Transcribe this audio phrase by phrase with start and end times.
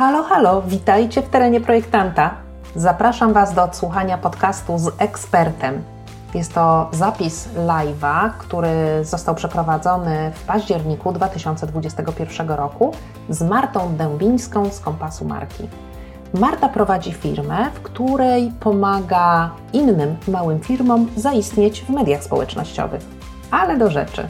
[0.00, 2.34] Halo, halo, witajcie w terenie projektanta.
[2.76, 5.82] Zapraszam Was do odsłuchania podcastu z ekspertem.
[6.34, 8.68] Jest to zapis live'a, który
[9.02, 12.92] został przeprowadzony w październiku 2021 roku
[13.28, 15.68] z Martą Dębińską z Kompasu Marki.
[16.34, 23.02] Marta prowadzi firmę, w której pomaga innym małym firmom zaistnieć w mediach społecznościowych.
[23.50, 24.28] Ale do rzeczy.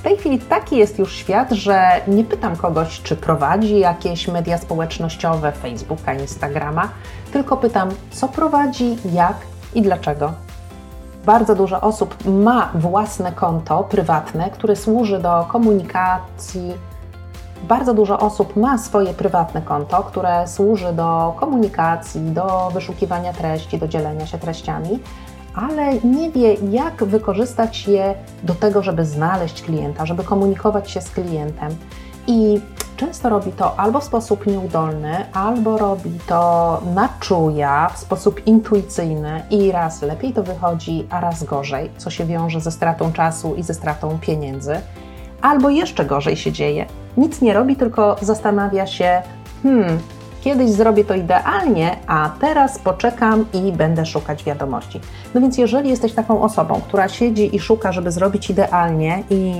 [0.00, 4.58] W tej chwili taki jest już świat, że nie pytam kogoś, czy prowadzi jakieś media
[4.58, 6.88] społecznościowe, Facebooka, Instagrama,
[7.32, 9.36] tylko pytam, co prowadzi, jak
[9.74, 10.32] i dlaczego.
[11.26, 16.72] Bardzo dużo osób ma własne konto prywatne, które służy do komunikacji.
[17.62, 23.88] Bardzo dużo osób ma swoje prywatne konto, które służy do komunikacji, do wyszukiwania treści, do
[23.88, 24.98] dzielenia się treściami,
[25.54, 31.10] ale nie wie, jak wykorzystać je do tego, żeby znaleźć klienta, żeby komunikować się z
[31.10, 31.76] klientem.
[32.26, 32.60] I
[32.96, 39.42] często robi to albo w sposób nieudolny, albo robi to na czuja, w sposób intuicyjny
[39.50, 43.62] i raz lepiej to wychodzi, a raz gorzej, co się wiąże ze stratą czasu i
[43.62, 44.80] ze stratą pieniędzy.
[45.42, 46.86] Albo jeszcze gorzej się dzieje.
[47.16, 49.22] Nic nie robi, tylko zastanawia się,
[49.62, 49.98] hmm,
[50.40, 55.00] Kiedyś zrobię to idealnie, a teraz poczekam i będę szukać wiadomości.
[55.34, 59.54] No więc, jeżeli jesteś taką osobą, która siedzi i szuka, żeby zrobić idealnie i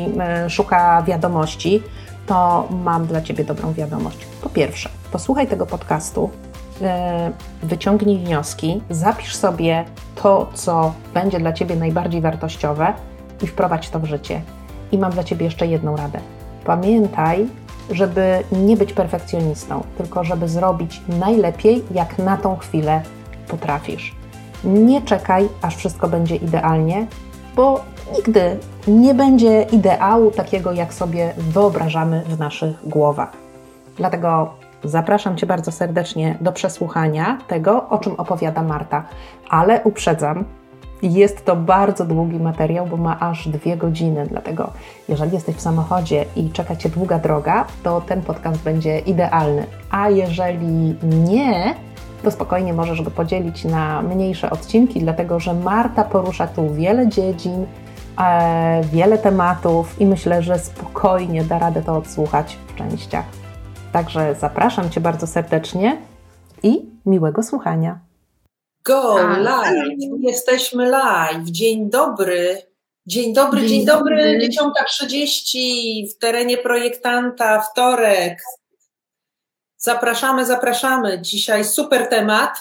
[0.47, 1.83] y, szuka wiadomości,
[2.27, 4.19] to mam dla Ciebie dobrą wiadomość.
[4.42, 6.31] Po pierwsze, posłuchaj tego podcastu,
[7.62, 9.84] y, wyciągnij wnioski, zapisz sobie
[10.22, 12.92] to, co będzie dla Ciebie najbardziej wartościowe
[13.42, 14.41] i wprowadź to w życie.
[14.92, 16.20] I mam dla Ciebie jeszcze jedną radę.
[16.65, 17.48] Pamiętaj,
[17.91, 23.03] żeby nie być perfekcjonistą, tylko żeby zrobić najlepiej, jak na tą chwilę
[23.49, 24.15] potrafisz.
[24.65, 27.07] Nie czekaj, aż wszystko będzie idealnie,
[27.57, 27.85] bo
[28.17, 28.57] nigdy
[28.89, 33.33] nie będzie ideału takiego, jak sobie wyobrażamy w naszych głowach.
[33.97, 39.05] Dlatego zapraszam Cię bardzo serdecznie do przesłuchania tego, o czym opowiada Marta,
[39.49, 40.45] ale uprzedzam,
[41.03, 44.71] jest to bardzo długi materiał, bo ma aż dwie godziny, dlatego
[45.09, 49.66] jeżeli jesteś w samochodzie i czeka Cię długa droga, to ten podcast będzie idealny.
[49.91, 51.75] A jeżeli nie,
[52.22, 57.67] to spokojnie możesz go podzielić na mniejsze odcinki, dlatego że Marta porusza tu wiele dziedzin,
[58.19, 63.25] e, wiele tematów i myślę, że spokojnie da radę to odsłuchać w częściach.
[63.93, 65.97] Także zapraszam Cię bardzo serdecznie
[66.62, 68.09] i miłego słuchania.
[68.85, 71.45] Go live, jesteśmy live.
[71.45, 72.63] Dzień dobry.
[73.07, 74.39] Dzień dobry, dzień, dzień dobry.
[74.99, 78.43] 10.30 w terenie projektanta, wtorek.
[79.77, 81.21] Zapraszamy, zapraszamy.
[81.23, 82.57] Dzisiaj super temat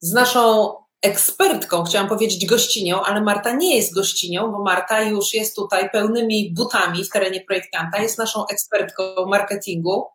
[0.00, 5.56] z naszą ekspertką, chciałam powiedzieć gościnią, ale Marta nie jest gościnią, bo Marta już jest
[5.56, 10.06] tutaj pełnymi butami w terenie projektanta, jest naszą ekspertką marketingu.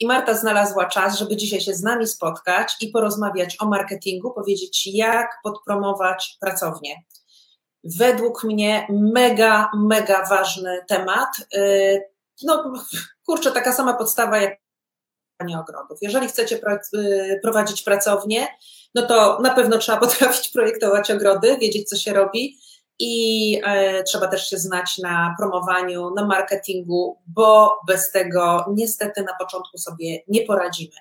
[0.00, 4.86] I Marta znalazła czas, żeby dzisiaj się z nami spotkać i porozmawiać o marketingu, powiedzieć,
[4.86, 7.02] jak podpromować pracownię.
[7.84, 11.28] Według mnie mega, mega ważny temat.
[11.54, 12.02] Y,
[12.42, 12.72] no,
[13.26, 14.58] kurczę, taka sama podstawa jak
[15.60, 15.98] ogrodów.
[16.02, 16.60] Jeżeli chcecie
[16.94, 18.46] y, prowadzić pracownię,
[18.94, 22.58] no to na pewno trzeba potrafić projektować ogrody, wiedzieć, co się robi
[22.98, 29.32] i e, trzeba też się znać na promowaniu, na marketingu, bo bez tego niestety na
[29.40, 30.96] początku sobie nie poradzimy.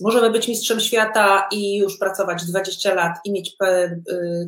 [0.00, 3.96] Możemy być mistrzem świata i już pracować 20 lat i mieć e,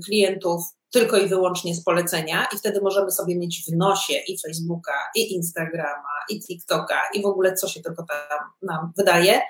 [0.05, 4.95] klientów tylko i wyłącznie z polecenia, i wtedy możemy sobie mieć w nosie i Facebooka,
[5.15, 9.41] i Instagrama, i TikToka, i w ogóle co się tylko tam nam wydaje.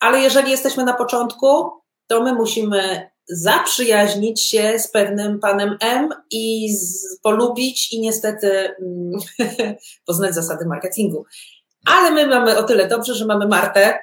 [0.00, 1.70] Ale jeżeli jesteśmy na początku,
[2.06, 9.12] to my musimy zaprzyjaźnić się z pewnym panem M i z, polubić i niestety mm,
[10.06, 11.24] poznać zasady marketingu.
[11.86, 13.98] Ale my mamy o tyle dobrze, że mamy Martę.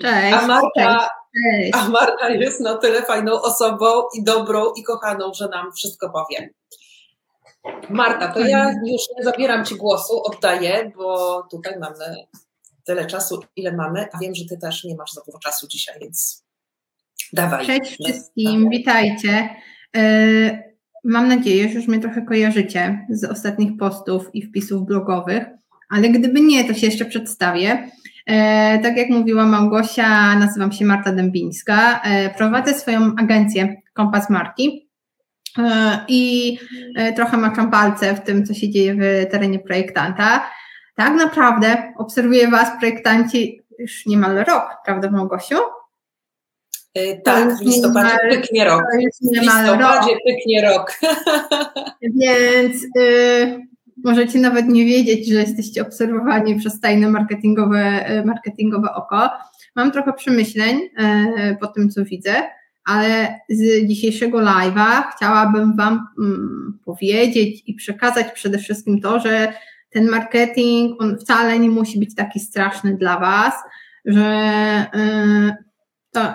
[0.00, 0.36] Cześć.
[0.42, 1.72] A Marta, cześć.
[1.74, 6.50] A Marta jest na tyle fajną osobą i dobrą i kochaną, że nam wszystko powie.
[7.90, 12.26] Marta, to ja już nie zabieram Ci głosu, oddaję, bo tutaj mamy
[12.84, 16.00] tyle czasu, ile mamy, a wiem, że Ty też nie masz za dużo czasu dzisiaj,
[16.00, 16.44] więc
[17.32, 17.66] Dawaj.
[17.66, 19.48] Cześć wszystkim, witajcie.
[19.96, 20.72] E,
[21.04, 25.44] mam nadzieję, że już mnie trochę kojarzycie z ostatnich postów i wpisów blogowych,
[25.90, 27.88] ale gdyby nie, to się jeszcze przedstawię.
[28.26, 32.00] E, tak jak mówiła Małgosia, nazywam się Marta Dębińska.
[32.04, 34.88] E, prowadzę swoją agencję Kompas Marki
[36.08, 36.58] i
[37.16, 40.50] trochę maczam palce w tym, co się dzieje w terenie projektanta.
[40.94, 45.56] Tak naprawdę obserwuję Was, projektanci, już niemal rok, prawda Małgosiu?
[46.98, 48.82] Y, tak, w listopadzie pyknie rok.
[49.22, 50.18] W listopadzie rok.
[50.26, 51.00] pyknie rok.
[52.20, 53.72] Więc y,
[54.04, 59.30] Możecie nawet nie wiedzieć, że jesteście obserwowani przez tajne marketingowe, e, marketingowe oko.
[59.76, 62.34] Mam trochę przemyśleń e, po tym, co widzę,
[62.84, 69.52] ale z dzisiejszego live'a chciałabym Wam mm, powiedzieć i przekazać przede wszystkim to, że
[69.90, 73.54] ten marketing, on wcale nie musi być taki straszny dla Was,
[74.04, 74.26] że
[74.94, 75.56] e,
[76.12, 76.34] to,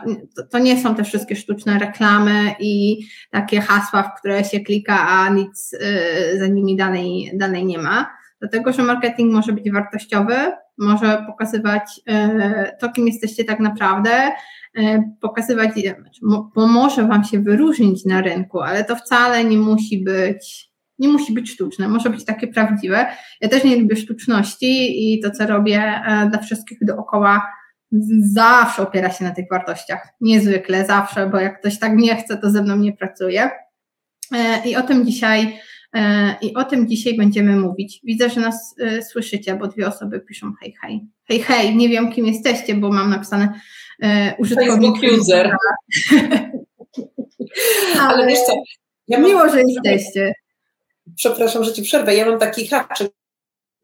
[0.51, 2.99] to nie są te wszystkie sztuczne reklamy i
[3.31, 8.17] takie hasła, w które się klika, a nic y, za nimi dalej, dalej nie ma.
[8.39, 10.35] Dlatego, że marketing może być wartościowy,
[10.77, 14.31] może pokazywać y, to, kim jesteście tak naprawdę,
[14.79, 15.69] y, pokazywać,
[16.55, 20.67] pomoże Wam się wyróżnić na rynku, ale to wcale nie musi być
[20.99, 23.05] nie musi być sztuczne, może być takie prawdziwe.
[23.41, 27.41] Ja też nie lubię sztuczności i to, co robię dla wszystkich dookoła,
[28.33, 30.07] zawsze opiera się na tych wartościach.
[30.21, 33.49] Niezwykle, zawsze, bo jak ktoś tak nie chce, to ze mną nie pracuje.
[34.35, 35.59] E, I o tym dzisiaj,
[35.93, 37.99] e, i o tym dzisiaj będziemy mówić.
[38.03, 41.07] Widzę, że nas e, słyszycie, bo dwie osoby piszą hej, hej.
[41.25, 43.59] Hej, hej, nie wiem kim jesteście, bo mam napisane
[44.37, 45.01] użytkownik.
[45.01, 45.51] Facebook user.
[47.99, 48.53] Ale, Ale wiesz co,
[49.07, 50.33] ja miło, że jesteście.
[51.15, 52.15] Przepraszam, że ci przerwę.
[52.15, 53.11] Ja mam taki haczyk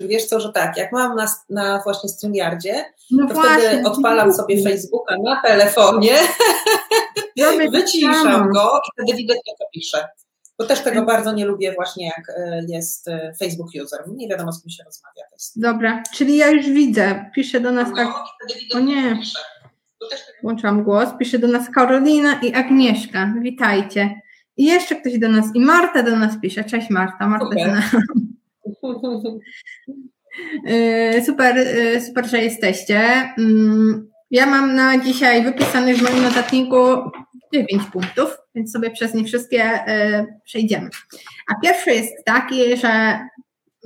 [0.07, 4.33] wiesz co, że tak, jak mam na, na właśnie StreamYardzie, no to właśnie, wtedy odpalam
[4.33, 6.15] sobie Facebooka na telefonie,
[7.71, 10.07] wyciszam go i wtedy widać, co piszę.
[10.59, 13.99] Bo też tego bardzo nie lubię właśnie, jak e, jest e, Facebook user.
[14.07, 15.23] Nie wiadomo, z kim się rozmawia.
[15.55, 17.31] Dobra, czyli ja już widzę.
[17.35, 18.07] Pisze do nas no, tak.
[18.75, 19.19] O nie.
[20.43, 21.09] Włączam głos.
[21.19, 23.33] Pisze do nas Karolina i Agnieszka.
[23.41, 24.21] Witajcie.
[24.57, 26.63] I jeszcze ktoś do nas, i Marta do nas pisze.
[26.63, 27.27] Cześć Marta.
[27.27, 27.83] Marta okay.
[30.69, 32.99] Y, super, y, super, że jesteście.
[33.37, 36.75] Mm, ja mam na dzisiaj wypisanych w moim notatniku
[37.53, 40.89] 9 punktów, więc sobie przez nie wszystkie y, przejdziemy.
[41.47, 43.19] A pierwszy jest taki, że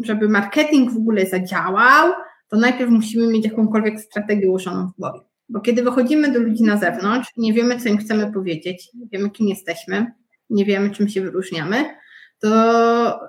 [0.03, 2.13] żeby marketing w ogóle zadziałał,
[2.49, 5.19] to najpierw musimy mieć jakąkolwiek strategię ułożoną w głowie.
[5.49, 9.29] Bo kiedy wychodzimy do ludzi na zewnątrz, nie wiemy, co im chcemy powiedzieć, nie wiemy,
[9.29, 10.11] kim jesteśmy,
[10.49, 11.85] nie wiemy, czym się wyróżniamy,
[12.39, 13.19] to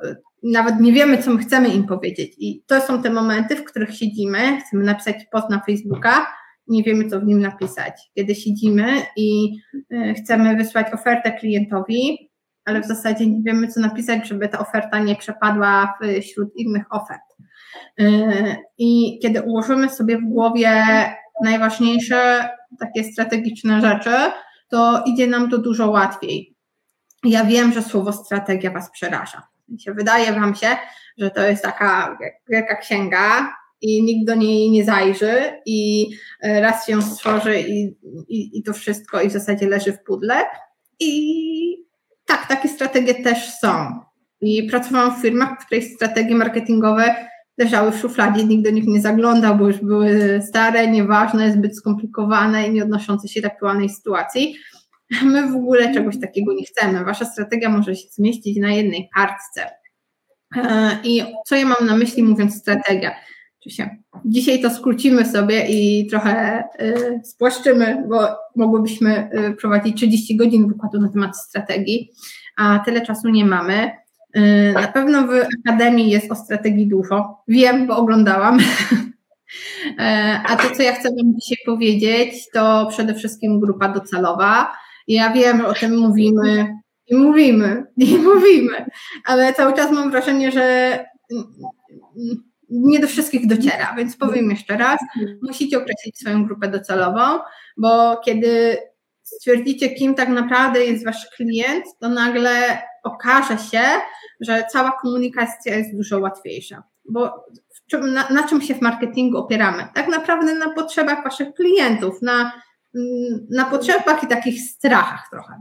[0.43, 2.35] nawet nie wiemy, co my chcemy im powiedzieć.
[2.39, 6.27] I to są te momenty, w których siedzimy, chcemy napisać post na Facebooka,
[6.69, 8.11] nie wiemy, co w nim napisać.
[8.15, 8.87] Kiedy siedzimy
[9.17, 9.57] i
[9.93, 12.31] e, chcemy wysłać ofertę klientowi,
[12.65, 17.23] ale w zasadzie nie wiemy, co napisać, żeby ta oferta nie przepadła wśród innych ofert.
[18.01, 20.85] E, I kiedy ułożymy sobie w głowie
[21.45, 22.49] najważniejsze
[22.81, 24.15] takie strategiczne rzeczy,
[24.69, 26.55] to idzie nam to dużo łatwiej.
[27.25, 29.48] Ja wiem, że słowo strategia Was przeraża
[29.79, 30.69] się wydaje Wam się,
[31.19, 32.19] że to jest taka
[32.49, 36.09] wielka księga i nikt do niej nie zajrzy i
[36.43, 37.97] e, raz się stworzy i,
[38.29, 40.35] i, i to wszystko i w zasadzie leży w pudle.
[41.01, 41.85] I
[42.27, 44.01] tak, takie strategie też są.
[44.41, 47.15] I pracowałam w firmach, w których strategie marketingowe
[47.59, 52.69] leżały w szufladzie, nikt do nich nie zaglądał, bo już były stare, nieważne, zbyt skomplikowane
[52.69, 54.57] i nie odnoszące się do aktualnej sytuacji.
[55.33, 57.05] My w ogóle czegoś takiego nie chcemy.
[57.05, 59.71] Wasza strategia może się zmieścić na jednej kartce.
[60.57, 63.15] E, I co ja mam na myśli mówiąc strategia?
[64.25, 71.01] Dzisiaj to skrócimy sobie i trochę e, spłaszczymy, bo mogłybyśmy e, prowadzić 30 godzin wykładu
[71.01, 72.11] na temat strategii,
[72.57, 73.91] a tyle czasu nie mamy.
[74.75, 75.31] Na pewno w
[75.67, 77.43] Akademii jest o strategii dużo.
[77.49, 78.59] Wiem, bo oglądałam.
[80.49, 84.73] A to, co ja chcę Wam dzisiaj powiedzieć, to przede wszystkim grupa docelowa
[85.09, 86.75] ja wiem, o tym mówimy
[87.07, 88.87] i mówimy i mówimy,
[89.25, 90.99] ale cały czas mam wrażenie, że
[92.71, 95.01] nie do wszystkich dociera, więc powiem jeszcze raz,
[95.43, 97.39] musicie określić swoją grupę docelową,
[97.77, 98.79] bo kiedy
[99.23, 103.83] stwierdzicie, kim tak naprawdę jest wasz klient, to nagle okaże się,
[104.41, 106.83] że cała komunikacja jest dużo łatwiejsza.
[107.11, 107.45] Bo
[107.93, 109.87] na, na czym się w marketingu opieramy?
[109.95, 112.53] Tak naprawdę na potrzebach waszych klientów, na
[113.51, 115.61] na potrzebach i takich strachach trochę.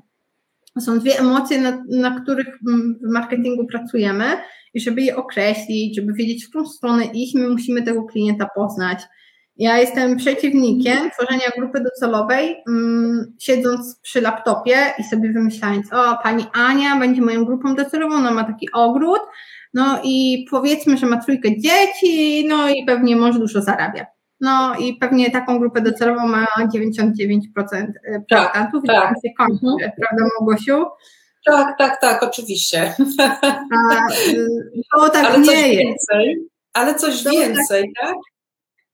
[0.80, 2.48] Są dwie emocje, na, na, których
[3.02, 4.26] w marketingu pracujemy
[4.74, 9.00] i żeby je określić, żeby wiedzieć, w którą stronę iść, my musimy tego klienta poznać.
[9.58, 16.46] Ja jestem przeciwnikiem tworzenia grupy docelowej, um, siedząc przy laptopie i sobie wymyślając, o, pani
[16.54, 19.20] Ania będzie moją grupą docelową, ona ma taki ogród,
[19.74, 24.17] no i powiedzmy, że ma trójkę dzieci, no i pewnie mąż dużo zarabia.
[24.42, 27.40] No i pewnie taką grupę docelową ma 99%
[27.74, 29.16] e, projektantów tak, tak.
[29.26, 29.92] się kończy, mhm.
[29.98, 30.86] prawda Małgosiu?
[31.46, 32.94] Tak, tak, tak, oczywiście.
[33.20, 34.08] A,
[34.98, 35.78] to tak ale nie coś jest.
[35.78, 38.16] Więcej, ale coś to tak- więcej, tak?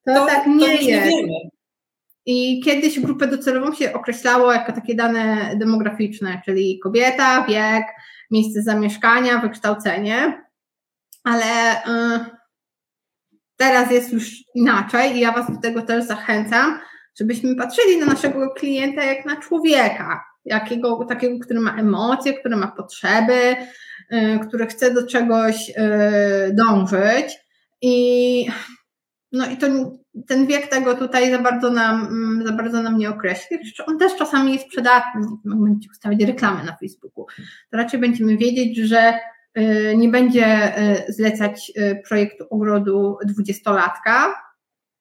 [0.05, 1.11] To, to tak nie to jest.
[1.11, 1.49] Nie
[2.25, 7.83] I kiedyś grupę docelową się określało jako takie dane demograficzne, czyli kobieta, wiek,
[8.31, 10.43] miejsce zamieszkania, wykształcenie.
[11.23, 11.45] ale
[11.75, 12.42] y,
[13.57, 16.79] teraz jest już inaczej i ja Was do tego też zachęcam,
[17.19, 22.67] żebyśmy patrzyli na naszego klienta jak na człowieka, jakiego, takiego, który ma emocje, który ma
[22.67, 23.55] potrzeby,
[24.13, 25.73] y, który chce do czegoś y,
[26.53, 27.37] dążyć
[27.81, 28.47] i
[29.31, 29.67] no i to
[30.27, 32.09] ten wiek tego tutaj za bardzo nam,
[32.45, 33.57] za bardzo nam nie określi.
[33.87, 35.21] On też czasami jest przydatny.
[35.45, 37.25] Będziecie ustawiać reklamy na Facebooku.
[37.71, 39.13] To raczej będziemy wiedzieć, że
[39.95, 40.73] nie będzie
[41.09, 41.71] zlecać
[42.07, 44.33] projektu ogrodu dwudziestolatka,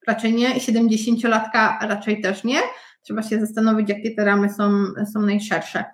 [0.07, 2.59] raczej nie, siedemdziesięciolatka raczej też nie.
[3.03, 5.85] Trzeba się zastanowić, jakie te ramy są, są najszersze.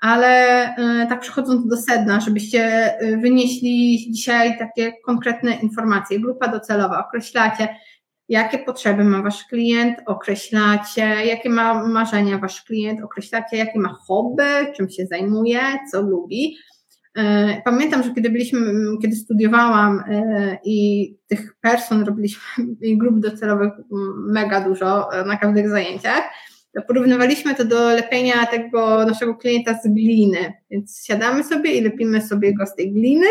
[0.00, 6.20] Ale y, tak przechodząc do sedna, żebyście y, wynieśli dzisiaj takie konkretne informacje.
[6.20, 7.68] Grupa docelowa, określacie,
[8.28, 14.72] jakie potrzeby ma wasz klient, określacie, jakie ma marzenia wasz klient, określacie, jakie ma hobby,
[14.76, 15.60] czym się zajmuje,
[15.92, 16.56] co lubi.
[17.18, 18.60] Y, pamiętam, że kiedy byliśmy,
[19.02, 20.04] kiedy studiowałam
[20.64, 22.42] i tych person robiliśmy,
[22.80, 23.72] i grup docelowych
[24.26, 26.22] mega dużo na każdych zajęciach,
[26.88, 30.52] porównywaliśmy to do lepienia tego naszego klienta z gliny.
[30.70, 33.26] Więc siadamy sobie i lepimy sobie go z tej gliny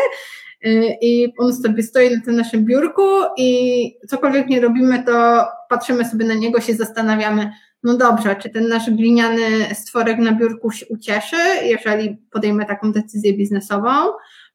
[1.01, 3.01] i on sobie stoi na tym naszym biurku
[3.37, 7.51] i cokolwiek nie robimy, to patrzymy sobie na niego, się zastanawiamy,
[7.85, 13.33] no dobrze, czy ten nasz gliniany stworek na biurku się ucieszy, jeżeli podejmę taką decyzję
[13.33, 13.89] biznesową,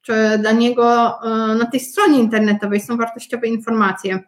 [0.01, 1.13] czy dla niego
[1.51, 4.19] y, na tej stronie internetowej są wartościowe informacje.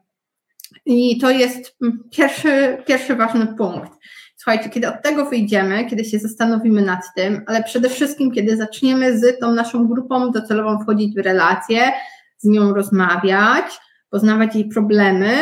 [0.85, 1.77] I to jest
[2.11, 3.91] pierwszy, pierwszy ważny punkt.
[4.35, 9.19] Słuchajcie, kiedy od tego wyjdziemy, kiedy się zastanowimy nad tym, ale przede wszystkim, kiedy zaczniemy
[9.19, 11.91] z tą naszą grupą docelową wchodzić w relacje,
[12.37, 13.65] z nią rozmawiać,
[14.09, 15.35] poznawać jej problemy,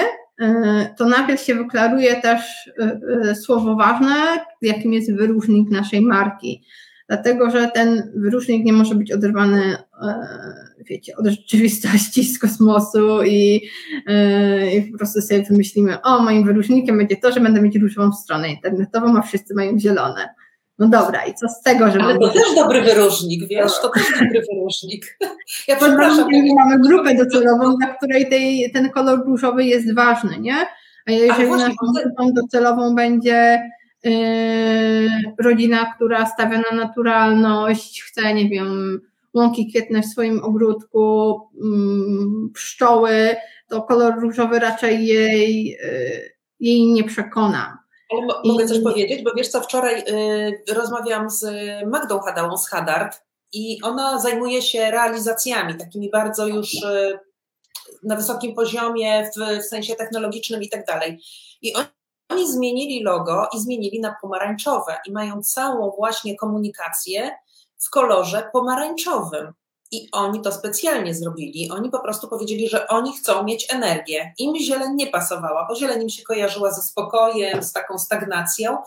[0.97, 4.15] to nagle się wyklaruje też y, y, słowo ważne,
[4.61, 6.63] jakim jest wyróżnik naszej marki
[7.11, 10.15] dlatego że ten wyróżnik nie może być oderwany, e,
[10.89, 13.61] wiecie, od rzeczywistości z kosmosu i,
[14.07, 18.13] e, i po prostu sobie wymyślimy, o, moim wyróżnikiem będzie to, że będę mieć różową
[18.13, 20.29] stronę internetową, a wszyscy mają zielone.
[20.81, 24.11] No dobra, i co z tego, że Ale to też dobry wyróżnik, wiesz, to też
[24.19, 25.17] dobry wyróżnik.
[25.67, 26.27] Ja przepraszam.
[26.55, 30.55] Mamy grupę docelową, dla której tej, ten kolor różowy jest ważny, nie?
[31.07, 31.73] A jeżeli naszą
[32.03, 33.61] grupą docelową będzie
[34.03, 35.09] Yy,
[35.39, 39.01] rodzina, która stawia na naturalność, chce, nie wiem,
[39.33, 43.35] łąki kwietne w swoim ogródku, mm, pszczoły,
[43.67, 47.80] to kolor różowy raczej jej, yy, jej nie przekona.
[48.45, 51.45] Mogę coś powiedzieć, bo wiesz co, wczoraj y, rozmawiałam z
[51.87, 53.21] Magdą Hadałą z Hadart
[53.53, 57.19] i ona zajmuje się realizacjami, takimi bardzo już y,
[58.03, 61.19] na wysokim poziomie, w, w sensie technologicznym i tak dalej.
[61.61, 61.73] I
[62.29, 67.31] oni zmienili logo i zmienili na pomarańczowe i mają całą właśnie komunikację
[67.77, 69.53] w kolorze pomarańczowym.
[69.91, 71.71] I oni to specjalnie zrobili.
[71.71, 74.33] Oni po prostu powiedzieli, że oni chcą mieć energię.
[74.37, 78.77] Im zieleń nie pasowała, bo zieleń im się kojarzyła ze spokojem, z taką stagnacją,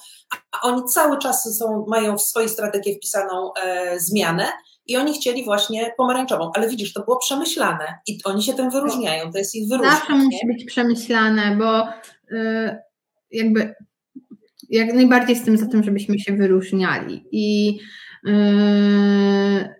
[0.52, 4.48] a oni cały czas są, mają w swojej strategii wpisaną e, zmianę
[4.86, 6.50] i oni chcieli właśnie pomarańczową.
[6.54, 9.32] Ale widzisz, to było przemyślane i oni się tym wyróżniają.
[9.32, 9.96] To jest ich wyróżnienie.
[9.96, 11.88] Zawsze musi być przemyślane, bo.
[12.36, 12.78] Y,
[13.30, 13.74] jakby
[14.70, 17.24] jak najbardziej z tym za tym, żebyśmy się wyróżniali.
[17.32, 17.78] I,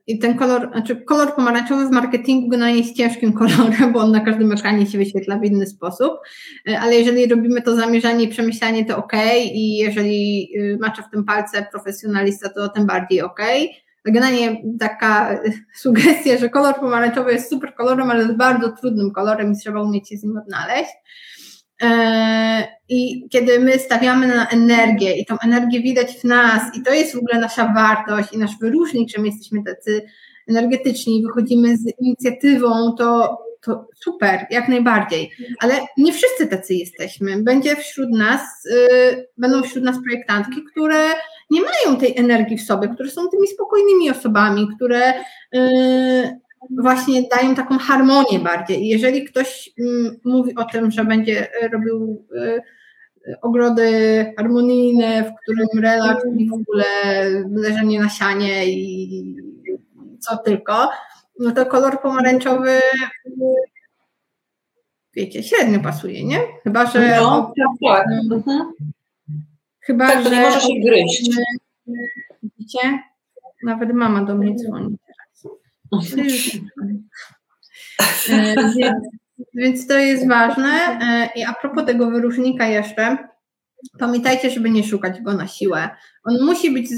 [0.07, 4.21] i ten kolor, znaczy kolor pomarańczowy w marketingu generalnie jest ciężkim kolorem, bo on na
[4.21, 6.13] każdym ekranie się wyświetla w inny sposób,
[6.67, 9.13] yy, ale jeżeli robimy to zamierzanie i przemyślanie, to ok,
[9.53, 13.41] i jeżeli yy, macza w tym palce profesjonalista, to tym bardziej ok.
[14.07, 15.39] Generalnie taka
[15.75, 20.09] sugestia, że kolor pomarańczowy jest super kolorem, ale jest bardzo trudnym kolorem i trzeba umieć
[20.09, 20.93] się z nim odnaleźć.
[21.83, 26.93] E, I kiedy my stawiamy na energię i tą energię widać w nas, i to
[26.93, 30.03] jest w ogóle nasza wartość i nasz wyróżnik, że my jesteśmy tacy
[30.49, 35.31] energetyczni, wychodzimy z inicjatywą, to, to super, jak najbardziej.
[35.61, 37.43] Ale nie wszyscy tacy jesteśmy.
[37.43, 38.41] Będzie wśród nas,
[38.71, 41.05] yy, będą wśród nas projektantki, które
[41.51, 45.15] nie mają tej energii w sobie, które są tymi spokojnymi osobami, które
[45.53, 46.41] yy,
[46.71, 48.83] właśnie dają taką harmonię bardziej.
[48.83, 52.61] I jeżeli ktoś mm, mówi o tym, że będzie e, robił e,
[53.43, 53.87] ogrody
[54.37, 56.85] harmonijne, w którym relaks i w ogóle
[57.51, 59.37] leżenie na sianie i
[60.21, 60.91] co tylko,
[61.41, 62.81] no to kolor pomarańczowy
[65.17, 66.41] wiecie, średnio pasuje, nie?
[66.63, 67.53] Chyba, że no,
[67.87, 68.73] tak, mhm.
[69.81, 71.31] chyba, tak, że nie może się gryźć.
[72.43, 72.99] Widzicie?
[73.65, 74.97] Nawet mama do mnie dzwoni.
[78.31, 79.05] E, więc,
[79.55, 80.99] więc to jest ważne.
[81.03, 83.19] E, I a propos tego wyróżnika jeszcze,
[83.99, 85.89] pamiętajcie, żeby nie szukać go na siłę.
[86.25, 86.89] On musi być,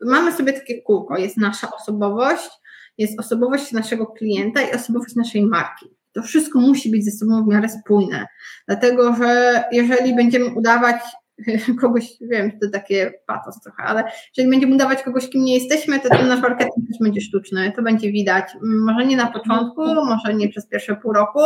[0.00, 2.50] mamy sobie takie kółko, jest nasza osobowość,
[2.98, 5.86] jest osobowość naszego klienta i osobowość naszej marki.
[6.12, 8.26] To wszystko musi być ze sobą w miarę spójne,
[8.66, 11.02] dlatego że jeżeli będziemy udawać
[11.80, 14.04] kogoś, wiem, to takie patos trochę, ale
[14.36, 17.82] jeżeli będziemy udawać kogoś, kim nie jesteśmy, to ten nasz marketing też będzie sztuczny, to
[17.82, 18.44] będzie widać.
[18.62, 21.40] Może nie na początku, może nie przez pierwsze pół roku,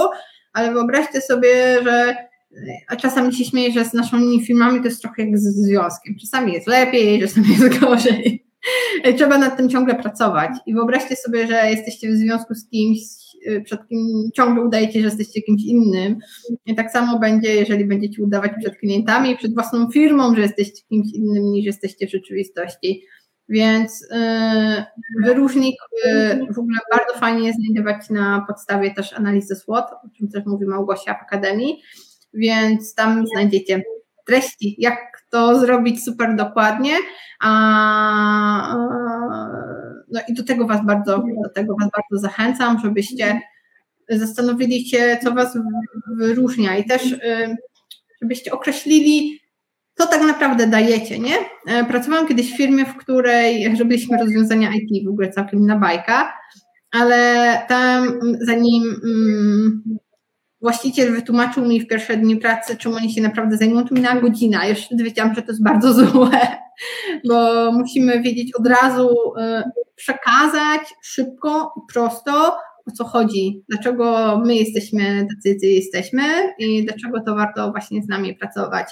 [0.53, 2.17] ale wyobraźcie sobie, że
[2.89, 6.15] a czasami się śmieję, że z naszymi filmami to jest trochę jak z związkiem.
[6.21, 8.47] Czasami jest lepiej, czasami jest gorzej.
[9.17, 10.51] Trzeba nad tym ciągle pracować.
[10.67, 12.99] I wyobraźcie sobie, że jesteście w związku z kimś,
[13.65, 16.19] przed kim ciągle udajecie, że jesteście kimś innym.
[16.67, 21.07] I tak samo będzie, jeżeli będziecie udawać przed klientami przed własną firmą, że jesteście kimś
[21.15, 23.03] innym niż jesteście w rzeczywistości.
[23.49, 29.85] Więc yy, wyróżnik yy, w ogóle bardzo fajnie jest znajdować na podstawie też analizy SWOT,
[29.85, 31.83] o czym też mówi Małgosia w Akademii,
[32.35, 33.83] więc tam znajdziecie
[34.27, 34.99] treści, jak
[35.31, 36.93] to zrobić super dokładnie,
[37.41, 38.77] a,
[40.13, 43.41] no i do tego Was bardzo, do tego Was bardzo zachęcam, żebyście
[44.09, 45.59] zastanowili się, co Was
[46.19, 47.57] wyróżnia i też y,
[48.23, 49.41] żebyście określili,
[49.95, 51.37] co tak naprawdę dajecie, nie?
[51.67, 56.33] E, pracowałam kiedyś w firmie, w której robiliśmy rozwiązania IT, w ogóle całkiem na bajka,
[56.93, 59.83] ale tam zanim mm,
[60.67, 64.65] właściciel wytłumaczył mi w pierwsze dni pracy, czym oni się naprawdę zajmują, to minęła godzina.
[64.65, 66.41] Ja już wtedy wiedziałam, że to jest bardzo złe,
[67.29, 69.63] bo musimy wiedzieć od razu, y,
[69.97, 72.57] przekazać szybko i prosto,
[72.87, 76.23] o co chodzi, dlaczego my jesteśmy tacy, jesteśmy
[76.59, 78.87] i dlaczego to warto właśnie z nami pracować,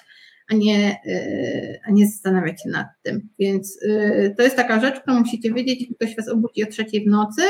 [0.50, 3.28] a nie, y, a nie zastanawiać się nad tym.
[3.38, 7.10] Więc y, to jest taka rzecz, którą musicie wiedzieć, ktoś was obudzi o trzeciej w
[7.10, 7.42] nocy,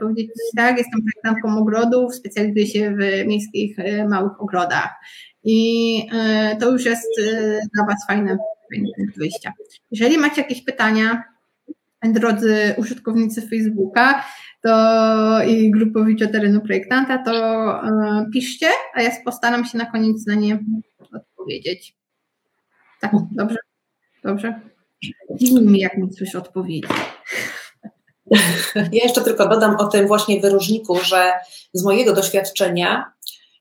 [0.00, 4.90] powiedzieć tak, jestem projektantką ogrodów, specjalizuję się w miejskich y, małych ogrodach.
[5.44, 5.96] I
[6.52, 7.08] y, to już jest
[7.74, 8.36] dla Was fajny,
[8.72, 9.52] fajny punkt wyjścia.
[9.90, 11.22] Jeżeli macie jakieś pytania,
[12.02, 14.24] drodzy użytkownicy Facebooka,
[14.62, 17.32] to i grupowicze terenu projektanta, to
[18.32, 20.58] piszcie, a ja postaram się na koniec na nie
[21.12, 21.96] odpowiedzieć.
[23.00, 23.56] Tak, dobrze?
[24.24, 24.60] Dobrze?
[25.40, 26.90] Mów mi, jak mi coś odpowiedzieć.
[28.74, 31.32] Ja jeszcze tylko dodam o tym właśnie wyróżniku, że
[31.72, 33.12] z mojego doświadczenia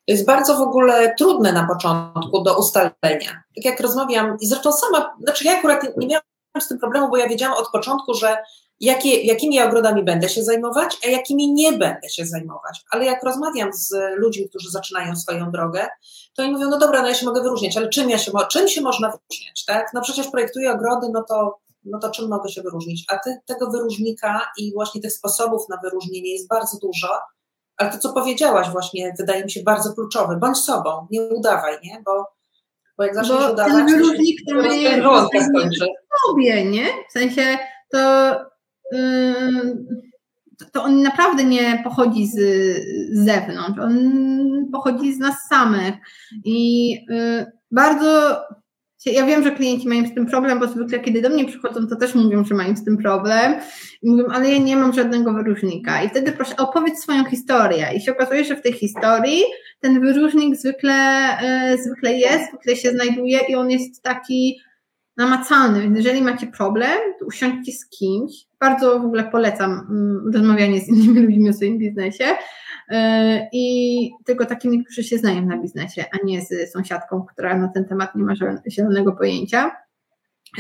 [0.08, 3.44] jest bardzo w ogóle trudne na początku do ustalenia.
[3.56, 6.24] Tak jak rozmawiam, i zresztą sama, znaczy ja akurat nie miałam
[6.60, 8.38] z tym problemu, bo ja wiedziałam od początku, że
[8.80, 12.82] jakie, jakimi ja ogrodami będę się zajmować, a jakimi nie będę się zajmować.
[12.92, 15.88] Ale jak rozmawiam z ludźmi, którzy zaczynają swoją drogę,
[16.36, 18.68] to oni mówią, no dobra, no ja się mogę wyróżniać, ale czym, ja się, czym
[18.68, 19.92] się można wyróżniać, tak?
[19.94, 23.06] No przecież projektuję ogrody, no to no to czym mogę się wyróżnić?
[23.10, 27.08] A ty, tego wyróżnika i właśnie tych sposobów na wyróżnienie jest bardzo dużo,
[27.78, 30.38] ale to, co powiedziałaś właśnie, wydaje mi się bardzo kluczowe.
[30.38, 32.02] Bądź sobą, nie udawaj, nie?
[32.06, 32.26] Bo,
[32.98, 34.62] bo jak zaczniesz bo udawać, ten wyróżnik to
[35.34, 35.86] jest skończy.
[36.28, 36.88] sobie, nie?
[37.10, 37.58] W sensie
[37.92, 38.32] to...
[38.92, 40.02] Yy
[40.72, 42.36] to on naprawdę nie pochodzi z,
[43.14, 44.12] z zewnątrz, on
[44.72, 45.96] pochodzi z nas samych.
[46.46, 48.42] I y, bardzo
[49.06, 51.96] ja wiem, że klienci mają z tym problem, bo zwykle kiedy do mnie przychodzą, to
[51.96, 53.56] też mówią, że mają z tym problem.
[54.02, 56.04] I mówią, ale ja nie mam żadnego wyróżnika.
[56.04, 57.88] I wtedy proszę, opowiedz swoją historię.
[57.96, 59.42] I się okazuje, że w tej historii
[59.80, 60.94] ten wyróżnik zwykle,
[61.42, 64.62] e, zwykle jest, zwykle się znajduje i on jest taki
[65.22, 65.82] namacalny.
[65.82, 68.32] Więc jeżeli macie problem, to usiądźcie z kimś.
[68.60, 72.26] Bardzo w ogóle polecam mm, rozmawianie z innymi ludźmi o swoim biznesie
[72.92, 77.68] E, i tylko takimi, którzy się znają na biznesie, a nie z sąsiadką, która na
[77.68, 78.34] ten temat nie ma
[78.72, 79.72] zielonego pojęcia.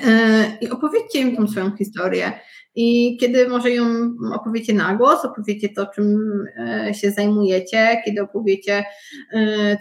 [0.03, 2.31] E, I opowiedzcie im tą swoją historię.
[2.75, 3.85] I kiedy może ją
[4.33, 6.17] opowiecie na głos, opowiecie to, czym
[6.57, 8.83] e, się zajmujecie, kiedy opowiecie,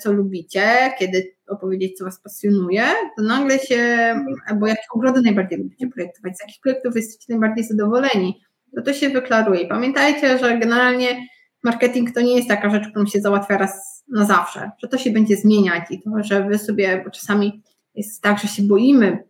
[0.02, 2.84] co lubicie, kiedy opowiedzieć, co Was pasjonuje,
[3.16, 4.14] to nagle się,
[4.56, 8.40] bo jakie ogrody najbardziej lubicie projektować, z jakich projektów jesteście najbardziej zadowoleni,
[8.76, 9.66] to to się wyklaruje.
[9.66, 11.26] Pamiętajcie, że generalnie
[11.64, 15.10] marketing to nie jest taka rzecz, którą się załatwia raz na zawsze, że to się
[15.10, 17.62] będzie zmieniać i to, że wy sobie, bo czasami
[17.94, 19.24] jest tak, że się boimy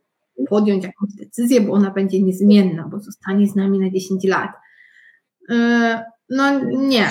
[0.48, 4.50] podjąć jakąś decyzję, bo ona będzie niezmienna, bo zostanie z nami na 10 lat.
[6.30, 7.10] No nie.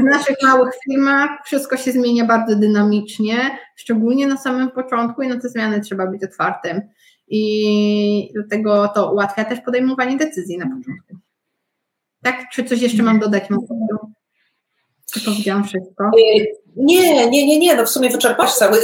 [0.00, 5.40] W naszych małych firmach wszystko się zmienia bardzo dynamicznie, szczególnie na samym początku i na
[5.40, 6.80] te zmiany trzeba być otwartym.
[7.28, 11.16] I do tego to ułatwia też podejmowanie decyzji na początku.
[12.22, 12.50] Tak?
[12.52, 13.44] Czy coś jeszcze mam dodać?
[15.12, 16.10] Czy powiedziałam wszystko?
[16.76, 17.76] Nie, nie, nie, nie.
[17.76, 18.78] No w sumie wyczerpasz cały,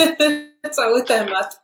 [0.70, 1.62] cały temat.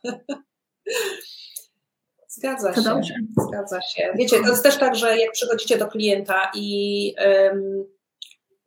[2.39, 2.89] Zgadza to się.
[2.89, 3.13] Dobrze.
[3.47, 4.13] Zgadza się.
[4.15, 7.85] Wiecie, to jest też tak, że jak przychodzicie do klienta i um,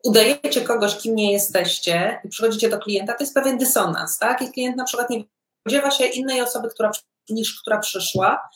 [0.04, 4.42] udajecie kogoś, kim nie jesteście, i przychodzicie do klienta, to jest pewien dysonans, tak?
[4.42, 5.24] I klient na przykład nie
[5.60, 6.90] spodziewa się innej osoby, która
[7.28, 8.48] niż która przyszła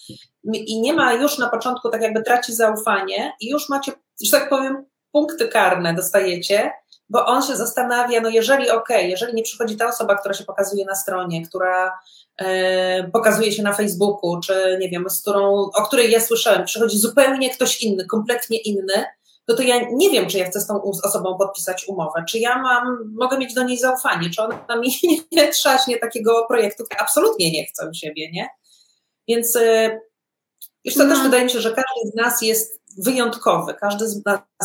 [0.54, 3.92] i nie ma już na początku, tak jakby traci zaufanie i już macie,
[4.24, 6.72] że tak powiem, punkty karne dostajecie,
[7.08, 10.84] bo on się zastanawia, no jeżeli ok, jeżeli nie przychodzi ta osoba, która się pokazuje
[10.84, 11.98] na stronie, która
[12.38, 16.98] e, pokazuje się na Facebooku, czy nie wiem, z którą, o której ja słyszałem, przychodzi
[16.98, 19.04] zupełnie ktoś inny, kompletnie inny,
[19.48, 22.62] no to ja nie wiem, czy ja chcę z tą osobą podpisać umowę, czy ja
[22.62, 24.88] mam, mogę mieć do niej zaufanie, czy ona mi
[25.32, 28.48] nie trzaśnie takiego projektu, absolutnie nie chcę u siebie, nie?
[29.28, 30.00] Więc e,
[30.84, 31.14] już to no.
[31.14, 34.22] też wydaje mi się, że każdy z nas jest wyjątkowy, każdy z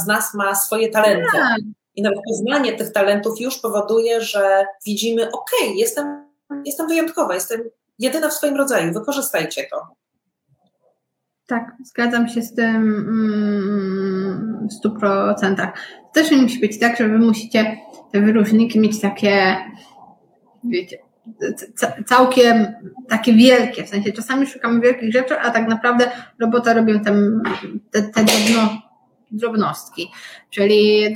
[0.07, 1.31] nas ma swoje talenty.
[1.31, 1.61] Tak.
[1.95, 6.25] I nawet poznanie tych talentów już powoduje, że widzimy, ok, jestem,
[6.65, 7.61] jestem wyjątkowa, jestem
[7.99, 9.87] jedyna w swoim rodzaju, wykorzystajcie to.
[11.47, 15.73] Tak, zgadzam się z tym mm, w stu procentach.
[16.13, 17.77] Też nie musi być tak, że wy musicie
[18.11, 19.57] te wyróżniki mieć takie,
[20.63, 20.97] wiecie,
[22.05, 22.67] całkiem
[23.09, 23.83] takie wielkie.
[23.83, 27.13] W sensie czasami szukamy wielkich rzeczy, a tak naprawdę robota robią te,
[27.91, 28.25] te, te
[29.31, 30.11] drobnostki.
[30.49, 31.07] Czyli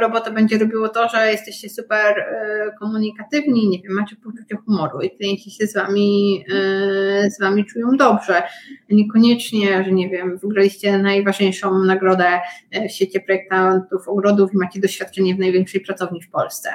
[0.00, 5.10] robota będzie robiło to, że jesteście super e, komunikatywni, nie wiem, macie poczucie humoru i
[5.10, 8.42] klienci się z wami, e, z wami czują dobrze.
[8.90, 15.34] Niekoniecznie, że nie wiem, wygraliście najważniejszą nagrodę e, w świecie projektantów ogrodów i macie doświadczenie
[15.34, 16.70] w największej pracowni w Polsce.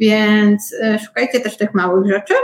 [0.00, 0.74] Więc
[1.06, 2.34] szukajcie też tych małych rzeczy,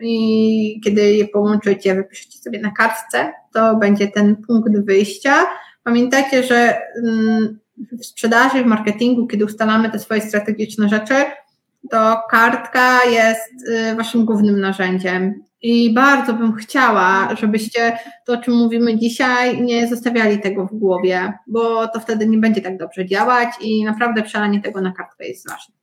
[0.00, 5.34] i kiedy je połączycie, wypiszecie sobie na kartce, to będzie ten punkt wyjścia,
[5.86, 7.58] Pamiętajcie, że mm,
[7.92, 11.14] w sprzedaży, w marketingu, kiedy ustalamy te swoje strategiczne rzeczy,
[11.90, 15.34] to kartka jest y, waszym głównym narzędziem.
[15.62, 21.32] I bardzo bym chciała, żebyście to, o czym mówimy dzisiaj, nie zostawiali tego w głowie,
[21.46, 25.48] bo to wtedy nie będzie tak dobrze działać i naprawdę przelanie tego na kartkę jest
[25.50, 25.74] ważne.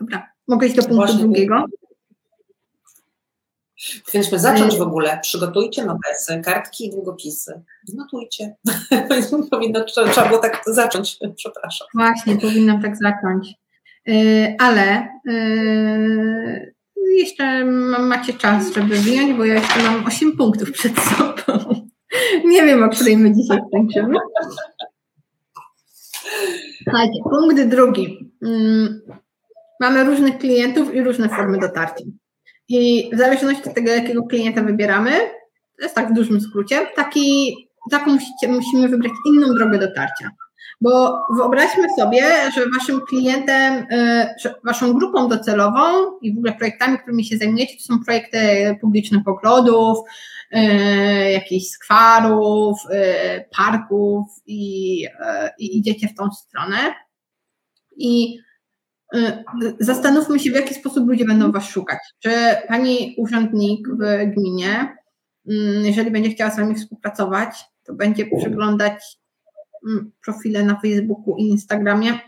[0.00, 1.20] Dobra, mogę iść do punktu Właśnie.
[1.20, 1.64] drugiego.
[4.06, 5.18] Powinniśmy zacząć w ogóle.
[5.22, 7.62] Przygotujcie notesy, kartki i długopisy.
[7.94, 8.56] Notujcie.
[9.50, 11.88] Powinno, trzeba było tak zacząć, przepraszam.
[11.94, 13.54] Właśnie, powinnam tak zacząć.
[14.08, 16.74] Y, ale y,
[17.18, 17.64] jeszcze
[17.98, 21.34] macie czas, żeby wyjąć, bo ja jeszcze mam 8 punktów przed sobą.
[22.44, 24.18] Nie wiem, o której my dzisiaj skończymy.
[26.84, 28.32] Słuchajcie, punkt drugi.
[28.42, 29.00] Mm,
[29.80, 32.04] mamy różnych klientów i różne formy dotarcia.
[32.68, 35.10] I w zależności od tego, jakiego klienta wybieramy,
[35.78, 37.56] to jest tak w dużym skrócie, taki,
[37.90, 40.30] taką musicie, musimy wybrać inną drogę dotarcia.
[40.80, 42.22] Bo wyobraźmy sobie,
[42.54, 47.76] że waszym klientem, e, że waszą grupą docelową i w ogóle projektami, którymi się zajmujecie,
[47.76, 48.38] to są projekty
[48.80, 49.98] publicznych ogrodów,
[50.50, 55.06] e, jakichś skwarów, e, parków i,
[55.58, 56.76] i idziecie w tą stronę.
[57.96, 58.53] I Y,
[59.80, 61.98] zastanówmy się, w jaki sposób ludzie będą Was szukać.
[62.22, 62.30] Czy
[62.68, 64.96] Pani urzędnik w gminie,
[65.50, 69.18] mm, jeżeli będzie chciała z Wami współpracować, to będzie przeglądać
[69.88, 72.18] mm, profile na Facebooku i Instagramie?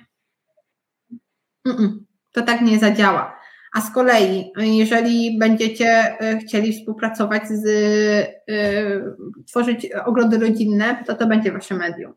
[2.33, 3.37] To tak nie zadziała.
[3.75, 9.03] A z kolei, jeżeli będziecie y, chcieli współpracować z, y,
[9.47, 12.15] tworzyć ogrody rodzinne, to to będzie Wasze medium.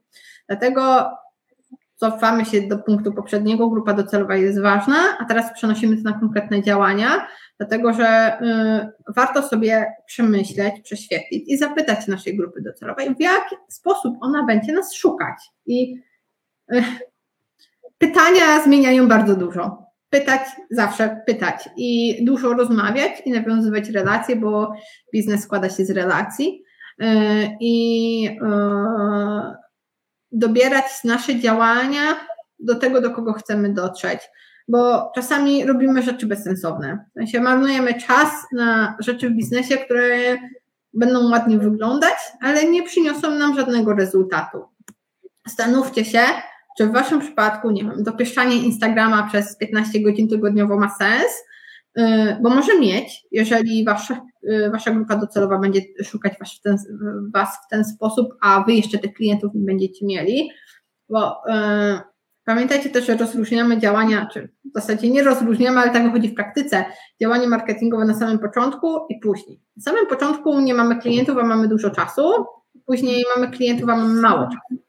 [0.48, 1.12] Dlatego
[2.00, 6.64] cofamy się do punktu poprzedniego, grupa docelowa jest ważna, a teraz przenosimy to na konkretne
[6.64, 8.38] działania, dlatego że
[9.08, 14.74] y, warto sobie przemyśleć, prześwietlić i zapytać naszej grupy docelowej, w jaki sposób ona będzie
[14.74, 15.38] nas szukać.
[15.66, 16.02] I
[16.74, 16.84] y,
[17.98, 19.90] pytania zmieniają bardzo dużo.
[20.10, 24.74] Pytać, zawsze pytać i dużo rozmawiać i nawiązywać relacje, bo
[25.14, 26.64] biznes składa się z relacji.
[27.02, 27.06] Y,
[27.60, 29.69] I y,
[30.32, 32.02] dobierać nasze działania
[32.60, 34.20] do tego, do kogo chcemy dotrzeć.
[34.68, 37.06] Bo czasami robimy rzeczy bezsensowne.
[37.10, 40.38] W sensie marnujemy czas na rzeczy w biznesie, które
[40.94, 44.66] będą ładnie wyglądać, ale nie przyniosą nam żadnego rezultatu.
[45.46, 46.22] Zastanówcie się,
[46.78, 51.44] czy w Waszym przypadku, nie wiem, dopieszczanie Instagrama przez 15 godzin tygodniowo ma sens,
[52.42, 56.78] bo może mieć, jeżeli wasza, y, wasza grupa docelowa będzie szukać was w, ten,
[57.34, 60.50] was w ten sposób, a wy jeszcze tych klientów nie będziecie mieli,
[61.10, 62.00] bo y,
[62.46, 66.86] pamiętajcie też, że rozróżniamy działania, czy w zasadzie nie rozróżniamy, ale tak wychodzi w praktyce,
[67.22, 69.62] działanie marketingowe na samym początku i później.
[69.78, 72.46] Na samym początku nie mamy klientów, a mamy dużo czasu,
[72.86, 74.84] później mamy klientów, a mamy mało czasu.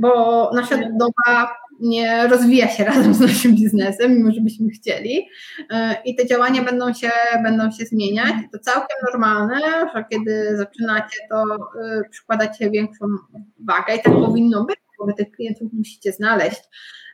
[0.00, 5.28] Bo nasza doba nie rozwija się razem z naszym biznesem, mimo że byśmy chcieli.
[5.70, 7.10] E, I te działania będą się,
[7.42, 8.34] będą się zmieniać.
[8.52, 9.60] To całkiem normalne,
[9.94, 13.06] że kiedy zaczynacie, to e, przykładacie większą
[13.66, 16.62] wagę i tak powinno być, bo tych klientów musicie znaleźć.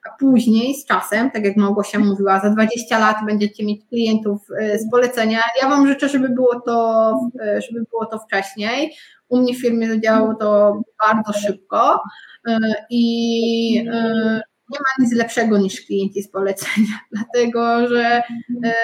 [0.07, 4.41] a później z czasem, tak jak Małgosia mówiła, za 20 lat będziecie mieć klientów
[4.79, 5.41] z polecenia.
[5.63, 7.15] Ja Wam życzę, żeby było to,
[7.69, 8.93] żeby było to wcześniej.
[9.29, 12.03] U mnie w firmie zadziałało to bardzo szybko
[12.91, 13.89] i
[14.73, 18.23] nie ma nic lepszego niż klienci z polecenia, dlatego że
[18.65, 18.75] e,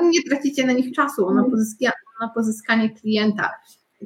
[0.00, 3.50] no, nie tracicie na nich czasu, na pozyskanie, na pozyskanie klienta.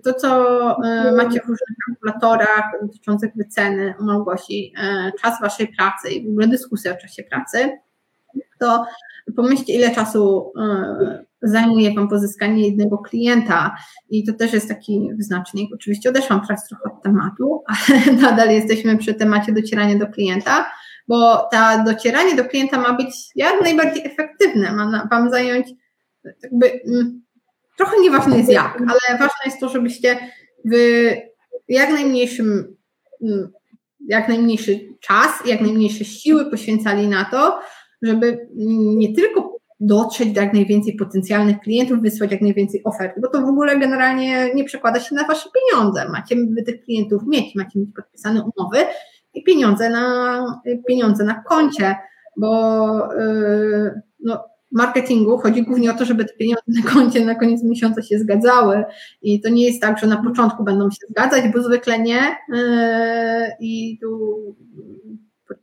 [0.04, 6.10] To, co e, macie w różnych kalkulatorach dotyczących wyceny u Małgosi, e, czas waszej pracy
[6.10, 7.70] i w ogóle dyskusja o czasie pracy,
[8.58, 8.84] to
[9.36, 10.52] pomyślcie, ile czasu
[11.42, 13.76] zajmuje Wam pozyskanie jednego klienta
[14.10, 15.70] i to też jest taki wyznacznik.
[15.74, 20.66] Oczywiście odeszłam teraz trochę od tematu, ale nadal jesteśmy przy temacie docierania do klienta
[21.10, 25.68] bo ta docieranie do klienta ma być jak najbardziej efektywne, ma Wam zająć
[26.42, 27.22] jakby, mm,
[27.78, 30.18] trochę nieważne jest jak, ale ważne jest to, żebyście
[30.64, 30.74] w
[31.68, 32.76] jak najmniejszym,
[33.22, 33.52] mm,
[34.08, 37.60] jak najmniejszy czas, jak najmniejsze siły poświęcali na to,
[38.02, 38.48] żeby
[38.96, 43.48] nie tylko dotrzeć do jak najwięcej potencjalnych klientów, wysłać jak najwięcej ofert, bo to w
[43.48, 46.08] ogóle generalnie nie przekłada się na Wasze pieniądze.
[46.08, 48.78] Macie wy tych klientów mieć, macie mieć podpisane umowy
[49.34, 51.96] i pieniądze na, pieniądze na koncie,
[52.36, 57.64] bo yy, no, marketingu chodzi głównie o to, żeby te pieniądze na koncie na koniec
[57.64, 58.84] miesiąca się zgadzały.
[59.22, 62.36] I to nie jest tak, że na początku będą się zgadzać, bo zwykle nie.
[62.48, 62.58] Yy,
[63.60, 64.38] i tu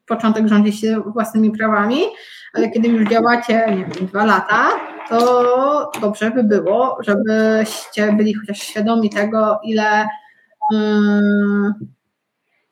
[0.08, 2.01] początek rządzi się własnymi prawami,
[2.53, 4.69] ale kiedy już działacie, nie wiem, dwa lata,
[5.10, 10.08] to dobrze by było, żebyście byli chociaż świadomi tego, ile
[10.71, 10.77] yy,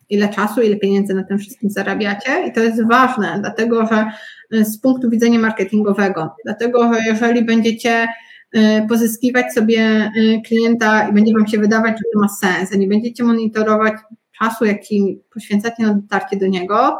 [0.10, 4.12] ile czasu, ile pieniędzy na tym wszystkim zarabiacie i to jest ważne, dlatego że
[4.54, 8.08] y, z punktu widzenia marketingowego, dlatego że jeżeli będziecie
[8.56, 12.78] y, pozyskiwać sobie y, klienta i będzie Wam się wydawać, że to ma sens, a
[12.78, 13.94] nie będziecie monitorować
[14.40, 17.00] czasu, jaki poświęcacie na dotarcie do niego,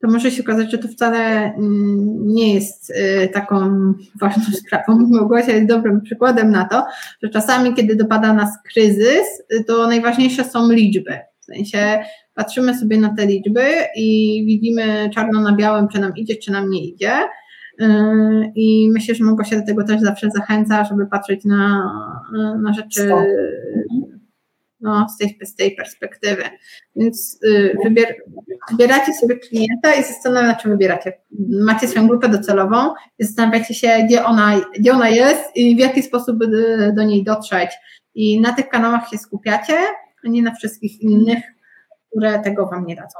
[0.00, 1.18] to może się okazać, że to wcale
[1.54, 2.92] mm, nie jest
[3.32, 3.56] taką
[4.20, 5.08] ważną sprawą.
[5.10, 6.84] Małgosia jest dobrym przykładem na to,
[7.22, 9.26] że czasami, kiedy dopada nas kryzys,
[9.66, 11.18] to najważniejsze są liczby.
[11.40, 13.64] W sensie patrzymy sobie na te liczby
[13.96, 17.12] i widzimy czarno na białym, czy nam idzie, czy nam nie idzie.
[17.78, 21.92] Yy, I myślę, że mogło się do tego też zawsze zachęca, żeby patrzeć na,
[22.62, 23.10] na rzeczy
[24.80, 26.42] no, z, tej, z tej perspektywy.
[26.96, 28.14] Więc yy, wybier,
[28.70, 31.12] wybieracie sobie klienta i zastanawiacie, czy wybieracie.
[31.48, 32.76] Macie swoją grupę docelową
[33.18, 36.38] i zastanawiacie się, gdzie ona, gdzie ona jest i w jaki sposób
[36.94, 37.70] do niej dotrzeć.
[38.14, 39.74] I na tych kanałach się skupiacie,
[40.24, 41.42] a nie na wszystkich innych,
[42.12, 43.18] które tego Wam nie dadzą.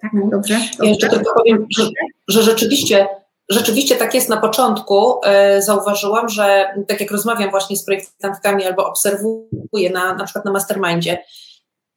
[0.00, 0.30] Tak, dobrze?
[0.30, 0.54] dobrze?
[0.82, 1.88] Ja jeszcze tylko powiem, że,
[2.28, 3.06] że rzeczywiście
[3.48, 5.20] Rzeczywiście tak jest na początku.
[5.24, 10.52] E, zauważyłam, że tak jak rozmawiam właśnie z projektantami albo obserwuję na, na przykład na
[10.52, 11.24] mastermindzie,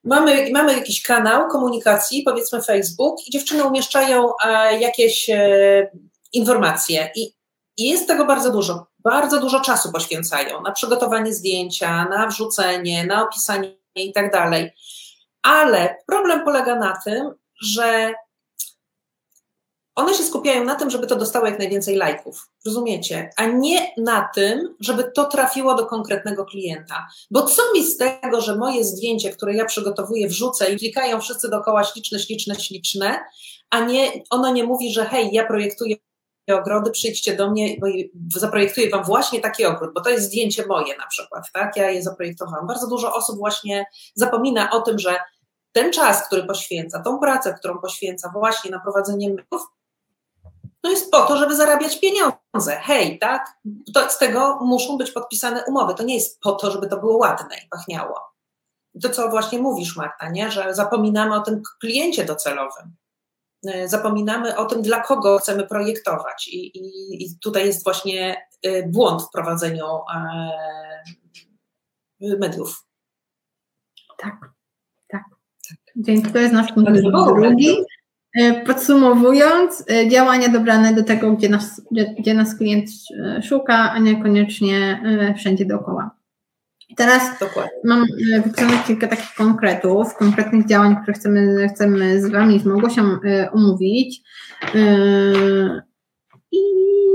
[0.04, 5.90] mamy, mamy jakiś kanał komunikacji, powiedzmy Facebook, i dziewczyny umieszczają e, jakieś e,
[6.32, 7.32] informacje i,
[7.76, 8.86] i jest tego bardzo dużo.
[8.98, 14.70] Bardzo dużo czasu poświęcają na przygotowanie zdjęcia, na wrzucenie, na opisanie i tak dalej.
[15.46, 18.14] Ale problem polega na tym, że
[19.94, 23.30] one się skupiają na tym, żeby to dostało jak najwięcej lajków, rozumiecie?
[23.36, 27.06] A nie na tym, żeby to trafiło do konkretnego klienta.
[27.30, 31.48] Bo co mi z tego, że moje zdjęcie, które ja przygotowuję, wrzucę i klikają wszyscy
[31.48, 33.18] dookoła śliczne, śliczne, śliczne,
[33.70, 35.96] a nie, ono nie mówi, że hej, ja projektuję
[36.54, 37.86] ogrody, przyjdźcie do mnie, bo
[38.40, 41.76] zaprojektuję Wam właśnie taki ogród, bo to jest zdjęcie moje na przykład, tak?
[41.76, 42.66] Ja je zaprojektowałam.
[42.66, 45.16] Bardzo dużo osób właśnie zapomina o tym, że
[45.76, 49.66] ten czas, który poświęca, tą pracę, którą poświęca właśnie na prowadzenie mediów,
[50.80, 52.76] to jest po to, żeby zarabiać pieniądze.
[52.82, 53.58] Hej, tak?
[53.94, 55.94] To, z tego muszą być podpisane umowy.
[55.94, 58.20] To nie jest po to, żeby to było ładne i pachniało.
[59.02, 60.50] To, co właśnie mówisz, Marta, nie?
[60.50, 62.96] że zapominamy o tym kliencie docelowym.
[63.66, 66.48] E, zapominamy o tym, dla kogo chcemy projektować.
[66.48, 70.50] I, i, i tutaj jest właśnie e, błąd w prowadzeniu e,
[72.20, 72.84] mediów.
[74.18, 74.55] Tak.
[75.96, 77.76] Więc to jest nasz punkt drugi.
[78.36, 81.82] E, podsumowując, e, działania dobrane do tego, gdzie nas,
[82.18, 85.02] gdzie, nas klient e, szuka, a niekoniecznie
[85.36, 86.10] wszędzie dookoła.
[86.96, 87.72] teraz Dokładnie.
[87.84, 88.04] mam
[88.42, 93.02] wypisane kilka takich konkretów, konkretnych działań, które chcemy, chcemy z Wami, z Małgosią
[93.52, 94.22] umówić.
[96.52, 96.60] I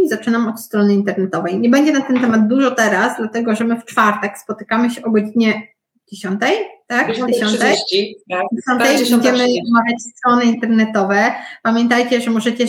[0.10, 1.60] zaczynam od strony internetowej.
[1.60, 5.12] Nie będzie na ten temat dużo teraz, dlatego że my w czwartek spotykamy się o
[5.12, 5.68] godzinie
[6.12, 6.42] 10,
[6.92, 7.08] tak?
[7.08, 7.40] 10.
[7.40, 8.16] 10.
[8.68, 8.98] Tak.
[8.98, 11.32] 10 będziemy omawiać strony internetowe.
[11.64, 12.68] Pamiętajcie, że możecie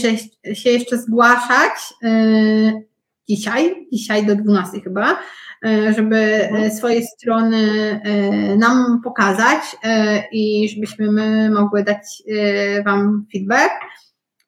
[0.54, 2.82] się jeszcze zgłaszać yy,
[3.28, 5.18] dzisiaj, dzisiaj do 12 chyba,
[5.62, 6.70] yy, żeby mhm.
[6.70, 7.60] swoje strony
[8.04, 9.90] yy, nam pokazać yy,
[10.32, 13.72] i żebyśmy my mogły dać yy, Wam feedback.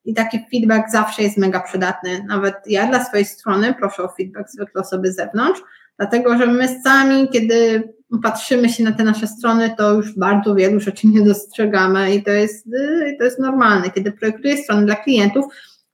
[0.04, 2.24] i taki feedback zawsze jest mega przydatny.
[2.28, 5.60] Nawet ja dla swojej strony proszę o feedback zwykle osoby z zewnątrz,
[5.98, 7.88] dlatego że my sami, kiedy
[8.22, 12.30] patrzymy się na te nasze strony, to już bardzo wielu rzeczy nie dostrzegamy i to
[12.30, 13.90] jest, y, to jest normalne.
[13.90, 15.44] Kiedy projektuję strony dla klientów,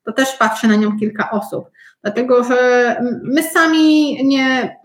[0.04, 1.64] to też patrzę na nią kilka osób,
[2.02, 4.76] dlatego że my sami nie,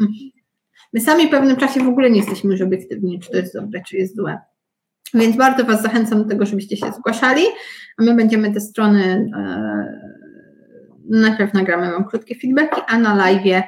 [0.93, 3.82] my sami w pewnym czasie w ogóle nie jesteśmy już obiektywni, czy to jest dobre,
[3.88, 4.39] czy jest złe.
[5.13, 7.43] Więc bardzo Was zachęcam do tego, żebyście się zgłaszali,
[7.98, 10.15] a my będziemy te strony, e,
[11.10, 13.63] najpierw nagramy Wam krótkie feedbacki, a na live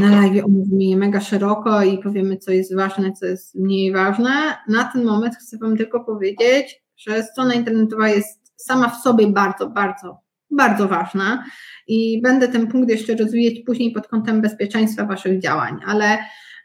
[0.00, 4.30] na live omówimy je mega szeroko i powiemy, co jest ważne, co jest mniej ważne.
[4.68, 9.70] Na ten moment chcę Wam tylko powiedzieć, że strona internetowa jest sama w sobie bardzo,
[9.70, 11.44] bardzo, bardzo ważna
[11.86, 16.18] i będę ten punkt jeszcze rozwijać później pod kątem bezpieczeństwa Waszych działań, ale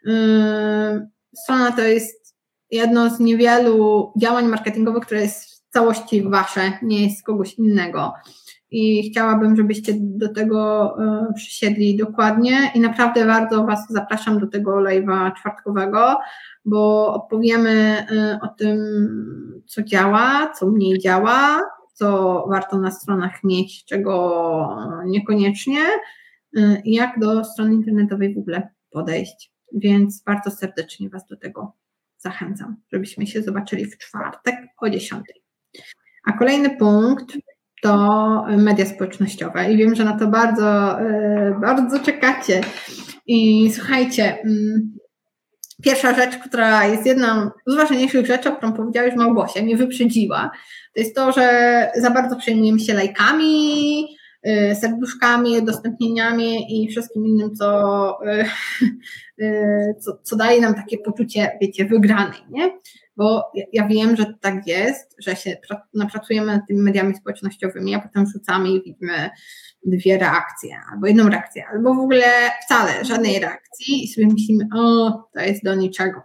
[0.04, 1.08] yy,
[1.42, 2.36] strona to jest
[2.70, 8.12] jedno z niewielu działań marketingowych, które jest w całości wasze, nie jest kogoś innego.
[8.70, 14.70] I chciałabym, żebyście do tego e, przysiedli dokładnie i naprawdę bardzo Was zapraszam do tego
[14.70, 16.18] live'a czwartkowego,
[16.64, 18.78] bo opowiemy e, o tym,
[19.66, 25.80] co działa, co mniej działa, co warto na stronach mieć, czego niekoniecznie
[26.56, 29.52] e, jak do strony internetowej w ogóle podejść.
[29.72, 31.72] Więc bardzo serdecznie Was do tego
[32.18, 35.22] zachęcam, żebyśmy się zobaczyli w czwartek o 10.
[36.24, 37.36] A kolejny punkt
[37.86, 42.60] to media społecznościowe i wiem, że na to bardzo, e, bardzo czekacie.
[43.26, 44.96] I słuchajcie, mm,
[45.82, 50.50] pierwsza rzecz, która jest jedną z ważniejszych rzeczy, o którą powiedziała już Małgosia, mnie wyprzedziła,
[50.94, 54.06] to jest to, że za bardzo przejmujemy się lajkami,
[54.46, 58.18] Y, serduszkami, udostępnieniami i wszystkim innym, co,
[59.40, 62.70] y, co, co daje nam takie poczucie, wiecie, wygranej, nie?
[63.16, 65.56] Bo ja wiem, że tak jest, że się
[65.94, 69.30] napracujemy nad tymi mediami społecznościowymi, a potem rzucamy i widzimy
[69.86, 75.10] dwie reakcje, albo jedną reakcję, albo w ogóle wcale żadnej reakcji i sobie myślimy, o,
[75.34, 76.22] to jest do niczego.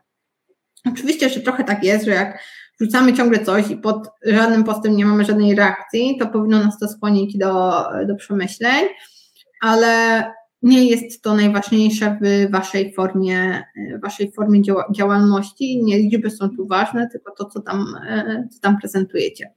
[0.85, 2.43] Oczywiście, że trochę tak jest, że jak
[2.81, 6.87] rzucamy ciągle coś i pod żadnym postem nie mamy żadnej reakcji, to powinno nas to
[6.87, 8.85] skłonić do, do przemyśleń,
[9.61, 10.23] ale
[10.61, 13.63] nie jest to najważniejsze w waszej formie,
[14.03, 14.61] waszej formie
[14.95, 15.83] działalności.
[15.83, 17.85] Nie liczby są tu ważne, tylko to, co tam,
[18.51, 19.53] co tam prezentujecie.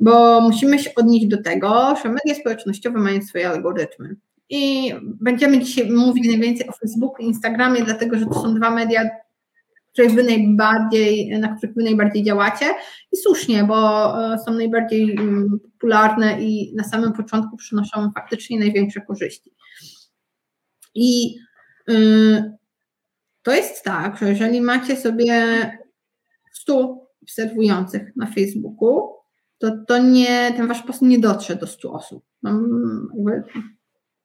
[0.00, 4.16] Bo musimy się odnieść do tego, że media społecznościowe mają swoje algorytmy.
[4.50, 9.10] I będziemy dzisiaj mówić najwięcej o Facebooku i Instagramie, dlatego że to są dwa media
[9.98, 12.66] których wy najbardziej, na których wy najbardziej działacie
[13.12, 19.00] i słusznie, bo e, są najbardziej mm, popularne i na samym początku przynoszą faktycznie największe
[19.00, 19.50] korzyści.
[20.94, 21.38] I
[21.90, 22.52] y,
[23.42, 25.32] to jest tak, że jeżeli macie sobie
[26.52, 29.14] 100 obserwujących na Facebooku,
[29.58, 32.24] to, to nie, ten wasz post nie dotrze do 100 osób.
[32.42, 32.50] No,
[33.16, 33.42] jakby,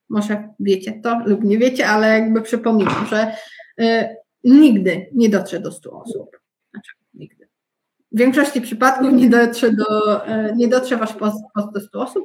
[0.10, 3.36] może wiecie to lub nie wiecie, ale jakby przypominam, że
[3.82, 6.43] y, nigdy nie dotrze do 100 osób.
[8.14, 11.38] W większości przypadków nie dotrze, do, e, nie dotrze wasz post,
[11.74, 12.24] do 100 osób.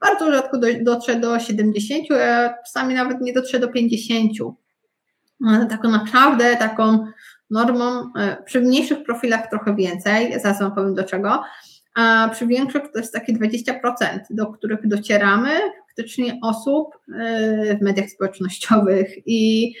[0.00, 4.32] Bardzo rzadko do, dotrze do 70, a czasami nawet nie dotrze do 50.
[5.46, 7.06] Ale taką naprawdę taką
[7.50, 11.42] normą, e, przy mniejszych profilach trochę więcej, zaraz wam powiem do czego,
[11.94, 15.50] a przy większych to jest takie 20%, do których docieramy
[15.88, 19.72] faktycznie osób e, w mediach społecznościowych i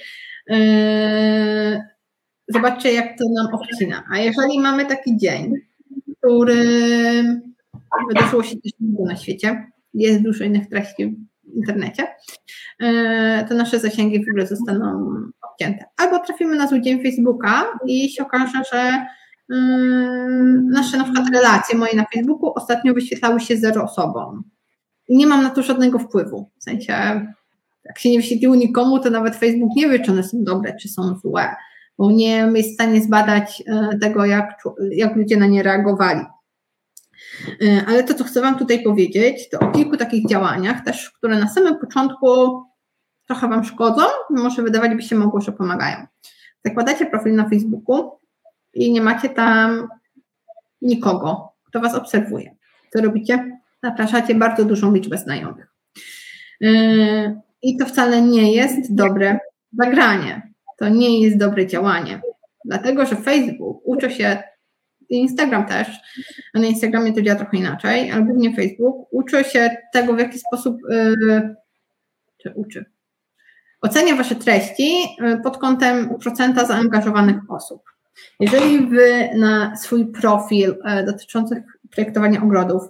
[2.54, 4.04] zobaczcie, jak to nam obcina.
[4.12, 5.52] A jeżeli mamy taki dzień,
[6.18, 6.64] który
[8.08, 12.06] wydarzyło się coś innego na świecie, jest dużo innych treści w internecie,
[12.80, 12.88] yy,
[13.48, 15.14] to nasze zasięgi w ogóle zostaną
[15.52, 15.84] obcięte.
[15.96, 19.06] Albo trafimy na zły dzień Facebooka i się okaże, że
[19.48, 19.56] yy,
[20.70, 24.42] nasze na przykład relacje moje na Facebooku ostatnio wyświetlały się zero osobom.
[25.08, 26.50] I nie mam na to żadnego wpływu.
[26.58, 27.26] W sensie
[27.84, 30.88] jak się nie wyświetliło nikomu, to nawet Facebook nie wie, czy one są dobre, czy
[30.88, 31.56] są złe,
[32.00, 36.20] bo nie jest w stanie zbadać e, tego, jak, jak ludzie na nie reagowali.
[37.62, 41.38] E, ale to, co chcę Wam tutaj powiedzieć, to o kilku takich działaniach, też, które
[41.38, 42.26] na samym początku
[43.26, 46.06] trochę Wam szkodzą, może wydawać by się mogło, że pomagają.
[46.64, 48.10] Zakładacie profil na Facebooku
[48.74, 49.88] i nie macie tam
[50.82, 52.56] nikogo, kto Was obserwuje.
[52.92, 53.60] Co robicie?
[53.82, 55.74] Zapraszacie bardzo dużą liczbę znajomych.
[56.62, 59.38] E, i to wcale nie jest dobre
[59.72, 60.49] zagranie.
[60.80, 62.20] To nie jest dobre działanie.
[62.64, 64.42] Dlatego, że Facebook uczy się,
[65.10, 65.88] Instagram też,
[66.54, 70.38] a na Instagramie to działa trochę inaczej, ale głównie Facebook uczy się tego, w jaki
[70.38, 71.54] sposób yy,
[72.42, 72.84] czy uczy.
[73.80, 77.82] Ocenia Wasze treści yy, pod kątem procenta zaangażowanych osób.
[78.40, 82.82] Jeżeli Wy na swój profil yy, dotyczący projektowania ogrodów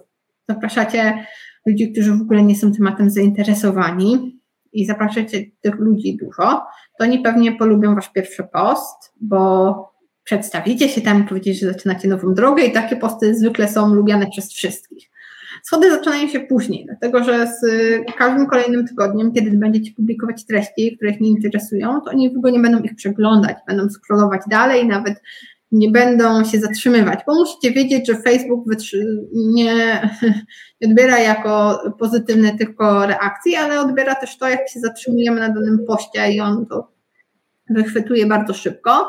[0.49, 1.25] zapraszacie
[1.65, 4.40] ludzi, którzy w ogóle nie są tematem zainteresowani
[4.73, 6.65] i zapraszacie tych ludzi dużo,
[6.99, 9.91] to oni pewnie polubią wasz pierwszy post, bo
[10.23, 14.53] przedstawicie się tam, powiedzieć, że zaczynacie nową drogę i takie posty zwykle są lubiane przez
[14.53, 15.11] wszystkich.
[15.63, 17.65] Schody zaczynają się później, dlatego że z
[18.17, 22.53] każdym kolejnym tygodniem, kiedy będziecie publikować treści, które ich nie interesują, to oni w ogóle
[22.53, 25.21] nie będą ich przeglądać, będą scrollować dalej, nawet
[25.71, 28.65] nie będą się zatrzymywać, bo musicie wiedzieć, że Facebook
[29.33, 30.01] nie,
[30.81, 35.79] nie odbiera jako pozytywne tylko reakcje, ale odbiera też to, jak się zatrzymujemy na danym
[35.87, 36.91] poście i on to
[37.69, 39.07] wychwytuje bardzo szybko.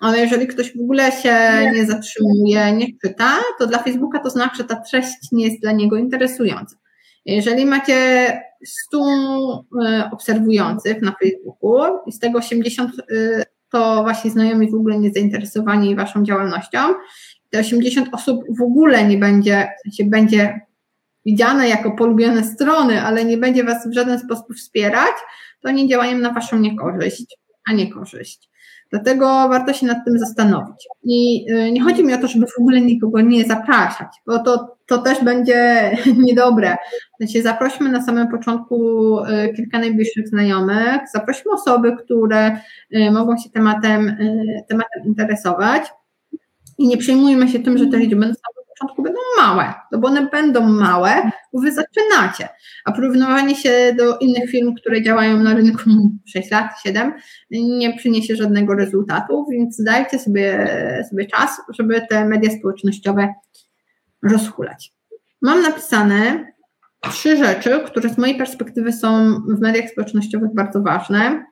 [0.00, 1.34] Ale jeżeli ktoś w ogóle się
[1.72, 5.72] nie zatrzymuje, nie czyta, to dla Facebooka to znaczy, że ta treść nie jest dla
[5.72, 6.76] niego interesująca.
[7.24, 7.96] Jeżeli macie
[8.64, 8.98] 100
[9.86, 13.44] e, obserwujących na Facebooku i z tego 80 e,
[13.76, 16.78] to wasi znajomi w ogóle nie zainteresowani waszą działalnością,
[17.50, 20.60] te 80 osób w ogóle nie będzie, w sensie będzie
[21.26, 25.12] widziane jako polubione strony, ale nie będzie was w żaden sposób wspierać,
[25.60, 28.50] to oni działają na waszą niekorzyść, a nie korzyść.
[28.90, 30.88] Dlatego warto się nad tym zastanowić.
[31.02, 34.76] I y, nie chodzi mi o to, żeby w ogóle nikogo nie zapraszać, bo to,
[34.86, 35.90] to też będzie
[36.26, 36.76] niedobre.
[37.20, 38.76] Znaczy, zaprośmy na samym początku
[39.20, 42.60] y, kilka najbliższych znajomych, zaprośmy osoby, które
[42.96, 44.16] y, mogą się tematem,
[44.68, 45.82] tematem interesować
[46.78, 50.26] i nie przejmujmy się tym, że te liczby samym początku będą małe, no bo one
[50.26, 52.48] będą małe, bo wy zaczynacie.
[52.84, 55.90] A porównywanie się do innych firm, które działają na rynku
[56.34, 57.12] 6 lat, 7,
[57.50, 60.68] nie przyniesie żadnego rezultatu, więc dajcie sobie,
[61.10, 63.34] sobie czas, żeby te media społecznościowe
[64.22, 64.92] rozhulać.
[65.42, 66.52] Mam napisane
[67.10, 71.46] trzy rzeczy, które z mojej perspektywy są w mediach społecznościowych bardzo ważne,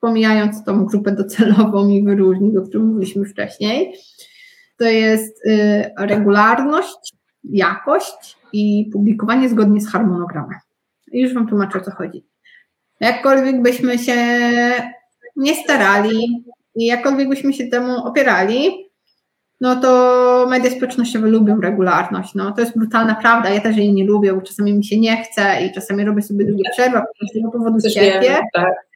[0.00, 3.94] pomijając tą grupę docelową i wyróżnik, o którym mówiliśmy wcześniej
[4.78, 7.14] to jest y, regularność,
[7.44, 10.58] jakość i publikowanie zgodnie z harmonogramem.
[11.12, 12.26] I już Wam tłumaczę, o co chodzi.
[13.00, 14.16] Jakkolwiek byśmy się
[15.36, 18.88] nie starali i jakkolwiek byśmy się temu opierali,
[19.60, 22.34] no to media społecznościowe lubią regularność.
[22.34, 23.50] No, to jest brutalna prawda.
[23.50, 26.44] Ja też jej nie lubię, bo czasami mi się nie chce i czasami robię sobie
[26.44, 27.00] długie przerwy,
[27.30, 28.38] z tego powodu cierpię.
[28.52, 28.87] Tak.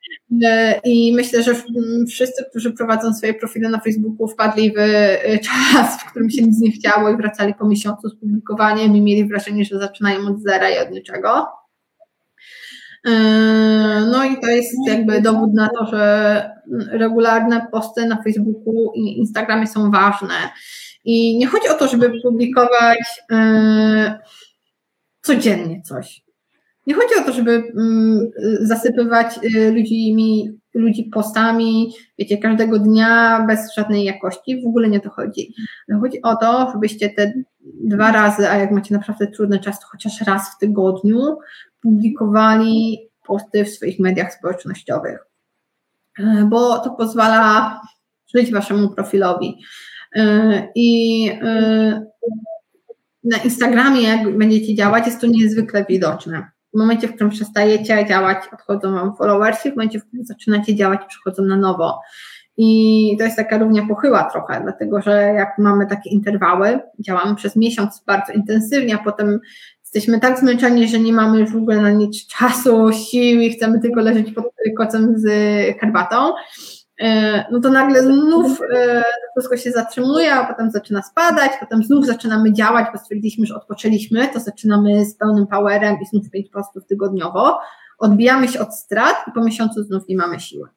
[0.45, 1.55] E, I myślę, że
[2.09, 6.61] wszyscy, którzy prowadzą swoje profile na Facebooku, wpadli w e, czas, w którym się nic
[6.61, 10.71] nie chciało i wracali po miesiącu z publikowaniem i mieli wrażenie, że zaczynają od zera
[10.71, 11.47] i od niczego.
[13.07, 13.11] E,
[14.13, 16.51] no i to jest jakby dowód na to, że
[16.91, 20.35] regularne posty na Facebooku i Instagramie są ważne.
[21.05, 23.23] I nie chodzi o to, żeby publikować
[25.23, 26.23] codziennie coś.
[26.87, 28.31] Nie chodzi o to, żeby mm,
[28.61, 34.63] zasypywać y, ludźmi, ludzi postami, wiecie, każdego dnia bez żadnej jakości.
[34.63, 35.55] W ogóle nie to chodzi.
[36.01, 40.21] Chodzi o to, żebyście te dwa razy, a jak macie naprawdę trudny czas, to chociaż
[40.21, 41.39] raz w tygodniu
[41.83, 45.19] publikowali posty w swoich mediach społecznościowych.
[46.19, 47.81] Y, bo to pozwala
[48.35, 49.59] żyć waszemu profilowi.
[50.17, 50.21] Y,
[50.75, 51.31] I
[53.25, 56.52] na Instagramie, jak będziecie działać, jest to niezwykle widoczne.
[56.75, 61.01] W momencie, w którym przestajecie działać, odchodzą wam followersi, w momencie, w którym zaczynacie działać,
[61.09, 62.01] przychodzą na nowo.
[62.57, 67.57] I to jest taka równia pochyła trochę, dlatego że jak mamy takie interwały, działamy przez
[67.57, 69.41] miesiąc bardzo intensywnie, a potem
[69.81, 73.81] jesteśmy tak zmęczeni, że nie mamy już w ogóle na nic czasu, sił i chcemy
[73.81, 74.45] tylko leżeć pod
[74.77, 75.25] kocem z
[75.81, 76.33] herbatą,
[77.51, 82.07] no to nagle znów e, to wszystko się zatrzymuje, a potem zaczyna spadać, potem znów
[82.07, 86.87] zaczynamy działać, bo stwierdziliśmy, że odpoczęliśmy, to zaczynamy z pełnym powerem i znów pięć postów
[86.87, 87.59] tygodniowo,
[87.99, 90.69] odbijamy się od strat i po miesiącu znów nie mamy siły.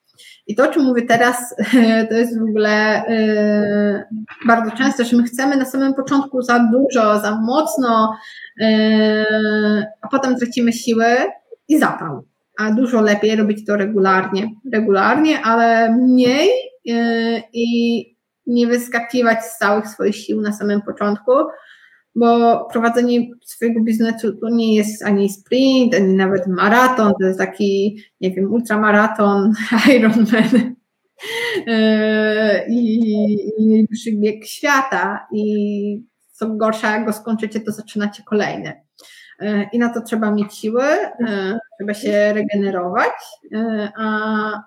[0.48, 1.56] I to, o czym mówię teraz,
[2.10, 7.20] to jest w ogóle yy, bardzo często, że my chcemy na samym początku za dużo,
[7.20, 8.18] za mocno,
[10.02, 11.06] a potem tracimy siły
[11.68, 12.24] i zapał
[12.60, 16.50] a dużo lepiej robić to regularnie, regularnie, ale mniej
[16.86, 18.16] yy, i
[18.48, 21.32] nie wyskakiwać z całych swoich sił na samym początku,
[22.16, 27.98] bo prowadzenie swojego biznesu to nie jest ani sprint, ani nawet maraton, to jest taki,
[28.22, 29.54] nie wiem, ultramaraton,
[29.96, 30.76] Ironman
[31.68, 31.74] yy,
[32.70, 38.85] i najwyższy bieg świata i co gorsza, jak go skończycie, to zaczynacie kolejny.
[39.40, 43.14] E, i na to trzeba mieć siły, e, trzeba się regenerować,
[43.54, 44.64] e, a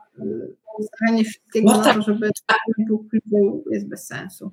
[0.82, 2.30] stawianie wszystkiego Marta, na to, żeby
[3.26, 4.52] był, jest bez sensu.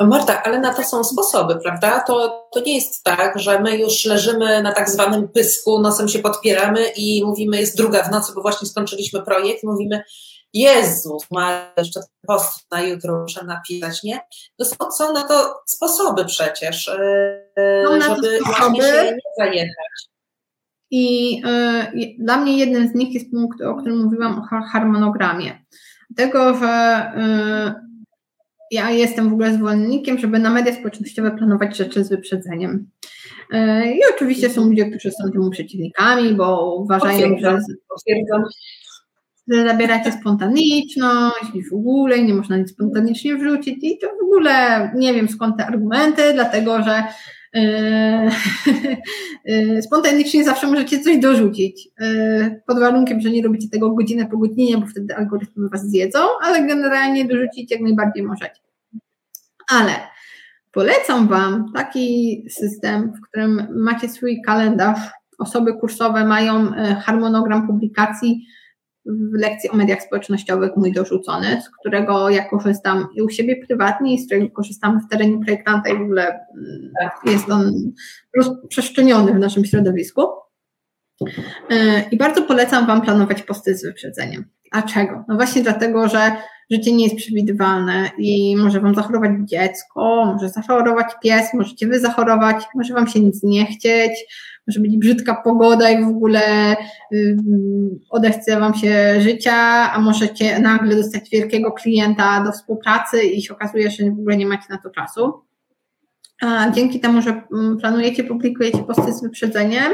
[0.00, 2.00] Marta, ale na to są sposoby, prawda?
[2.00, 6.18] To, to nie jest tak, że my już leżymy na tak zwanym pysku, nosem się
[6.18, 10.02] podpieramy i mówimy, jest druga w nocy, bo właśnie skończyliśmy projekt, mówimy,
[10.54, 14.20] Jezus, ma jeszcze post na jutro muszę napisać, nie?
[14.56, 16.90] To są, są na to sposoby przecież,
[17.56, 18.76] yy, żeby sposoby.
[18.76, 20.08] się nie zajechać.
[20.90, 25.64] I yy, dla mnie jednym z nich jest punkt, o którym mówiłam, o harmonogramie.
[26.10, 27.88] Dlatego, że yy,
[28.70, 32.90] ja jestem w ogóle zwolennikiem, żeby na media społecznościowe planować rzeczy z wyprzedzeniem.
[33.84, 37.58] I oczywiście są ludzie, którzy są temu przeciwnikami, bo uważają, że, że
[39.48, 45.14] zabieracie spontaniczność i w ogóle nie można nic spontanicznie wrzucić i to w ogóle nie
[45.14, 47.02] wiem skąd te argumenty, dlatego że
[49.44, 54.38] yy, spontanicznie zawsze możecie coś dorzucić, yy, pod warunkiem, że nie robicie tego godzinę po
[54.38, 58.60] godzinie, bo wtedy algorytmy was zjedzą, ale generalnie dorzucić jak najbardziej możecie.
[59.70, 59.92] Ale
[60.72, 64.98] Polecam Wam taki system, w którym macie swój kalendarz.
[65.38, 66.72] Osoby kursowe mają
[67.04, 68.46] harmonogram publikacji
[69.08, 74.14] w lekcji o mediach społecznościowych mój dorzucony, z którego ja korzystam i u siebie prywatnie
[74.14, 76.92] i z którego korzystamy w terenie projektanta i w ogóle mm,
[77.24, 77.92] jest on
[78.36, 80.22] rozprzestrzeniony w naszym środowisku.
[81.70, 84.44] E, I bardzo polecam Wam planować posty z wyprzedzeniem.
[84.70, 85.24] A czego?
[85.28, 86.32] No właśnie dlatego, że
[86.70, 92.64] życie nie jest przewidywalne i może Wam zachorować dziecko, może zachorować pies, możecie Wy zachorować,
[92.74, 94.12] może Wam się nic nie chcieć,
[94.68, 96.76] może być brzydka pogoda i w ogóle
[97.10, 97.36] yy,
[98.10, 99.56] odechce Wam się życia,
[99.92, 104.46] a możecie nagle dostać wielkiego klienta do współpracy i się okazuje, że w ogóle nie
[104.46, 105.32] macie na to czasu.
[106.42, 109.92] A dzięki temu, że mm, planujecie, publikujecie posty z wyprzedzeniem,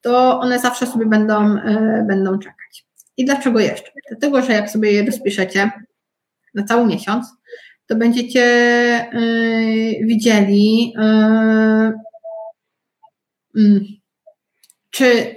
[0.00, 2.86] to one zawsze sobie będą, yy, będą czekać.
[3.16, 3.90] I dlaczego jeszcze?
[4.08, 5.70] Dlatego, że jak sobie je rozpiszecie,
[6.54, 7.26] na cały miesiąc,
[7.86, 8.40] to będziecie
[9.12, 11.92] yy, widzieli, yy,
[13.54, 14.03] yy,
[14.94, 15.36] czy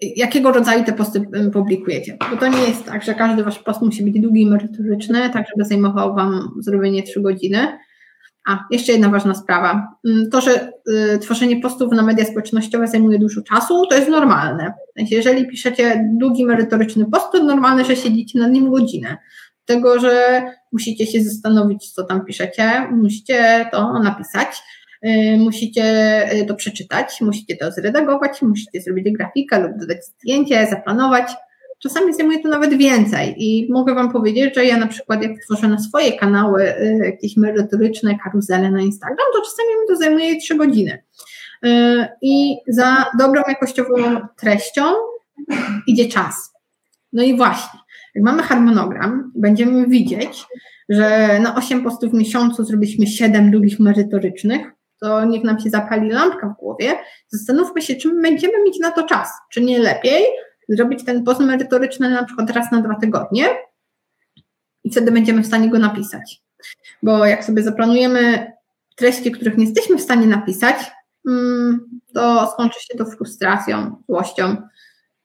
[0.00, 1.22] jakiego rodzaju te posty
[1.52, 2.16] publikujecie.
[2.30, 5.46] Bo to nie jest tak, że każdy wasz post musi być długi i merytoryczny, tak
[5.48, 7.78] żeby zajmował wam zrobienie 3 godziny.
[8.48, 9.88] A, jeszcze jedna ważna sprawa.
[10.08, 10.70] Mm, to, że
[11.14, 14.72] y, tworzenie postów na media społecznościowe zajmuje dużo czasu, to jest normalne.
[14.96, 19.16] Jeżeli piszecie długi, merytoryczny post, to normalne, że siedzicie nad nim godzinę
[19.64, 20.42] tego, że
[20.72, 24.62] musicie się zastanowić, co tam piszecie, musicie to napisać,
[25.38, 25.84] musicie
[26.32, 31.32] y, to przeczytać, musicie to zredagować, musicie zrobić grafikę lub dodać zdjęcie, zaplanować.
[31.82, 35.68] Czasami zajmuje to nawet więcej i mogę Wam powiedzieć, że ja na przykład jak tworzę
[35.68, 40.54] na swoje kanały y, jakieś merytoryczne karuzele na Instagram, to czasami mi to zajmuje 3
[40.54, 41.02] godziny.
[42.22, 44.82] I za dobrą jakościową treścią
[45.86, 46.52] idzie czas.
[47.12, 47.80] No i właśnie,
[48.14, 50.44] jak mamy harmonogram, będziemy widzieć,
[50.88, 56.10] że na 8 postów w miesiącu zrobiliśmy 7 długich merytorycznych, to niech nam się zapali
[56.10, 56.98] lampka w głowie.
[57.28, 59.28] Zastanówmy się, czy będziemy mieć na to czas.
[59.52, 60.24] Czy nie lepiej
[60.68, 63.44] zrobić ten post merytoryczny na przykład raz na dwa tygodnie
[64.84, 66.42] i wtedy będziemy w stanie go napisać.
[67.02, 68.52] Bo jak sobie zaplanujemy
[68.96, 70.76] treści, których nie jesteśmy w stanie napisać,
[71.28, 74.56] mm, to skończy się to frustracją, złością,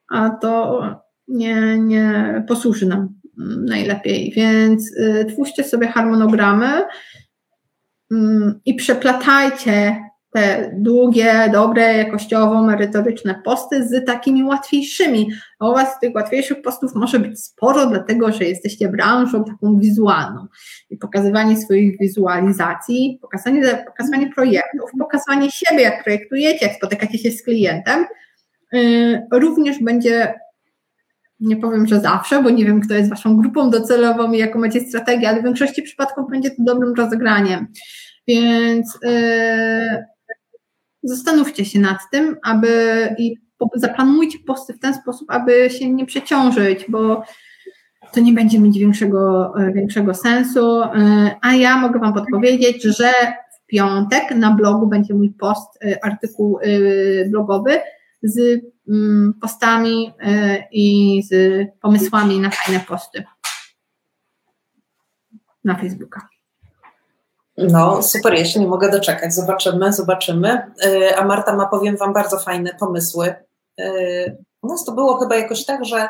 [0.09, 0.81] a to
[1.27, 3.21] nie, nie posłuży nam
[3.65, 4.33] najlepiej.
[4.35, 6.87] Więc y, twórzcie sobie harmonogramy mm,
[8.65, 9.95] i przeplatajcie
[10.33, 15.31] te długie, dobre, jakościowo, merytoryczne posty z takimi łatwiejszymi.
[15.59, 20.47] A u Was tych łatwiejszych postów może być sporo, dlatego że jesteście branżą taką wizualną.
[20.89, 27.43] I pokazywanie swoich wizualizacji, pokazanie, pokazywanie projektów, pokazywanie siebie, jak projektujecie, jak spotykacie się z
[27.43, 28.05] klientem,
[28.73, 30.33] yy, również będzie
[31.41, 34.79] nie powiem, że zawsze, bo nie wiem, kto jest waszą grupą docelową i jaką macie
[34.79, 37.67] strategię, ale w większości przypadków będzie to dobrym rozegraniem.
[38.27, 40.05] Więc yy,
[41.03, 42.69] zastanówcie się nad tym, aby
[43.17, 43.35] i
[43.75, 47.23] zaplanujcie posty w ten sposób, aby się nie przeciążyć, bo
[48.13, 50.79] to nie będzie mieć większego, yy, większego sensu.
[50.79, 53.11] Yy, a ja mogę Wam podpowiedzieć, że
[53.57, 56.59] w piątek na blogu będzie mój post, yy, artykuł
[57.29, 57.79] blogowy
[58.23, 58.61] z
[59.41, 61.33] postami y, i z
[61.81, 63.23] pomysłami na fajne posty
[65.63, 66.27] na Facebooka.
[67.57, 69.33] No, super, ja się nie mogę doczekać.
[69.33, 70.71] Zobaczymy, zobaczymy.
[70.85, 73.35] Y, a Marta ma, powiem Wam, bardzo fajne pomysły.
[73.79, 76.09] Y, u nas to było chyba jakoś tak, że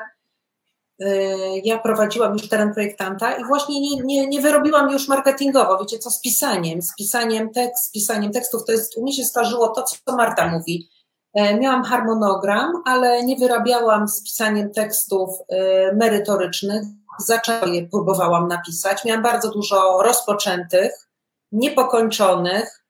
[1.63, 6.11] ja prowadziłam już teren projektanta i właśnie nie, nie, nie wyrobiłam już marketingowo, wiecie co,
[6.11, 9.83] z pisaniem, z pisaniem tekst, z pisaniem tekstów, to jest, u mnie się starzyło to,
[9.83, 10.89] co Marta mówi,
[11.35, 16.83] miałam harmonogram, ale nie wyrabiałam z pisaniem tekstów e, merytorycznych.
[17.19, 19.05] Zaczęłam je próbowałam napisać.
[19.05, 21.09] Miałam bardzo dużo rozpoczętych,
[21.51, 22.83] niepokończonych.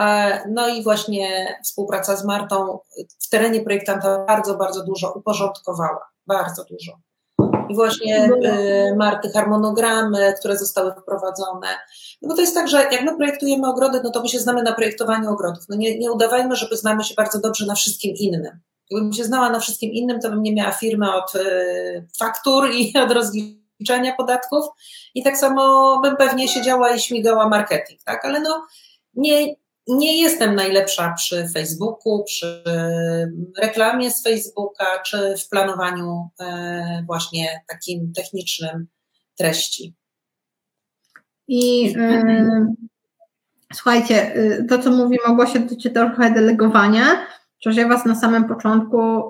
[0.00, 2.78] E, no i właśnie współpraca z Martą
[3.18, 6.08] w terenie projektanta bardzo, bardzo dużo uporządkowała.
[6.26, 6.98] Bardzo dużo.
[7.68, 11.66] I właśnie y, marty, harmonogramy, które zostały wprowadzone.
[12.22, 14.62] No bo to jest tak, że jak my projektujemy ogrody, no to my się znamy
[14.62, 15.64] na projektowaniu ogrodów.
[15.68, 18.60] No nie, nie udawajmy, żeby znamy się bardzo dobrze na wszystkim innym.
[18.90, 22.92] Gdybym się znała na wszystkim innym, to bym nie miała firmy od y, faktur i
[23.04, 24.64] od rozliczenia podatków
[25.14, 28.24] i tak samo bym pewnie siedziała i śmigała marketing, tak?
[28.24, 28.66] Ale no
[29.14, 29.54] nie,
[29.88, 32.62] nie jestem najlepsza przy Facebooku, przy
[33.58, 38.86] reklamie z Facebooka, czy w planowaniu e, właśnie takim technicznym
[39.36, 39.94] treści.
[41.48, 42.66] I yy,
[43.74, 47.26] słuchajcie, e, to co mówi Małgosia dotyczy trochę delegowania,
[47.66, 49.22] że ja Was na samym początku,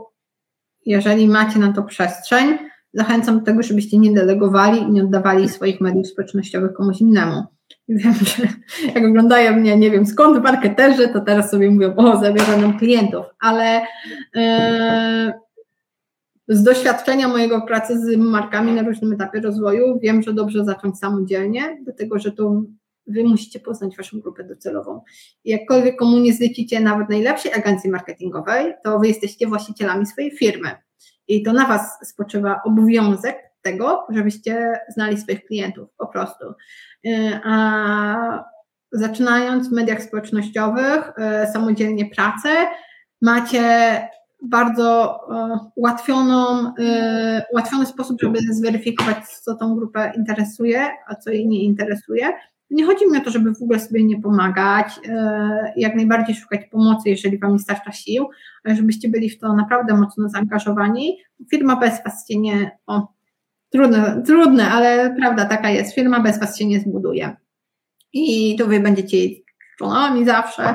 [0.87, 2.59] jeżeli macie na to przestrzeń,
[2.95, 7.43] zachęcam do tego, żebyście nie delegowali i nie oddawali swoich mediów społecznościowych komuś innemu.
[7.89, 8.43] Wiem, że
[8.95, 13.27] jak oglądają mnie, nie wiem skąd, marketerzy, to teraz sobie mówią, o, zabiera nam klientów,
[13.41, 13.81] ale
[14.35, 15.33] yy,
[16.49, 21.79] z doświadczenia mojego pracy z markami na różnym etapie rozwoju wiem, że dobrze zacząć samodzielnie,
[21.85, 22.63] dlatego że to
[23.09, 25.01] Wy musicie poznać Waszą grupę docelową.
[25.45, 30.71] Jakkolwiek komu nie zlecicie nawet najlepszej agencji marketingowej, to Wy jesteście właścicielami swojej firmy.
[31.29, 36.45] I to na Was spoczywa obowiązek tego, żebyście znali swoich klientów po prostu.
[37.07, 38.45] Y, a
[38.93, 41.13] zaczynając w mediach społecznościowych,
[41.45, 42.49] y, samodzielnie pracę,
[43.23, 44.01] macie
[44.43, 46.73] bardzo y, ułatwioną,
[47.53, 52.33] ułatwiony sposób, żeby zweryfikować, co tą grupę interesuje, a co jej nie interesuje.
[52.71, 55.01] Nie chodzi mi o to, żeby w ogóle sobie nie pomagać,
[55.77, 58.29] jak najbardziej szukać pomocy, jeżeli Wam nie starcza sił,
[58.65, 61.19] żebyście byli w to naprawdę mocno zaangażowani.
[61.51, 63.16] Firma bez Was się nie, o,
[63.71, 65.95] Trudne, trudne, ale prawda taka jest.
[65.95, 67.37] Firma bez Was się nie zbuduje.
[68.13, 69.45] I to Wy będziecie jej
[69.79, 70.75] członami zawsze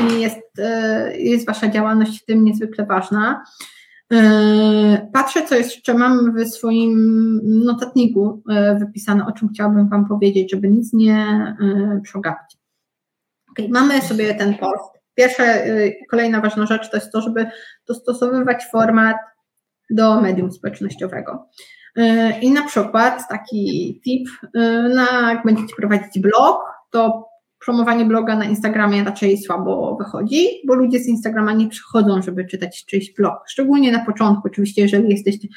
[0.00, 3.44] i jest, e, jest Wasza działalność w tym niezwykle ważna.
[4.12, 10.50] E, patrzę, co jeszcze mam w swoim notatniku e, wypisane, o czym chciałabym Wam powiedzieć,
[10.50, 11.56] żeby nic nie
[12.02, 12.58] przegapić.
[13.50, 14.92] Okay, mamy sobie ten post.
[15.14, 15.44] Pierwsza,
[16.10, 17.46] kolejna ważna rzecz to jest to, żeby
[17.88, 19.16] dostosowywać format
[19.90, 21.48] do medium społecznościowego.
[22.42, 24.60] I na przykład taki tip, y,
[24.94, 27.28] na, jak będziecie prowadzić blog, to
[27.64, 32.84] promowanie bloga na Instagramie raczej słabo wychodzi, bo ludzie z Instagrama nie przychodzą, żeby czytać
[32.84, 33.34] czyjś blog.
[33.48, 35.48] Szczególnie na początku, oczywiście, jeżeli jesteście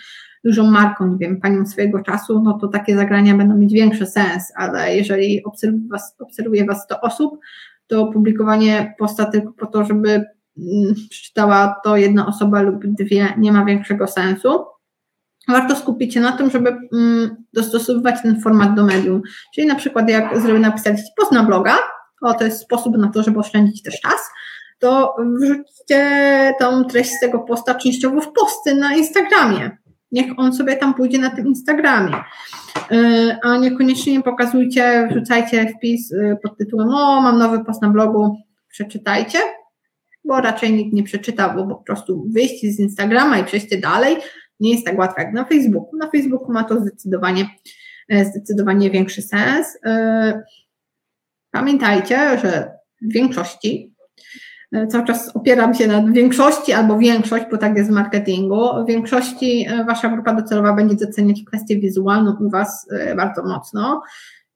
[0.44, 4.54] dużą marką, nie wiem, panią swojego czasu, no to takie zagrania będą mieć większy sens,
[4.56, 7.40] ale jeżeli obserwuje was, obserwuje was 100 osób,
[7.88, 13.52] to publikowanie posta tylko po to, żeby mm, przeczytała to jedna osoba lub dwie, nie
[13.52, 14.66] ma większego sensu
[15.48, 19.22] warto skupić się na tym, żeby mm, dostosowywać ten format do medium.
[19.56, 21.78] Czyli na przykład jak zrobię napisać post na bloga,
[22.22, 24.30] o to jest sposób na to, żeby oszczędzić też czas,
[24.80, 29.78] to wrzućcie tą treść z tego posta częściowo w posty na Instagramie.
[30.12, 32.16] Niech on sobie tam pójdzie na tym Instagramie.
[32.92, 37.90] Y, a niekoniecznie nie pokazujcie, wrzucajcie wpis y, pod tytułem o, mam nowy post na
[37.90, 38.38] blogu,
[38.70, 39.40] przeczytajcie,
[40.26, 44.18] bo raczej nikt nie przeczyta, bo po prostu wyjście z Instagrama i przejście dalej
[44.60, 45.98] nie jest tak łatwe jak na Facebooku.
[45.98, 47.50] Na Facebooku ma to zdecydowanie,
[48.10, 49.78] e, zdecydowanie większy sens.
[49.86, 50.44] E,
[51.52, 53.96] pamiętajcie, że w większości
[54.72, 58.84] e, cały czas opieram się na większości albo większość, bo tak jest w marketingu.
[58.84, 64.02] W większości wasza grupa docelowa będzie doceniać kwestię wizualną u was bardzo mocno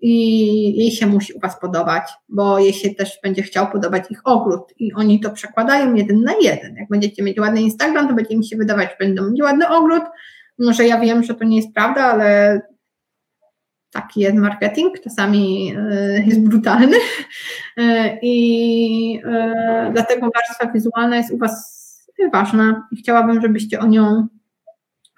[0.02, 4.22] i jej się musi u Was podobać, bo jej się też będzie chciał podobać ich
[4.24, 6.76] ogród i oni to przekładają jeden na jeden.
[6.76, 10.04] Jak będziecie mieć ładny Instagram, to będzie mi się wydawać, że będą mieć ładny ogród.
[10.60, 12.62] Może ja wiem, że to nie jest prawda, ale
[13.92, 16.98] taki jest marketing, czasami e, jest brutalny
[17.78, 21.80] e, i e, dlatego warstwa wizualna jest u Was
[22.34, 24.28] ważna i chciałabym, żebyście o nią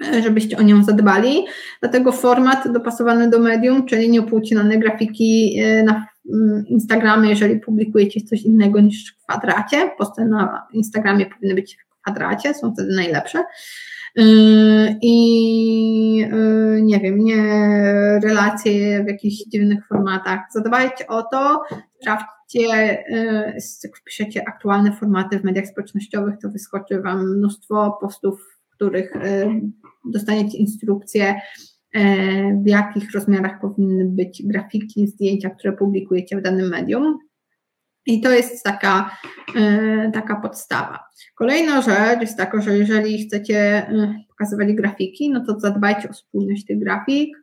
[0.23, 1.45] żebyście o nią zadbali.
[1.79, 8.41] Dlatego format dopasowany do medium, czyli nieopłcinane grafiki e, na mm, Instagramie, jeżeli publikujecie coś
[8.41, 9.91] innego niż w kwadracie.
[9.97, 13.43] Posty na Instagramie powinny być w kwadracie, są wtedy najlepsze.
[14.17, 14.23] E,
[15.01, 17.43] I e, nie wiem, nie
[18.23, 20.39] relacje w jakichś dziwnych formatach.
[20.53, 21.63] Zadbajcie o to,
[22.01, 22.67] sprawdźcie,
[23.83, 28.50] jak wpiszecie aktualne formaty w mediach społecznościowych, to wyskoczy Wam mnóstwo postów
[28.81, 29.13] których
[30.05, 31.35] dostaniecie instrukcje,
[31.93, 32.03] e,
[32.63, 37.17] w jakich rozmiarach powinny być grafiki, zdjęcia, które publikujecie w danym medium.
[38.05, 39.17] I to jest taka,
[39.55, 40.99] e, taka podstawa.
[41.35, 46.65] Kolejna rzecz jest taka, że jeżeli chcecie e, pokazywać grafiki, no to zadbajcie o spójność
[46.65, 47.37] tych grafik.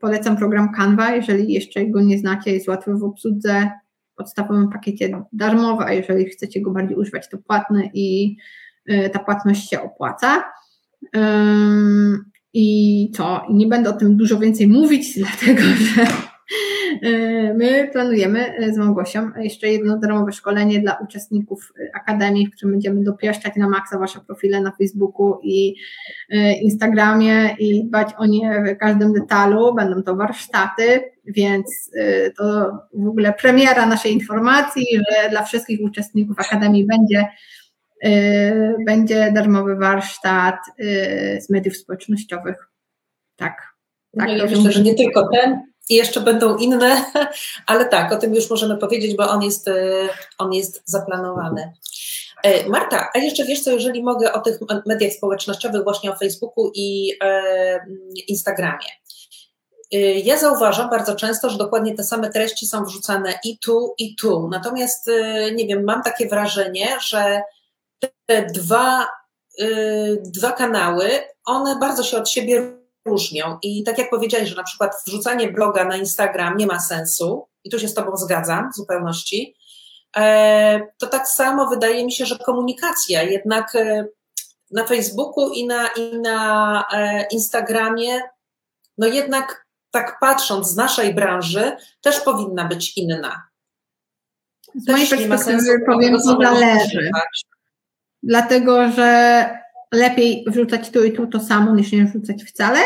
[0.00, 3.70] Polecam program Canva, jeżeli jeszcze go nie znacie, jest łatwy w obsłudze,
[4.12, 8.36] w podstawowym pakiecie darmowy, a jeżeli chcecie go bardziej używać, to płatny i
[9.12, 10.44] ta płatność się opłaca.
[12.54, 13.42] I co?
[13.50, 16.06] Nie będę o tym dużo więcej mówić, dlatego że
[17.02, 22.72] E, my planujemy e, z Małgosią jeszcze jedno darmowe szkolenie dla uczestników Akademii, w którym
[22.72, 25.74] będziemy dopieszczać na maksa Wasze profile na Facebooku i
[26.62, 29.74] Instagramie i dbać o nie w każdym detalu.
[29.74, 31.90] Będą to warsztaty, więc
[32.38, 37.26] to w ogóle premiera naszej informacji, że dla wszystkich uczestników Akademii będzie
[38.86, 40.56] będzie darmowy warsztat
[41.40, 42.68] z mediów społecznościowych.
[43.36, 43.74] Tak.
[44.18, 47.04] tak no myślę, że nie tylko ten, i jeszcze będą inne,
[47.66, 51.72] ale tak, o tym już możemy powiedzieć, bo on jest, e, on jest zaplanowany.
[52.68, 57.12] Marta, a jeszcze wiesz co, jeżeli mogę o tych mediach społecznościowych, właśnie o Facebooku i
[58.28, 58.88] Instagramie.
[60.24, 64.48] Ja zauważam bardzo często, że dokładnie te same treści są wrzucane i tu, i tu.
[64.52, 65.10] Natomiast,
[65.54, 67.42] nie wiem, mam takie wrażenie, że
[68.26, 69.06] te dwa,
[70.20, 71.10] dwa kanały,
[71.44, 72.72] one bardzo się od siebie
[73.06, 73.58] różnią.
[73.62, 77.70] I tak jak powiedziałeś, że na przykład wrzucanie bloga na Instagram nie ma sensu, i
[77.70, 79.56] tu się z Tobą zgadzam w zupełności,
[80.16, 84.06] e, to tak samo wydaje mi się, że komunikacja jednak e,
[84.70, 88.20] na Facebooku i na, i na e, Instagramie,
[88.98, 93.42] no jednak tak patrząc z naszej branży, też powinna być inna.
[94.74, 97.10] Z mojej perspektywy powiem, to zależy.
[98.26, 99.48] Dlatego, że
[99.94, 102.78] lepiej wrzucać tu i tu to samo, niż nie wrzucać wcale.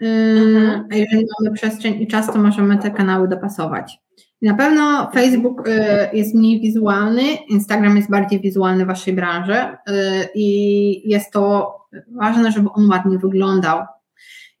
[0.00, 0.84] Mhm.
[0.92, 3.98] A jeżeli mamy przestrzeń i czas, to możemy te kanały dopasować.
[4.42, 5.72] na pewno Facebook y,
[6.12, 9.92] jest mniej wizualny, Instagram jest bardziej wizualny w Waszej branży y,
[10.34, 11.74] i jest to
[12.16, 13.84] ważne, żeby on ładnie wyglądał.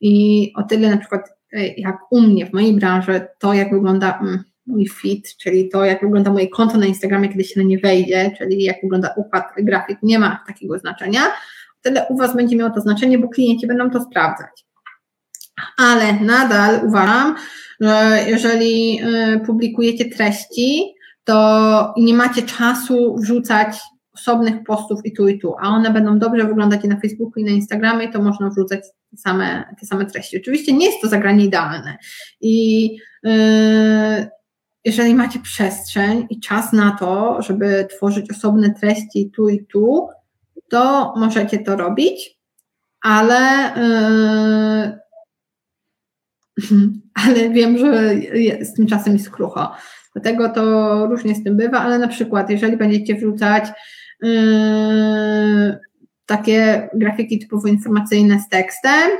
[0.00, 4.18] I o tyle na przykład y, jak u mnie w mojej branży, to jak wygląda
[4.18, 7.78] mm, mój feed, czyli to, jak wygląda moje konto na Instagramie, kiedy się na nie
[7.78, 11.20] wejdzie, czyli jak wygląda układ grafik, nie ma takiego znaczenia.
[11.82, 14.66] Tyle u Was będzie miało to znaczenie, bo klienci będą to sprawdzać.
[15.76, 17.34] Ale nadal uważam,
[17.80, 20.94] że jeżeli y, publikujecie treści,
[21.24, 23.76] to nie macie czasu wrzucać
[24.14, 27.44] osobnych postów i tu i tu, a one będą dobrze wyglądać i na Facebooku i
[27.44, 30.36] na Instagramie, to można wrzucać te same, te same treści.
[30.40, 31.96] Oczywiście nie jest to zagranie idealne
[32.40, 32.84] i
[33.22, 34.28] yy,
[34.84, 40.08] jeżeli macie przestrzeń i czas na to, żeby tworzyć osobne treści tu i tu,
[40.68, 42.38] to możecie to robić,
[43.00, 43.72] ale,
[46.56, 46.70] yy,
[47.24, 48.14] ale wiem, że
[48.64, 49.72] z tym czasem jest krucho.
[50.12, 53.64] Dlatego to różnie z tym bywa, ale na przykład, jeżeli będziecie wrzucać
[54.22, 55.78] yy,
[56.26, 59.10] takie grafiki typowo informacyjne z tekstem,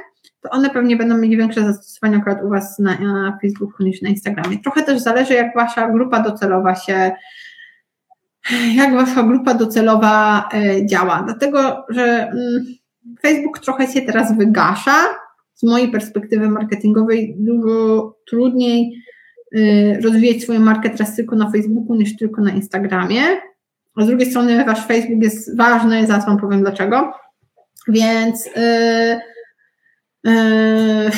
[0.44, 4.08] to one pewnie będą mieć większe zastosowanie akurat u Was na, na Facebooku niż na
[4.08, 4.58] Instagramie.
[4.58, 7.12] Trochę też zależy, jak Wasza grupa docelowa się,
[8.76, 11.22] jak Wasza grupa docelowa e, działa.
[11.22, 12.64] Dlatego, że mm,
[13.22, 14.96] Facebook trochę się teraz wygasza.
[15.54, 19.02] Z mojej perspektywy marketingowej dużo trudniej
[19.56, 23.22] e, rozwijać swoją markę teraz tylko na Facebooku niż tylko na Instagramie.
[23.96, 27.12] A z drugiej strony Wasz Facebook jest ważny, zaraz Wam powiem dlaczego.
[27.88, 29.20] Więc yy,
[30.24, 31.10] Yy,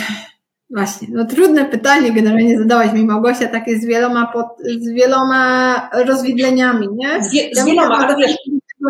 [0.71, 4.47] właśnie, no trudne pytanie generalnie zadałaś mi Małgosia, takie z wieloma, pod,
[4.81, 7.25] z wieloma rozwidleniami, nie?
[7.25, 8.37] Z, z wieloma, ale wiesz...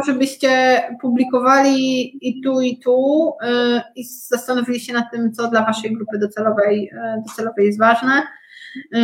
[0.06, 5.92] Żebyście publikowali i tu, i tu yy, i zastanowili się nad tym, co dla Waszej
[5.92, 8.22] grupy docelowej, yy, docelowej jest ważne.
[8.92, 9.00] Yy,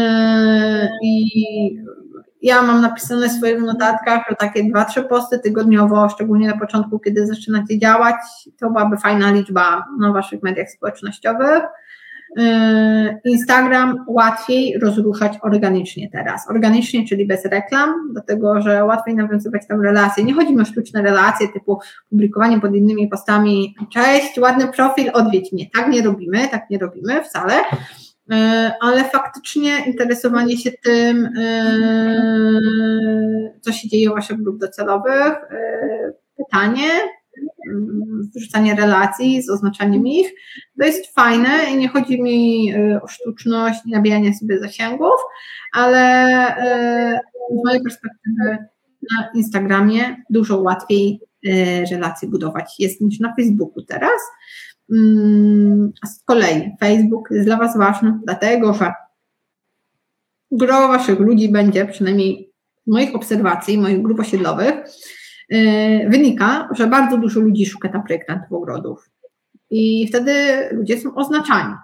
[1.02, 1.24] I
[2.43, 6.99] ja mam napisane w swoich notatkach, że takie dwa, trzy posty tygodniowo, szczególnie na początku,
[6.99, 8.14] kiedy zaczynacie działać,
[8.61, 11.62] to byłaby fajna liczba na waszych mediach społecznościowych.
[12.36, 16.51] Yy, Instagram łatwiej rozruszać organicznie teraz.
[16.51, 20.24] Organicznie, czyli bez reklam, dlatego że łatwiej nawiązywać tam relacje.
[20.24, 21.78] Nie chodzi mi o sztuczne relacje typu
[22.11, 23.74] publikowanie pod innymi postami.
[23.93, 25.66] Cześć, ładny profil, odwiedź mnie.
[25.74, 27.55] Tak nie robimy, tak nie robimy wcale
[28.80, 32.60] ale faktycznie interesowanie się tym, e,
[33.60, 36.90] co się dzieje u Waszych grup docelowych, e, pytanie,
[37.70, 40.30] mm, wrzucanie relacji z oznaczaniem ich,
[40.80, 45.20] to jest fajne i nie chodzi mi o sztuczność, nabijanie sobie zasięgów,
[45.72, 46.56] ale
[47.50, 48.58] z mojej perspektywy
[49.12, 51.20] na Instagramie dużo łatwiej
[51.90, 54.20] relacje budować jest niż na Facebooku teraz.
[54.93, 58.93] Mm, z kolei Facebook jest dla Was ważny, dlatego że
[60.51, 62.53] gro Waszych ludzi będzie, przynajmniej
[62.86, 64.74] z moich obserwacji, moich grup osiedlowych,
[65.51, 69.11] yy, wynika, że bardzo dużo ludzi szuka tam projektantów ogrodów.
[69.70, 70.32] I wtedy
[70.72, 71.74] ludzie są oznaczani.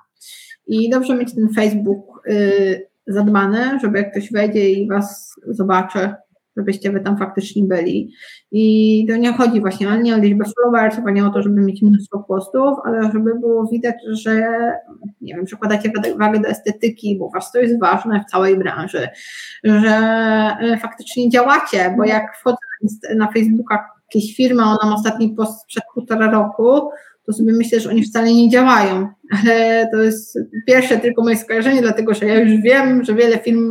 [0.66, 6.14] I dobrze mieć ten Facebook yy, zadbany, żeby jak ktoś wejdzie i Was zobaczy,
[6.58, 8.12] żebyście wy tam faktycznie byli.
[8.52, 12.24] I to nie chodzi właśnie ani o liczbę followersów, ani o to, żeby mieć mnóstwo
[12.28, 14.48] postów, ale żeby było widać, że
[15.20, 19.08] nie wiem, przykładacie wagę do estetyki, bo was to jest ważne w całej branży,
[19.64, 19.90] że
[20.60, 22.58] e, faktycznie działacie, bo jak wchodzę
[23.16, 26.90] na Facebooka jakiejś firmy, ona ma ostatni post sprzed półtora roku,
[27.28, 29.08] to sobie myślę, że oni wcale nie działają.
[29.30, 33.70] Ale to jest pierwsze tylko moje skojarzenie, dlatego że ja już wiem, że wiele firm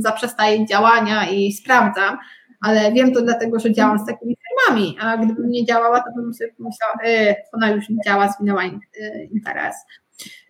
[0.00, 2.18] zaprzestaje działania i sprawdzam,
[2.60, 6.34] ale wiem to dlatego, że działam z takimi firmami, a gdybym nie działała, to bym
[6.34, 9.74] sobie pomyślała, e, ona już nie działa, zwinęła e, interes.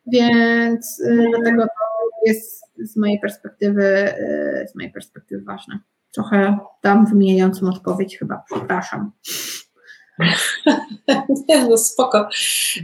[0.06, 5.78] Więc e, dlatego to jest z mojej perspektywy, e, z mojej perspektywy ważne.
[6.14, 9.12] Trochę dam wymijającą odpowiedź chyba, przepraszam.
[11.48, 12.28] Nie, no spoko.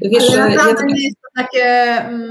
[0.02, 0.86] Wiesz, Ale ja tak...
[0.86, 1.64] nie jest to takie...
[1.64, 2.30] Mm,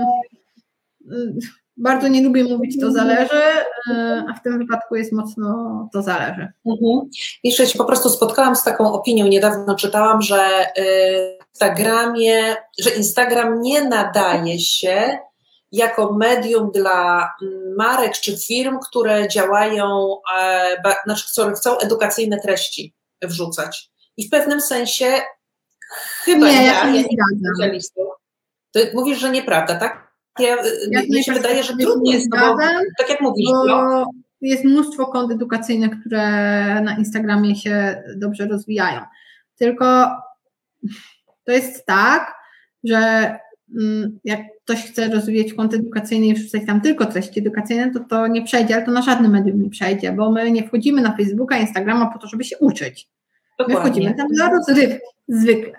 [1.12, 1.40] mm,
[1.78, 3.44] bardzo nie lubię mówić to zależy,
[3.92, 6.48] e, a w tym wypadku jest mocno to zależy.
[6.66, 7.10] Mhm.
[7.44, 13.62] Jeszcze się po prostu spotkałam z taką opinią, niedawno czytałam, że y, Instagramie, że Instagram
[13.62, 15.18] nie nadaje się
[15.72, 20.76] jako medium dla mm, marek czy firm, które działają, e,
[21.06, 22.94] znaczy, które chcą edukacyjne treści
[23.24, 23.93] wrzucać.
[24.18, 25.06] I w pewnym sensie
[26.24, 27.80] chyba nie, ja, ja nie zgadzam.
[28.72, 30.14] To mówisz, że nieprawda, tak?
[30.40, 30.58] Ja,
[30.92, 32.62] ja mi się wydaje, że trudniej jest, no bo,
[32.98, 34.06] tak jak mówisz, no.
[34.42, 36.22] jest mnóstwo kont edukacyjnych, które
[36.82, 39.02] na Instagramie się dobrze rozwijają.
[39.56, 40.08] Tylko
[41.44, 42.36] to jest tak,
[42.84, 42.98] że
[43.80, 48.28] mm, jak ktoś chce rozwijać kont edukacyjny i wrzucać tam tylko treści edukacyjne, to to
[48.28, 51.58] nie przejdzie, ale to na żadnym medium nie przejdzie, bo my nie wchodzimy na Facebooka,
[51.58, 53.10] Instagrama po to, żeby się uczyć.
[53.60, 53.76] Dokładnie.
[53.76, 55.74] My wchodzimy tam dla rozrywki, zwykle.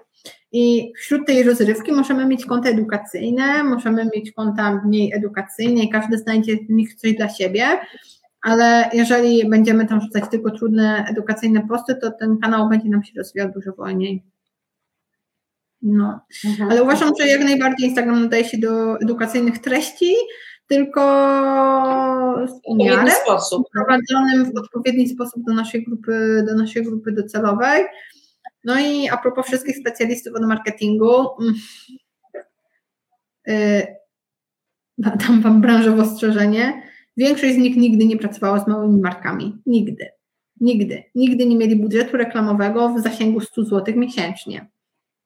[0.53, 6.18] I wśród tej rozrywki możemy mieć konta edukacyjne, możemy mieć konta mniej edukacyjne i każdy
[6.18, 7.66] znajdzie w nich coś dla siebie,
[8.43, 13.12] ale jeżeli będziemy tam rzucać tylko trudne edukacyjne posty, to ten kanał będzie nam się
[13.16, 14.22] rozwijał dużo wolniej.
[15.83, 16.20] No.
[16.45, 16.70] Mhm.
[16.70, 20.14] Ale uważam, że jak najbardziej Instagram nadaje się do edukacyjnych treści,
[20.69, 21.01] tylko
[22.47, 23.67] w miarę sposób.
[23.73, 27.85] prowadzonym w odpowiedni sposób do naszej grupy, do naszej grupy docelowej.
[28.65, 31.27] No i a propos wszystkich specjalistów od marketingu,
[33.47, 33.87] yy,
[35.29, 36.83] dam Wam branżowe ostrzeżenie.
[37.17, 39.62] Większość z nich nigdy nie pracowała z małymi markami.
[39.67, 40.09] Nigdy.
[40.61, 41.03] Nigdy.
[41.15, 44.71] Nigdy nie mieli budżetu reklamowego w zasięgu 100 zł miesięcznie.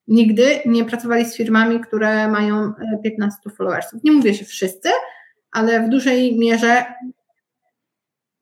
[0.09, 2.73] Nigdy nie pracowali z firmami, które mają
[3.05, 4.05] 15 e, followersów.
[4.05, 4.89] Nie mówię, że wszyscy,
[5.59, 6.85] ale w dużej mierze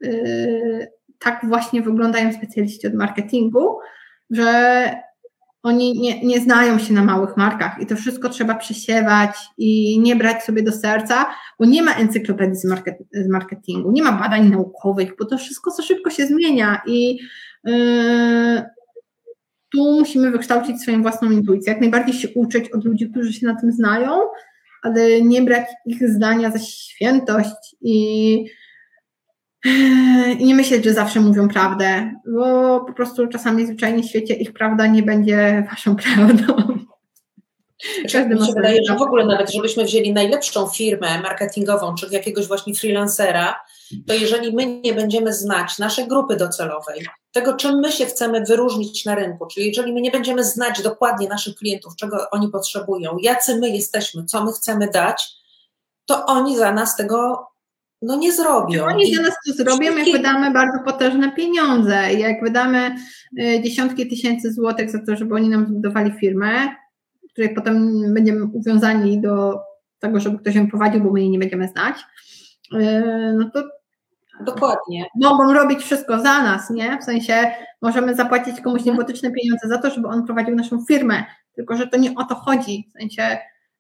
[0.01, 0.89] yy,
[1.19, 3.79] tak właśnie wyglądają specjaliści od marketingu,
[4.31, 4.91] że
[5.63, 10.17] oni nie, nie znają się na małych markach i to wszystko trzeba przesiewać i nie
[10.17, 11.27] brać sobie do serca,
[11.59, 15.71] bo nie ma encyklopedii z, market, z marketingu, nie ma badań naukowych, bo to wszystko
[15.71, 17.19] za szybko się zmienia i
[17.65, 18.63] yy,
[19.73, 23.61] tu musimy wykształcić swoją własną intuicję, jak najbardziej się uczyć od ludzi, którzy się na
[23.61, 24.21] tym znają,
[24.87, 28.45] ale nie brać ich zdania za świętość i
[30.39, 34.53] i nie myśleć, że zawsze mówią prawdę, bo po prostu czasami zwyczajnie w świecie ich
[34.53, 36.79] prawda nie będzie waszą prawdą.
[38.13, 42.47] Każdy mi się wydaje, że w ogóle nawet, żebyśmy wzięli najlepszą firmę marketingową, czy jakiegoś
[42.47, 43.55] właśnie freelancera,
[44.07, 49.05] to jeżeli my nie będziemy znać naszej grupy docelowej, tego czym my się chcemy wyróżnić
[49.05, 53.57] na rynku, czyli jeżeli my nie będziemy znać dokładnie naszych klientów, czego oni potrzebują, jacy
[53.61, 55.29] my jesteśmy, co my chcemy dać,
[56.07, 57.47] to oni za nas tego
[58.03, 58.85] no nie zrobią.
[58.85, 62.97] Oni za nas to zrobią, jak wydamy bardzo potężne pieniądze, jak wydamy
[63.41, 66.69] y, dziesiątki tysięcy złotych za to, żeby oni nam zbudowali firmę,
[67.37, 69.61] której potem będziemy uwiązani do
[69.99, 71.97] tego, żeby ktoś ją prowadził, bo my jej nie będziemy znać,
[72.75, 73.63] y, no to
[74.41, 75.07] Dokładnie.
[75.23, 76.99] Mogą robić wszystko za nas, nie?
[76.99, 77.51] W sensie
[77.83, 81.25] możemy zapłacić komuś niebotyczne pieniądze za to, żeby on prowadził naszą firmę,
[81.55, 82.89] tylko że to nie o to chodzi.
[82.89, 83.39] W sensie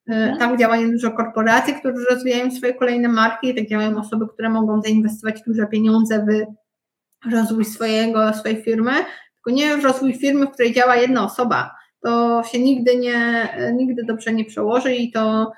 [0.09, 0.39] Mhm.
[0.39, 5.43] Tam działają dużo korporacji, które rozwijają swoje kolejne marki, tak działają osoby, które mogą zainwestować
[5.47, 8.93] duże pieniądze w rozwój swojego, swojej firmy,
[9.35, 11.76] tylko nie w rozwój firmy, w której działa jedna osoba.
[12.07, 15.53] To się nigdy nie, nigdy dobrze nie przełoży i to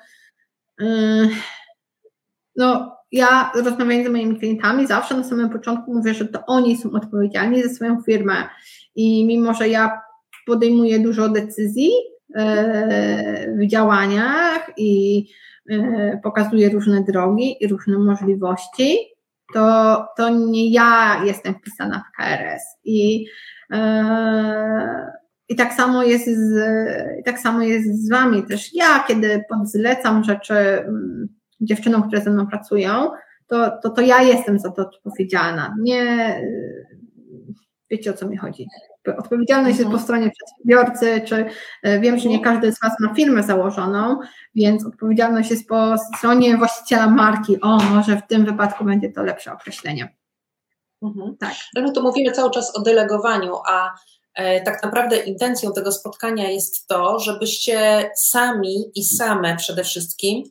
[0.79, 1.29] yy,
[2.55, 6.91] no, ja rozmawiając z moimi klientami zawsze na samym początku mówię, że to oni są
[6.91, 8.35] odpowiedzialni za swoją firmę
[8.95, 10.01] i mimo, że ja
[10.45, 11.91] podejmuję dużo decyzji,
[12.35, 15.25] E, w działaniach i
[15.69, 18.97] e, pokazuje różne drogi i różne możliwości,
[19.53, 22.61] to, to nie ja jestem wpisana w KRS.
[22.83, 23.25] I,
[23.73, 25.11] e,
[25.49, 26.53] i tak samo jest z,
[27.25, 28.73] tak samo jest z wami też.
[28.73, 31.27] Ja, kiedy podzlecam rzeczy mm,
[31.61, 33.11] dziewczynom, które ze mną pracują,
[33.47, 35.75] to, to, to ja jestem za to odpowiedzialna.
[35.81, 36.35] Nie,
[37.91, 38.67] Wiecie o co mi chodzi.
[39.17, 39.89] Odpowiedzialność mhm.
[39.89, 41.45] jest po stronie przedsiębiorcy, czy
[41.83, 44.19] e, wiem, że nie każdy z Was ma firmę założoną,
[44.55, 47.61] więc odpowiedzialność jest po stronie właściciela marki.
[47.61, 50.15] O, może w tym wypadku będzie to lepsze określenie.
[51.01, 51.37] Mhm.
[51.37, 51.53] Tak.
[51.75, 53.91] No to mówimy cały czas o delegowaniu, a
[54.65, 60.43] tak naprawdę intencją tego spotkania jest to, żebyście sami i same przede wszystkim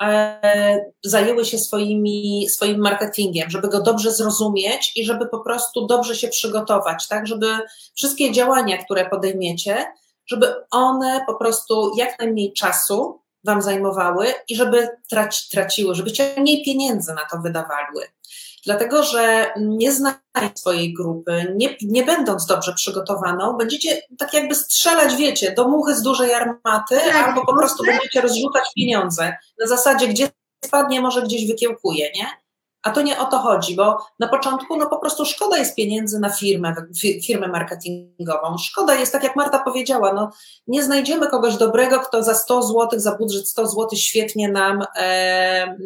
[0.00, 6.16] E, zajęły się swoimi, swoim marketingiem, żeby go dobrze zrozumieć i żeby po prostu dobrze
[6.16, 7.46] się przygotować, tak, żeby
[7.94, 9.86] wszystkie działania, które podejmiecie,
[10.26, 16.64] żeby one po prostu jak najmniej czasu Wam zajmowały i żeby traci, traciły, żebyście mniej
[16.64, 18.06] pieniędzy na to wydawały
[18.64, 25.16] dlatego że nie znając swojej grupy, nie, nie będąc dobrze przygotowaną, będziecie tak jakby strzelać,
[25.16, 30.08] wiecie, do muchy z dużej armaty, tak, albo po prostu będziecie rozrzucać pieniądze na zasadzie,
[30.08, 30.28] gdzie
[30.64, 32.26] spadnie, może gdzieś wykiełkuje, nie?
[32.84, 36.20] A to nie o to chodzi, bo na początku no po prostu szkoda jest pieniędzy
[36.20, 36.74] na firmę,
[37.26, 38.58] firmę marketingową.
[38.58, 40.30] Szkoda jest, tak jak Marta powiedziała, no
[40.66, 45.76] nie znajdziemy kogoś dobrego, kto za 100 zł, za budżet 100 zł świetnie nam e,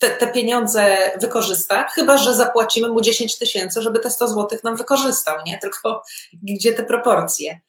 [0.00, 4.76] te, te, pieniądze wykorzysta, chyba że zapłacimy mu 10 tysięcy, żeby te 100 zł nam
[4.76, 5.58] wykorzystał, nie?
[5.58, 6.02] Tylko
[6.42, 7.60] gdzie te proporcje?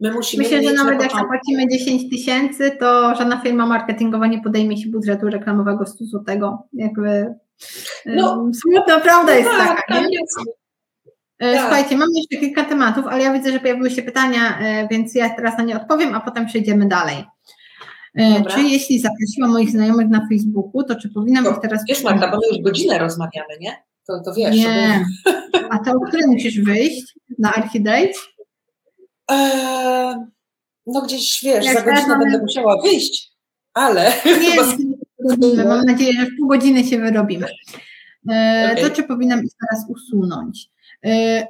[0.00, 4.42] My musimy Myślę, że nawet na jak zapłacimy 10 tysięcy, to żadna firma marketingowa nie
[4.42, 6.58] podejmie się budżetu reklamowego 100 zł.
[6.72, 7.34] Jakby
[8.06, 9.94] no, smutna prawda no jest tak, taka.
[9.94, 10.18] Tak, nie?
[10.18, 10.38] Jest.
[11.38, 11.60] E, tak.
[11.60, 15.34] Słuchajcie, mam jeszcze kilka tematów, ale ja widzę, że pojawiły się pytania, e, więc ja
[15.36, 17.24] teraz na nie odpowiem, a potem przejdziemy dalej.
[18.14, 18.54] E, Dobra.
[18.54, 21.82] Czy jeśli zaprosiłam moich znajomych na Facebooku, to czy powinnam to, ich teraz...
[21.88, 23.84] Wiesz Marta, bo my już godzinę rozmawiamy, nie?
[24.06, 24.56] To, to wiesz.
[24.56, 25.04] Nie.
[25.26, 25.68] Żeby...
[25.70, 28.12] A to o której musisz wyjść na Archidate?
[29.28, 30.14] Eee,
[30.86, 32.24] no gdzieś, wiesz, Jak za godzinę mamy...
[32.24, 33.32] będę musiała wyjść,
[33.74, 34.12] ale...
[35.38, 37.46] Nie, mam nadzieję, że w pół godziny się wyrobimy.
[38.28, 38.84] Eee, okay.
[38.84, 40.68] To czy powinnam ich teraz usunąć?
[41.02, 41.44] Eee,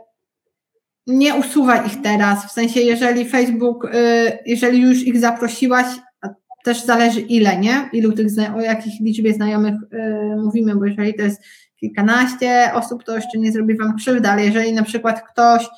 [1.07, 5.87] nie usuwaj ich teraz, w sensie jeżeli Facebook, e, jeżeli już ich zaprosiłaś,
[6.65, 7.89] też zależy ile, nie?
[7.93, 11.43] Ilu tych, o jakich liczbie znajomych yy, mówimy, bo jeżeli to jest
[11.77, 15.69] kilkanaście osób, to jeszcze nie zrobi Wam krzywdy, ale jeżeli na przykład ktoś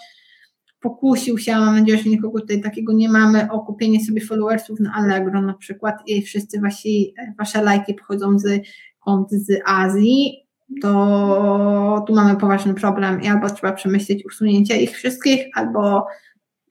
[0.80, 4.92] pokusił się, mam nadzieję, że nikogo tutaj takiego nie mamy, o kupienie sobie followersów na
[4.94, 8.62] Allegro na przykład i wszyscy wasi, Wasze lajki pochodzą z
[9.00, 10.46] kont z Azji,
[10.82, 16.06] to tu mamy poważny problem i albo trzeba przemyśleć usunięcie ich wszystkich, albo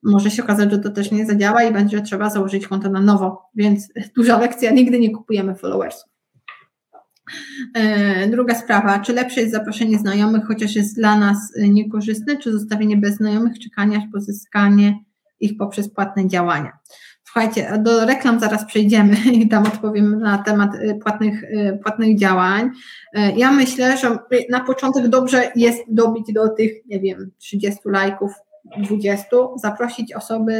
[0.06, 3.41] może się okazać, że to też nie zadziała i będzie trzeba założyć konto na nowo,
[3.56, 3.88] więc
[4.18, 6.10] duża lekcja, nigdy nie kupujemy followersów.
[7.76, 12.97] E, druga sprawa, czy lepsze jest zaproszenie znajomych, chociaż jest dla nas niekorzystne, czy zostawienie
[12.97, 14.99] bez znajomych, czekanie pozyskanie
[15.39, 16.72] ich poprzez płatne działania?
[17.24, 21.43] Słuchajcie, do reklam zaraz przejdziemy i tam odpowiem na temat y, płatnych,
[21.84, 22.70] płatnych działań.
[23.14, 24.18] E, ja myślę, że
[24.49, 28.32] na początek dobrze jest dobić do tych, nie wiem, 30 lajków,
[28.78, 30.53] 20 zaprosić osoby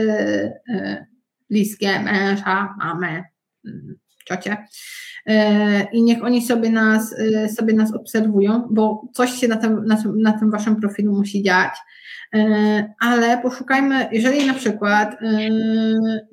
[0.70, 1.06] e,
[1.50, 3.24] bliskie, męża, mamę,
[3.66, 3.96] mm,
[4.26, 4.58] ciocie
[5.26, 9.86] e, i niech oni sobie nas, e, sobie nas obserwują, bo coś się na tym,
[9.86, 11.72] na, tym, na tym waszym profilu musi dziać.
[13.00, 15.16] Ale poszukajmy, jeżeli na przykład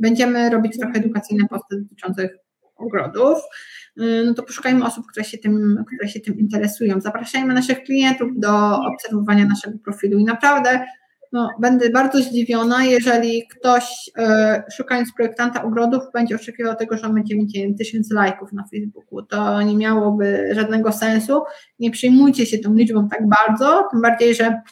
[0.01, 2.37] będziemy robić trochę edukacyjne posty dotyczących
[2.77, 3.39] ogrodów,
[4.27, 7.01] no to poszukajmy osób, które się, tym, które się tym interesują.
[7.01, 10.87] Zapraszajmy naszych klientów do obserwowania naszego profilu i naprawdę
[11.33, 17.37] no, będę bardzo zdziwiona, jeżeli ktoś e, szukając projektanta ogrodów będzie oczekiwał tego, że będzie
[17.37, 19.23] mieć tysiąc lajków na Facebooku.
[19.23, 21.43] To nie miałoby żadnego sensu.
[21.79, 24.63] Nie przyjmujcie się tą liczbą tak bardzo, tym bardziej, że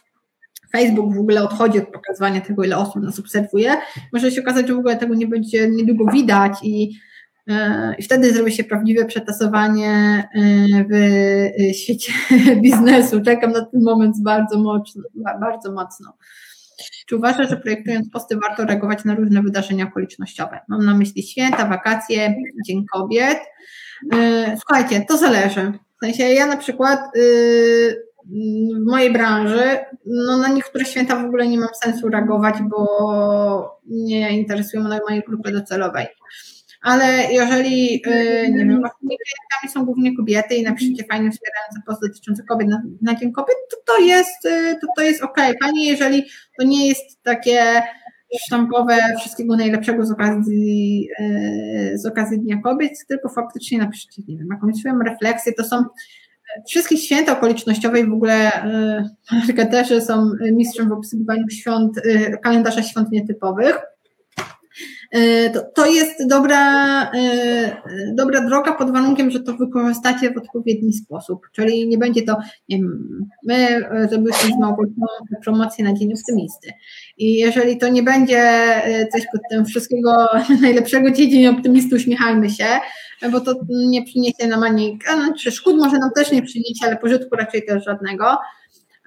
[0.73, 3.73] Facebook w ogóle odchodzi od pokazywania tego, ile osób nas obserwuje.
[4.13, 6.91] Może się okazać, że w ogóle tego nie będzie niedługo widać i,
[7.49, 9.93] e, i wtedy zrobi się prawdziwe przetasowanie
[10.35, 12.13] e, w świecie
[12.63, 13.21] biznesu.
[13.21, 15.03] Czekam na ten moment bardzo mocno.
[15.41, 16.13] Bardzo mocno.
[17.07, 20.61] Czy uważasz, że projektując posty warto reagować na różne wydarzenia okolicznościowe?
[20.69, 22.35] Mam na myśli święta, wakacje,
[22.67, 23.39] Dzień Kobiet.
[24.15, 25.73] Y, słuchajcie, to zależy.
[25.97, 31.49] W sensie ja na przykład y, w mojej branży, no na niektóre święta w ogóle
[31.49, 36.07] nie mam sensu reagować, bo nie interesują mnie mojej grupy docelowej
[36.81, 42.03] ale jeżeli, y, nie wiem, waszymi klientami są głównie kobiety i napiszecie fajnie wspierające post
[42.03, 45.37] dotyczące kobiet na, na Dzień Kobiet, to to jest, y, to, to jest ok.
[45.63, 46.25] Fajnie, jeżeli
[46.59, 47.83] to nie jest takie
[48.47, 54.49] sztampowe wszystkiego najlepszego z okazji, y, z okazji Dnia Kobiet, tylko faktycznie napiszcie, nie wiem,
[54.53, 55.85] jakąś swoją refleksję, to są
[56.69, 58.51] wszystkie święta okolicznościowe i w ogóle
[59.33, 62.01] marketerzy są mistrzem w obsługiwaniu świąt,
[62.43, 63.79] kalendarza świąt nietypowych
[65.55, 67.83] to, to jest dobra, e,
[68.15, 71.41] dobra droga pod warunkiem, że to wykorzystacie w odpowiedni sposób.
[71.53, 72.37] Czyli nie będzie to,
[72.69, 74.93] nie wiem, my zrobiliśmy z Małgosią
[75.45, 76.73] promocję na Dzień Optymisty.
[77.19, 78.43] I jeżeli to nie będzie
[79.13, 80.29] coś pod tym wszystkiego
[80.63, 82.67] najlepszego Dzień Optymisty, uśmiechajmy się,
[83.33, 87.37] bo to nie przyniesie nam ani, znaczy szkód może nam też nie przyniesie, ale pożytku
[87.37, 88.39] raczej też żadnego.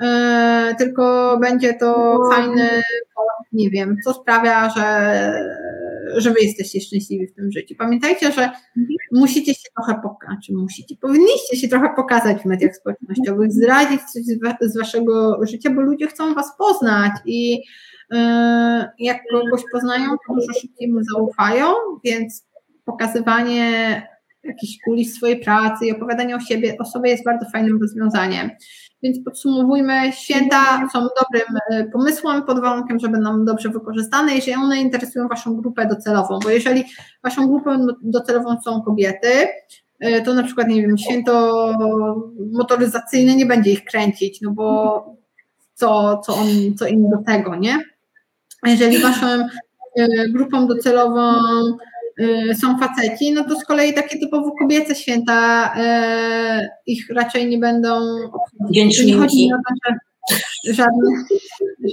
[0.02, 2.70] E, tylko będzie to fajny,
[3.52, 5.34] nie wiem, co sprawia, że,
[6.18, 7.76] że wy jesteście szczęśliwi w tym życiu.
[7.78, 8.50] Pamiętajcie, że
[9.12, 14.24] musicie się trochę pokazać, czy musicie, powinniście się trochę pokazać w mediach społecznościowych, zdradzić coś
[14.62, 17.62] z waszego życia, bo ludzie chcą was poznać i
[18.14, 21.68] e, jak kogoś poznają, to dużo szybciej mu zaufają,
[22.04, 22.48] więc
[22.86, 24.02] pokazywanie
[24.44, 28.50] jakichś kulis swojej pracy i opowiadanie o siebie, o sobie jest bardzo fajnym rozwiązaniem.
[29.04, 34.82] Więc podsumowujmy, święta są dobrym e, pomysłem pod warunkiem, że będą dobrze wykorzystane, jeżeli one
[34.82, 36.84] interesują Waszą grupę docelową, bo jeżeli
[37.24, 39.48] Waszą grupą docelową są kobiety,
[40.00, 41.54] e, to na przykład, nie wiem, święto
[42.52, 45.06] motoryzacyjne nie będzie ich kręcić, no bo
[45.74, 46.48] co, co, on,
[46.78, 47.80] co im do tego, nie?
[48.66, 51.34] Jeżeli Waszą e, grupą docelową
[52.62, 58.00] są faceci, no to z kolei takie typowo kobiece święta y, ich raczej nie będą
[58.34, 59.06] obchodzić.
[59.06, 61.10] Nie chodzi o to, że żadne,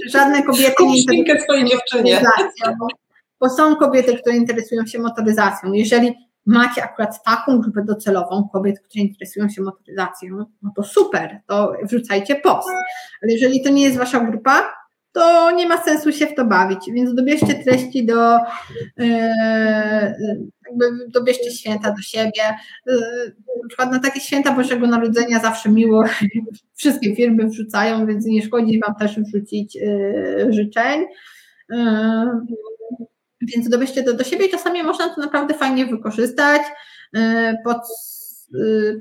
[0.09, 2.21] żadne kobiety nie interesują swojej dziewczynie.
[2.79, 2.87] Bo,
[3.39, 5.73] bo są kobiety, które interesują się motoryzacją.
[5.73, 6.13] Jeżeli
[6.45, 12.35] macie akurat taką grupę docelową kobiet, które interesują się motoryzacją, no to super, to wrzucajcie
[12.35, 12.69] post.
[13.23, 14.80] Ale jeżeli to nie jest wasza grupa,
[15.11, 18.37] to nie ma sensu się w to bawić, więc dobierzcie treści do,
[18.97, 19.07] yy,
[20.67, 22.41] jakby dobierzcie święta do siebie.
[22.87, 26.03] Yy, na przykład na takie święta Bożego Narodzenia zawsze miło
[26.79, 31.05] wszystkie firmy wrzucają, więc nie szkodzi Wam też wrzucić yy, życzeń.
[33.41, 36.61] Więc dobierzcie to do siebie i czasami można to naprawdę fajnie wykorzystać
[37.63, 37.77] pod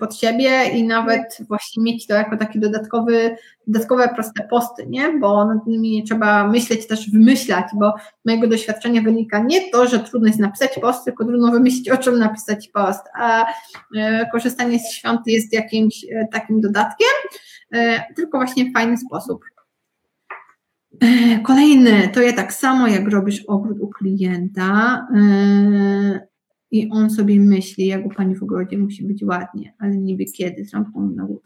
[0.01, 3.36] pod siebie i nawet właśnie mieć to jako takie dodatkowy,
[3.66, 5.18] dodatkowe proste posty, nie?
[5.18, 7.94] Bo nad nimi nie trzeba myśleć, też wymyślać, bo
[8.24, 12.18] mojego doświadczenia wynika nie to, że trudno jest napisać post, tylko trudno wymyślić, o czym
[12.18, 13.46] napisać post, a y,
[14.32, 17.09] korzystanie z świąt jest jakimś y, takim dodatkiem,
[18.16, 19.44] tylko właśnie w fajny sposób.
[21.42, 25.07] Kolejny, to ja tak samo jak robisz ogród u klienta,
[26.70, 30.64] i on sobie myśli, jak u pani w ogrodzie musi być ładnie, ale niby kiedy,
[30.64, 31.40] z rąbką na górę.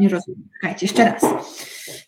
[0.00, 0.48] Nie rozumiem.
[0.54, 1.22] Czekajcie, jeszcze raz.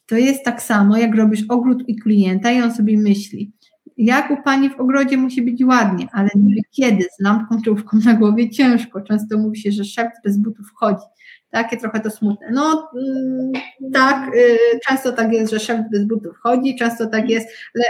[0.07, 3.53] To jest tak samo, jak robisz ogród i klienta i on sobie myśli,
[3.97, 8.15] jak u pani w ogrodzie musi być ładnie, ale niby kiedy, z lampką czołówką na
[8.15, 9.01] głowie ciężko.
[9.01, 11.05] Często mówi się, że szept bez butów wchodzi.
[11.51, 12.51] Takie trochę to smutne.
[12.53, 13.53] No mm,
[13.93, 17.85] tak, y, często tak jest, że szept bez butów wchodzi, często tak jest, ale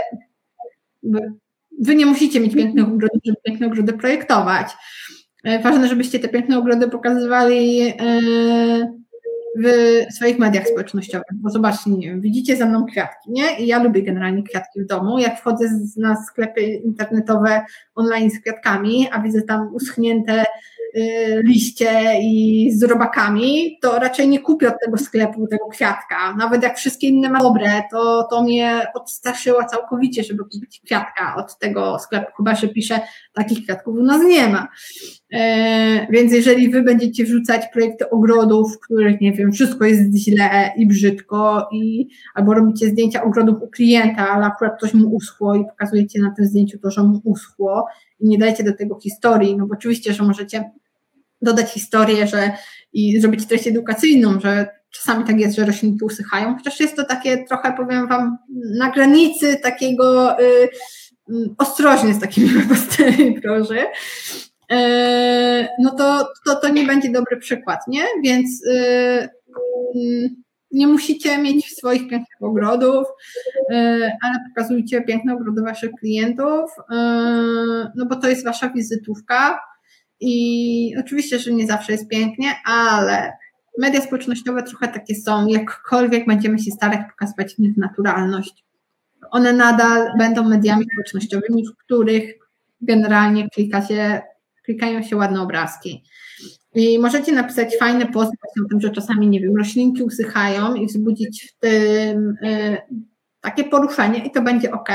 [1.80, 4.66] Wy nie musicie mieć pięknych ogrodów, żeby piękne ogrody projektować.
[5.44, 7.94] E, ważne, żebyście te piękne ogrody pokazywali e,
[9.58, 13.60] w swoich mediach społecznościowych, bo zobaczcie, widzicie za mną kwiatki, nie?
[13.60, 15.18] I ja lubię generalnie kwiatki w domu.
[15.18, 15.64] Jak wchodzę
[15.96, 17.64] na sklepy internetowe
[17.94, 20.44] online z kwiatkami, a widzę tam uschnięte
[21.44, 21.90] liście
[22.22, 26.34] i z robakami, to raczej nie kupię od tego sklepu tego kwiatka.
[26.38, 31.58] Nawet jak wszystkie inne ma dobre, to, to mnie odstraszyło całkowicie, żeby kupić kwiatka od
[31.58, 33.00] tego sklepu, chyba że piszę,
[33.32, 34.68] takich kwiatków u nas nie ma.
[35.32, 40.72] E, więc jeżeli wy będziecie wrzucać projekty ogrodów, w których, nie wiem, wszystko jest źle
[40.76, 45.64] i brzydko, i, albo robicie zdjęcia ogrodów u klienta, ale akurat coś mu uschło i
[45.64, 47.86] pokazujecie na tym zdjęciu to, że mu uschło
[48.20, 50.70] i nie dajecie do tego historii, no bo oczywiście, że możecie
[51.42, 52.52] dodać historię, że
[52.92, 57.44] i zrobić treść edukacyjną, że czasami tak jest, że roślinki usychają, chociaż jest to takie
[57.44, 58.38] trochę, powiem Wam,
[58.78, 63.86] na granicy takiego y, y, ostrożnie z takimi postami, proszę.
[64.72, 68.02] Y, no to, to, to nie będzie dobry przykład, nie?
[68.24, 69.28] Więc y,
[69.96, 70.30] y,
[70.72, 73.06] nie musicie mieć swoich pięknych ogrodów,
[73.72, 73.74] y,
[74.22, 76.70] ale pokazujcie piękne ogrody Waszych klientów,
[77.96, 79.58] no bo to jest Wasza wizytówka,
[80.20, 83.32] i oczywiście, że nie zawsze jest pięknie, ale
[83.78, 88.64] media społecznościowe trochę takie są, jakkolwiek będziemy się starać pokazywać w nich naturalność.
[89.30, 92.34] One nadal będą mediami społecznościowymi, w których
[92.80, 94.20] generalnie klika się,
[94.64, 96.04] klikają się ładne obrazki.
[96.74, 101.52] I możecie napisać fajne posty o tym, że czasami, nie wiem, roślinki usychają i wzbudzić
[101.52, 102.76] w tym y,
[103.40, 104.88] takie poruszenie i to będzie ok.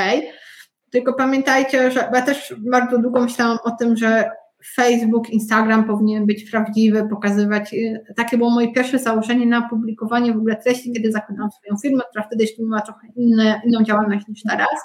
[0.90, 4.30] Tylko pamiętajcie, że ja też bardzo długo myślałam o tym, że
[4.76, 7.74] Facebook, Instagram powinien być prawdziwy, pokazywać.
[7.74, 12.04] Y, takie było moje pierwsze założenie na publikowanie w ogóle treści, kiedy zakładałam swoją firmę,
[12.10, 14.80] która wtedy jeszcze miała trochę inne, inną działalność niż teraz,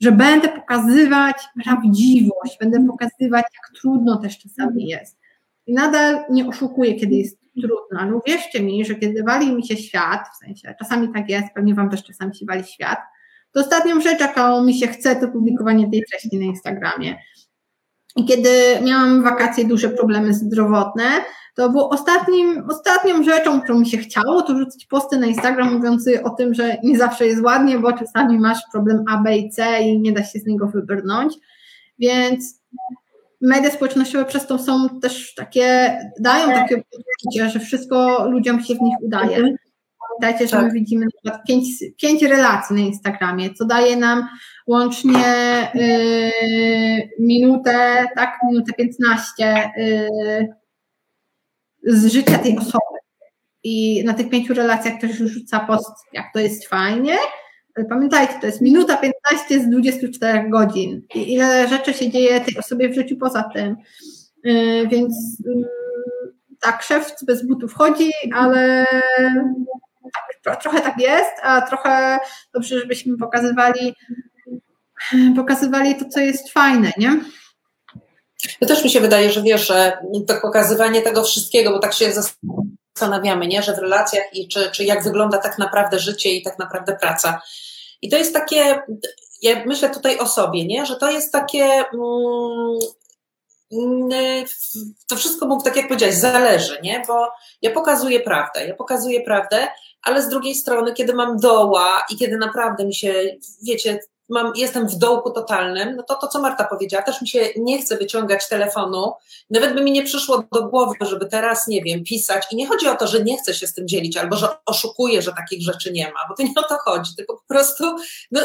[0.00, 5.18] że będę pokazywać prawdziwość, będę pokazywać, jak trudno też czasami jest.
[5.66, 9.76] I nadal nie oszukuję, kiedy jest trudno, ale uwierzcie mi, że kiedy wali mi się
[9.76, 12.98] świat, w sensie czasami tak jest, pewnie Wam też czasami się wali świat,
[13.52, 17.16] to ostatnią rzecz, jaką mi się chce, to publikowanie tej treści na Instagramie.
[18.16, 18.50] I kiedy
[18.82, 21.04] miałam wakacje duże problemy zdrowotne,
[21.54, 26.22] to było ostatnim, ostatnią rzeczą, którą mi się chciało, to rzucić posty na Instagram mówiący
[26.22, 29.80] o tym, że nie zawsze jest ładnie, bo czasami masz problem A, B i C
[29.80, 31.34] i nie da się z niego wybrnąć.
[31.98, 32.60] Więc
[33.40, 38.80] media społecznościowe przez to są też takie, dają takie poczucie, że wszystko ludziom się w
[38.80, 39.56] nich udaje.
[40.08, 40.66] Pamiętajcie, że tak.
[40.66, 41.66] my widzimy na przykład pięć,
[42.02, 44.28] pięć relacji na Instagramie, co daje nam
[44.66, 45.24] łącznie
[45.74, 50.48] y, minutę, tak, minutę 15 y,
[51.82, 52.98] z życia tej osoby.
[53.62, 57.16] I na tych pięciu relacjach ktoś rzuca post, jak to jest fajnie,
[57.76, 61.02] ale pamiętajcie, to jest minuta 15 z 24 godzin.
[61.14, 63.76] I ile rzeczy się dzieje tej osobie w życiu poza tym.
[64.46, 65.42] Y, więc
[66.60, 68.86] tak, szef bez butów chodzi, ale
[70.62, 72.18] trochę tak jest, a trochę
[72.54, 73.94] dobrze, żebyśmy pokazywali,
[75.36, 77.20] pokazywali to, co jest fajne, nie?
[78.60, 82.12] To też mi się wydaje, że wiesz, że to pokazywanie tego wszystkiego, bo tak się
[82.12, 83.62] zastanawiamy, nie?
[83.62, 87.42] że w relacjach i czy, czy jak wygląda tak naprawdę życie i tak naprawdę praca.
[88.02, 88.82] I to jest takie,
[89.42, 90.86] ja myślę tutaj o sobie, nie?
[90.86, 92.78] że to jest takie, mm,
[95.06, 97.02] to wszystko tak jak powiedziałeś, zależy, nie?
[97.06, 97.28] Bo
[97.62, 99.68] ja pokazuję prawdę, ja pokazuję prawdę,
[100.04, 103.14] ale z drugiej strony, kiedy mam doła i kiedy naprawdę mi się,
[103.62, 103.98] wiecie,
[104.28, 107.82] mam, jestem w dołku totalnym, no to to, co Marta powiedziała, też mi się nie
[107.82, 109.12] chce wyciągać telefonu,
[109.50, 112.88] nawet by mi nie przyszło do głowy, żeby teraz, nie wiem, pisać i nie chodzi
[112.88, 115.92] o to, że nie chcę się z tym dzielić, albo że oszukuję, że takich rzeczy
[115.92, 117.96] nie ma, bo to nie o to chodzi, tylko po prostu,
[118.30, 118.40] no,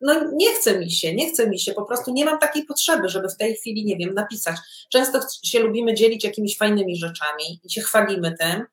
[0.00, 3.08] no nie chce mi się, nie chce mi się, po prostu nie mam takiej potrzeby,
[3.08, 4.56] żeby w tej chwili, nie wiem, napisać.
[4.92, 8.66] Często się lubimy dzielić jakimiś fajnymi rzeczami i się chwalimy tym,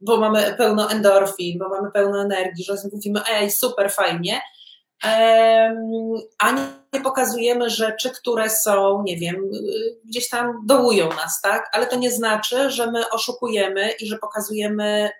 [0.00, 4.40] bo mamy pełno endorfin, bo mamy pełno energii, że mówimy, ej, super, fajnie,
[6.38, 6.52] a
[6.92, 9.50] nie pokazujemy rzeczy, które są, nie wiem,
[10.04, 11.70] gdzieś tam dołują nas, tak?
[11.72, 15.10] Ale to nie znaczy, że my oszukujemy i że pokazujemy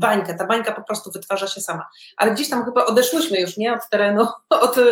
[0.00, 0.34] bańkę.
[0.34, 1.86] Ta bańka po prostu wytwarza się sama.
[2.16, 3.72] Ale gdzieś tam chyba odeszłyśmy już, nie?
[3.72, 4.82] Od terenu, od y,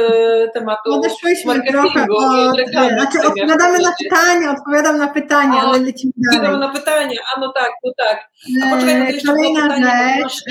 [0.54, 2.32] tematu Odeszłyśmy trochę od,
[2.72, 6.38] znaczy odpowiadamy na pytania, odpowiadam na pytania, ale lecimy dalej.
[6.38, 8.28] Odpowiadam na pytania, a no tak, no tak.
[8.62, 9.76] A poczekaj, no to jeszcze Kolejna
[10.22, 10.44] rzecz,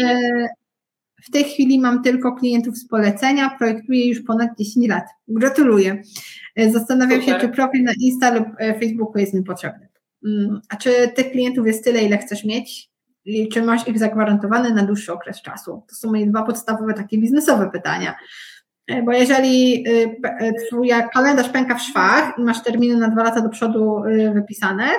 [1.27, 5.03] w tej chwili mam tylko klientów z polecenia, projektuję już ponad 10 lat.
[5.27, 6.01] Gratuluję.
[6.55, 7.41] E, zastanawiam Super.
[7.41, 9.87] się, czy profil na Insta lub e, Facebooku jest mi potrzebny.
[10.25, 12.89] Mm, a czy tych klientów jest tyle, ile chcesz mieć?
[13.53, 15.83] Czy masz ich zagwarantowane na dłuższy okres czasu?
[15.89, 18.15] To są moje dwa podstawowe takie biznesowe pytania.
[18.87, 19.85] E, bo jeżeli
[20.67, 24.03] twój kalendarz pęka w szwach i masz terminy na dwa lata do przodu
[24.33, 24.89] wypisane,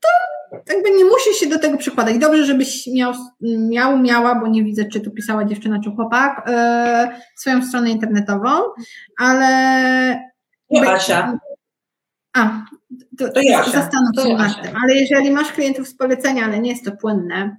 [0.00, 2.18] to jakby nie musisz się do tego przykładać.
[2.18, 3.12] Dobrze, żebyś miał,
[3.70, 8.50] miał, miała, bo nie widzę, czy tu pisała dziewczyna, czy chłopak, e, swoją stronę internetową,
[9.18, 9.48] ale...
[10.70, 11.38] Nie, Asia.
[12.36, 12.64] A,
[13.18, 14.76] to, to ja zastanów się nad tym.
[14.82, 17.56] Ale jeżeli masz klientów z polecenia, ale nie jest to płynne,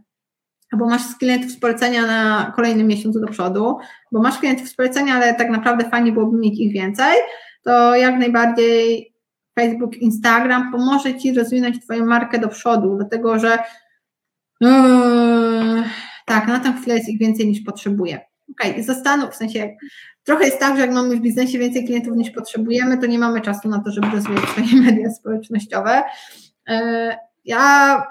[0.71, 3.77] albo masz klientów z polecenia na kolejnym miesiącu do przodu,
[4.11, 7.17] bo masz klientów z polecenia, ale tak naprawdę fajnie byłoby mieć ich więcej,
[7.63, 9.13] to jak najbardziej
[9.59, 13.57] Facebook, Instagram pomoże Ci rozwinąć Twoją markę do przodu, dlatego że
[14.61, 15.83] yy,
[16.25, 18.32] tak, na tę chwilę jest ich więcej niż potrzebuję.
[18.51, 19.75] Okej, okay, zastanów, w sensie
[20.23, 23.41] trochę jest tak, że jak mamy w biznesie więcej klientów niż potrzebujemy, to nie mamy
[23.41, 26.03] czasu na to, żeby rozwijać swoje media społecznościowe.
[26.67, 26.75] Yy,
[27.45, 28.03] ja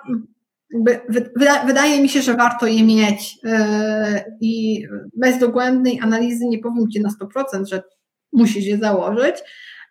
[1.66, 3.52] wydaje mi się, że warto je mieć yy,
[4.40, 4.84] i
[5.16, 7.82] bez dogłębnej analizy nie powiem Ci na 100%, że
[8.32, 9.36] musisz je założyć,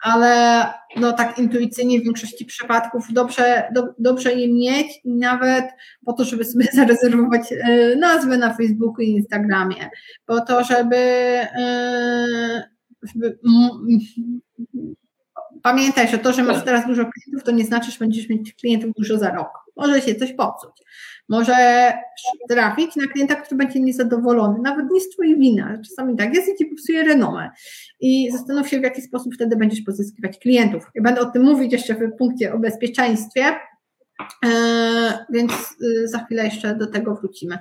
[0.01, 0.65] ale
[0.97, 5.65] no tak intuicyjnie w większości przypadków dobrze, do, dobrze je mieć i nawet
[6.05, 9.89] po to, żeby sobie zarezerwować e, nazwę na Facebooku i Instagramie,
[10.25, 12.69] po to, żeby, e,
[13.03, 13.39] żeby
[15.63, 18.91] pamiętaj, że to, że masz teraz dużo klientów, to nie znaczy, że będziesz mieć klientów
[18.97, 19.49] dużo za rok.
[19.75, 20.71] Może się coś popsuć.
[21.29, 21.53] Może
[22.49, 26.49] trafić na klienta, który będzie niezadowolony, nawet nie z Twojej winy, ale czasami tak jest
[26.49, 27.49] i Ci popsuje renomę.
[27.99, 30.83] I zastanów się, w jaki sposób wtedy będziesz pozyskiwać klientów.
[30.95, 33.43] Ja będę o tym mówić jeszcze w punkcie o bezpieczeństwie,
[34.45, 37.57] e, więc y, za chwilę jeszcze do tego wrócimy.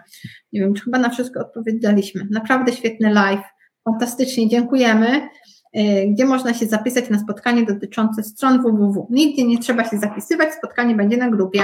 [0.52, 2.26] Nie wiem, czy chyba na wszystko odpowiedzieliśmy.
[2.30, 3.44] Naprawdę świetny live.
[3.84, 5.28] Fantastycznie, dziękujemy.
[5.74, 9.06] E, gdzie można się zapisać na spotkanie dotyczące stron www.
[9.10, 11.60] Nigdzie nie trzeba się zapisywać, spotkanie będzie na grupie,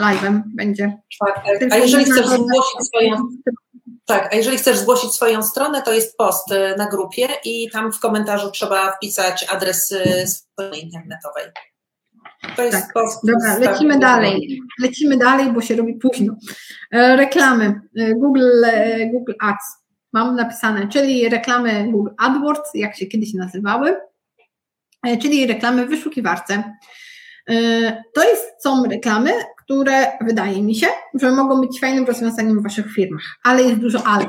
[0.00, 0.98] live'em będzie.
[1.12, 1.72] Czwartek.
[1.72, 3.16] A jeżeli chcesz zgłosić swoją,
[4.06, 7.92] Tak, a jeżeli chcesz zgłosić swoją stronę, to jest post y, na grupie i tam
[7.92, 9.94] w komentarzu trzeba wpisać adres
[10.26, 11.44] strony internetowej.
[12.56, 12.92] To jest tak.
[12.92, 13.20] post.
[13.26, 14.60] Dobra, lecimy dalej.
[14.82, 16.36] Lecimy dalej, bo się robi późno.
[16.92, 17.80] E, reklamy.
[17.96, 19.82] E, Google, e, Google Ads.
[20.12, 23.96] Mam napisane, czyli reklamy Google AdWords, jak się kiedyś nazywały,
[25.22, 26.76] czyli reklamy w wyszukiwarce.
[28.14, 29.32] To jest, są reklamy,
[29.72, 34.06] które wydaje mi się, że mogą być fajnym rozwiązaniem w Waszych firmach, ale jest dużo
[34.06, 34.26] ale.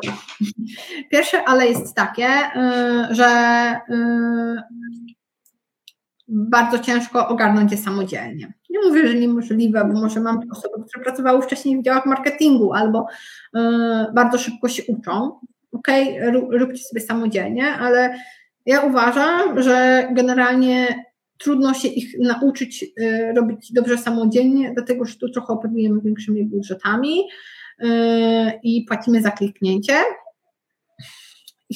[1.11, 3.25] Pierwsze ale jest takie, y, że
[3.89, 3.95] y,
[6.27, 8.53] bardzo ciężko ogarnąć je samodzielnie.
[8.69, 13.07] Nie mówię, że niemożliwe, bo może mam osoby, które pracowały wcześniej w działach marketingu albo
[13.55, 13.59] y,
[14.13, 15.39] bardzo szybko się uczą.
[15.71, 15.87] Ok,
[16.49, 18.15] róbcie sobie samodzielnie, ale
[18.65, 21.05] ja uważam, że generalnie
[21.43, 27.19] trudno się ich nauczyć y, robić dobrze samodzielnie, dlatego że tu trochę operujemy większymi budżetami
[27.83, 27.87] y,
[28.63, 29.93] i płacimy za kliknięcie.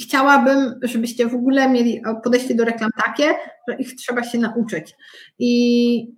[0.02, 3.35] Chciałabym, żebyście w ogóle mieli podejście do reklam takie,
[3.68, 4.95] że ich trzeba się nauczyć.
[5.39, 6.18] I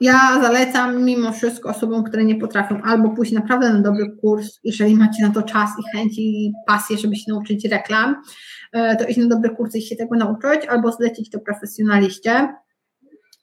[0.00, 4.96] ja zalecam mimo wszystko osobom, które nie potrafią albo pójść naprawdę na dobry kurs, jeżeli
[4.96, 8.16] macie na to czas i chęci i pasję, żeby się nauczyć reklam,
[8.72, 12.48] e, to iść na dobry kurs i się tego nauczyć, albo zlecić to profesjonaliście.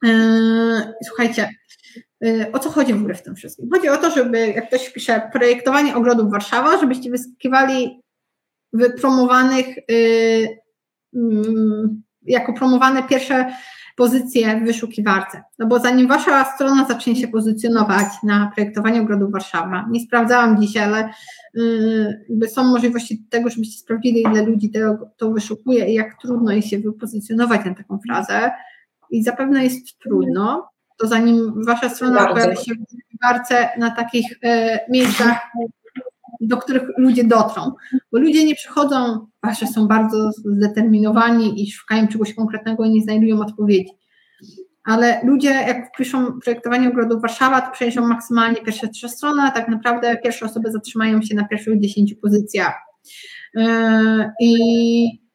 [0.06, 1.50] E, słuchajcie,
[2.26, 3.70] e, o co chodzi w ogóle w tym wszystkim?
[3.74, 8.02] Chodzi o to, żeby, jak ktoś pisze projektowanie ogrodów Warszawa, żebyście wyskakiwali
[8.74, 9.66] wypromowanych,
[11.16, 13.46] mm, jako promowane pierwsze
[13.98, 15.44] pozycję w wyszukiwarce.
[15.60, 20.84] No bo zanim wasza strona zacznie się pozycjonować na projektowanie ogrodu Warszawa, nie sprawdzałam dzisiaj,
[20.84, 21.10] ale
[22.30, 26.68] yy, są możliwości tego, żebyście sprawdzili, ile ludzi to, to wyszukuje i jak trudno jest
[26.68, 28.52] się wypozycjonować na taką frazę.
[29.12, 34.80] I zapewne jest trudno, to zanim wasza strona pojawia się w wyszukiwarce na takich yy,
[34.90, 35.42] miejscach,
[36.42, 37.72] do których ludzie dotrą.
[38.12, 43.40] Bo ludzie nie przychodzą, wasze są bardzo zdeterminowani i szukają czegoś konkretnego i nie znajdują
[43.40, 43.92] odpowiedzi.
[44.84, 49.68] Ale ludzie, jak piszą projektowanie ogrodu Warszawa, to przejrzą maksymalnie pierwsze trzy strony, a tak
[49.68, 52.74] naprawdę pierwsze osoby zatrzymają się na pierwszych dziesięciu pozycjach.
[53.56, 53.66] Yy,
[54.42, 55.27] I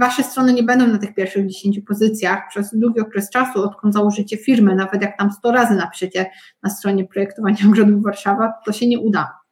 [0.00, 4.36] wasze strony nie będą na tych pierwszych dziesięciu pozycjach przez długi okres czasu, odkąd założycie
[4.36, 6.30] firmę, nawet jak tam 100 razy napiszecie
[6.62, 9.42] na stronie projektowania ogrodu Warszawa, to się nie uda.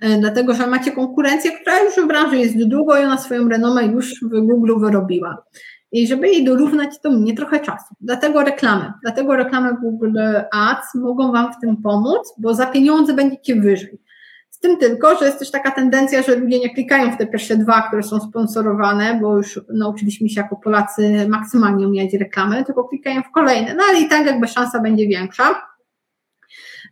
[0.00, 3.86] E, dlatego że macie konkurencję, która już w branży jest długo i ona swoją renomę
[3.86, 5.44] już w Google wyrobiła.
[5.92, 7.94] I żeby jej dorównać, to minie trochę czasu.
[8.00, 8.92] Dlatego reklamy.
[9.02, 10.18] Dlatego reklamy Google
[10.52, 13.98] Ads mogą Wam w tym pomóc, bo za pieniądze będziecie wyżej.
[14.56, 17.56] Z tym tylko, że jest też taka tendencja, że ludzie nie klikają w te pierwsze
[17.56, 23.22] dwa, które są sponsorowane, bo już nauczyliśmy się jako Polacy maksymalnie umieć reklamy, tylko klikają
[23.22, 23.74] w kolejne.
[23.74, 25.62] No ale i tak jakby szansa będzie większa.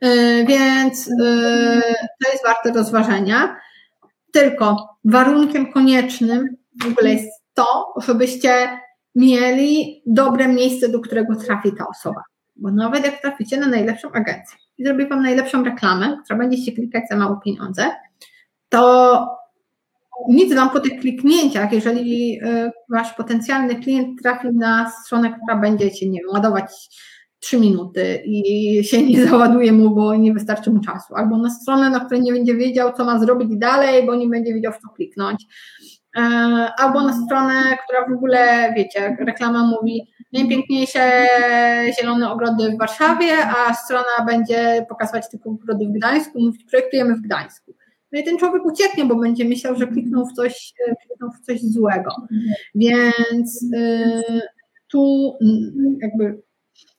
[0.01, 1.82] E, więc e,
[2.24, 3.57] to jest warte rozważenia.
[4.32, 8.81] Tylko warunkiem koniecznym w ogóle jest to, żebyście
[9.15, 12.23] mieli dobre miejsce, do którego trafi ta osoba.
[12.56, 14.59] Bo nawet jak traficie na najlepszą agencję.
[14.78, 17.90] I zrobi Wam najlepszą reklamę, która będzie się klikać za mało pieniądze,
[18.68, 19.26] to
[20.28, 26.09] nic Wam po tych kliknięciach, jeżeli e, Wasz potencjalny klient trafi na stronę, która będziecie,
[26.09, 26.72] nie wiem, ładować
[27.40, 31.90] trzy minuty i się nie załaduje mu, bo nie wystarczy mu czasu, albo na stronę,
[31.90, 34.89] na której nie będzie wiedział, co ma zrobić dalej, bo nie będzie wiedział, w co
[34.89, 35.44] kliknąć,
[36.16, 36.20] e,
[36.78, 37.55] albo na stronę,
[37.85, 41.27] która w ogóle, wiecie, reklama mówi najpiękniejsze
[42.01, 47.20] zielone ogrody w Warszawie, a strona będzie pokazywać tylko ogrody w Gdańsku, mówić projektujemy w
[47.20, 47.74] Gdańsku.
[48.12, 50.73] No i ten człowiek ucieknie, bo będzie myślał, że kliknął w coś,
[51.06, 52.11] kliknął w coś złego.
[52.74, 54.40] Więc yy,
[54.89, 55.32] tu
[56.02, 56.43] jakby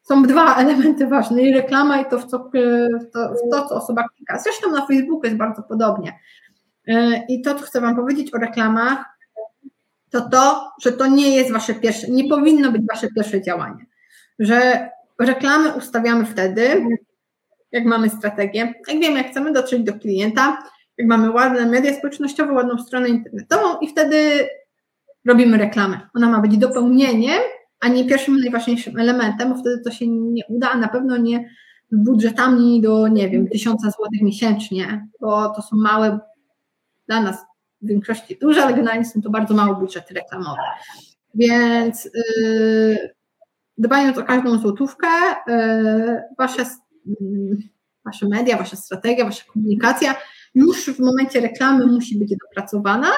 [0.01, 3.75] są dwa elementy ważne, i reklama i to, w co, w to, w to, co
[3.75, 4.39] osoba klika.
[4.39, 6.19] Zresztą na Facebooku jest bardzo podobnie.
[6.87, 9.05] E, I to, co chcę Wam powiedzieć o reklamach,
[10.21, 13.85] to to, że to nie jest Wasze pierwsze, nie powinno być Wasze pierwsze działanie.
[14.39, 14.89] Że
[15.19, 16.85] reklamy ustawiamy wtedy,
[17.71, 20.63] jak mamy strategię, jak wiemy, jak chcemy dotrzeć do klienta,
[20.97, 24.47] jak mamy ładne media społecznościowe, ładną stronę internetową i wtedy
[25.25, 25.99] robimy reklamę.
[26.15, 27.41] Ona ma być dopełnieniem
[27.79, 31.49] a nie pierwszym najważniejszym elementem, bo wtedy to się nie uda, a na pewno nie
[31.91, 36.19] budżetami do, nie wiem, tysiąca złotych miesięcznie, bo to są małe,
[37.07, 37.37] dla nas
[37.81, 40.61] w większości duże, ale generalnie są to bardzo małe budżety reklamowe.
[41.35, 43.09] Więc yy,
[43.77, 45.07] dbając o każdą złotówkę,
[45.47, 46.65] yy, wasze,
[47.05, 47.57] yy,
[48.05, 50.15] wasze media, wasza strategia, wasza komunikacja
[50.55, 53.11] już w momencie reklamy musi być dopracowana,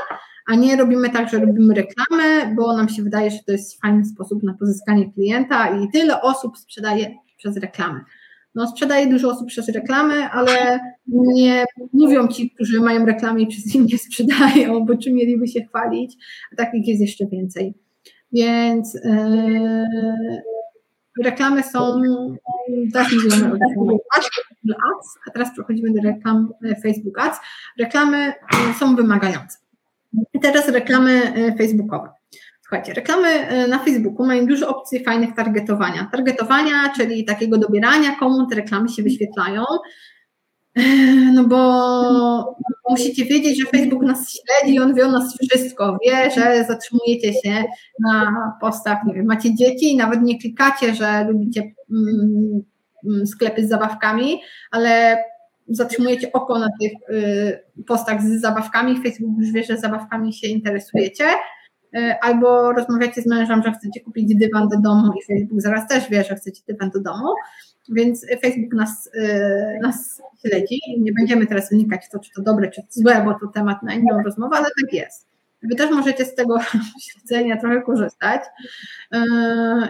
[0.47, 4.05] a nie robimy tak, że robimy reklamę, bo nam się wydaje, że to jest fajny
[4.05, 7.99] sposób na pozyskanie klienta i tyle osób sprzedaje przez reklamę.
[8.57, 13.75] No, sprzedaje dużo osób przez reklamy, ale nie mówią ci, którzy mają reklamy i przez
[13.75, 16.15] nie sprzedają, bo czy mieliby się chwalić,
[16.53, 17.73] a takich jest jeszcze więcej.
[18.31, 20.41] Więc yy,
[21.23, 22.01] reklamy są,
[24.95, 27.39] Ads, a teraz przechodzimy do reklam e, Facebook Ads.
[27.79, 28.33] Reklamy e,
[28.79, 29.57] są wymagające.
[30.33, 32.16] I teraz reklamy facebookowe.
[32.67, 36.09] Słuchajcie, reklamy e, na Facebooku mają dużo opcji fajnych targetowania.
[36.11, 39.63] Targetowania, czyli takiego dobierania, komu te reklamy się wyświetlają.
[40.75, 40.83] E,
[41.33, 42.55] no bo
[42.89, 47.63] musicie wiedzieć, że Facebook nas śledzi, on wie o nas wszystko, wie, że zatrzymujecie się
[48.05, 51.61] na postach, nie wiem, macie dzieci i nawet nie klikacie, że lubicie
[51.91, 52.63] mm,
[53.07, 54.41] mm, sklepy z zabawkami,
[54.71, 55.17] ale
[55.67, 61.25] zatrzymujecie oko na tych y, postach z zabawkami, Facebook już wie, że zabawkami się interesujecie,
[62.21, 66.23] albo rozmawiacie z mężem, że chcecie kupić dywan do domu i Facebook zaraz też wie,
[66.23, 67.27] że chcecie dywan do domu,
[67.89, 72.41] więc Facebook nas, e, nas śledzi i nie będziemy teraz wynikać w to, czy to
[72.41, 75.36] dobre, czy to złe, bo to temat na inną rozmowę, ale tak jest.
[75.69, 76.57] Wy też możecie z tego
[77.03, 78.41] śledzenia trochę korzystać
[79.11, 79.19] yy,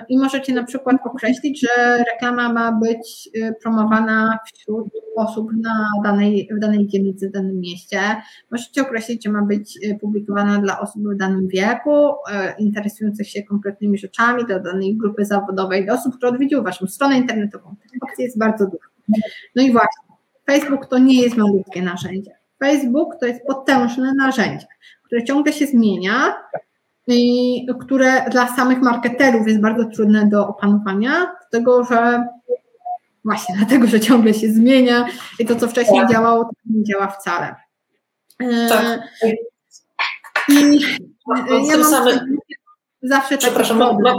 [0.09, 6.49] i możecie na przykład określić, że reklama ma być yy, promowana wśród osób na danej,
[6.57, 7.99] w danej dzielnicy, w danym mieście.
[8.51, 12.13] Możecie określić, że ma być yy, publikowana dla osób w danym wieku,
[12.59, 17.75] interesujących się konkretnymi rzeczami, do danej grupy zawodowej, do osób, które odwiedziły Waszą stronę internetową.
[17.91, 18.89] Tych opcji jest bardzo dużo.
[19.55, 20.07] No i właśnie,
[20.45, 22.31] Facebook to nie jest malutkie narzędzie.
[22.59, 24.67] Facebook to jest potężne narzędzie
[25.07, 26.35] które ciągle się zmienia
[27.07, 32.27] i które dla samych marketerów jest bardzo trudne do opanowania, dlatego że
[33.25, 35.05] właśnie dlatego, że ciągle się zmienia
[35.39, 36.11] i to, co wcześniej tak.
[36.11, 37.55] działało, to nie działa wcale.
[38.39, 39.01] E, tak.
[40.49, 40.79] I
[41.67, 42.09] ja mam
[43.01, 44.15] zawsze taki problem.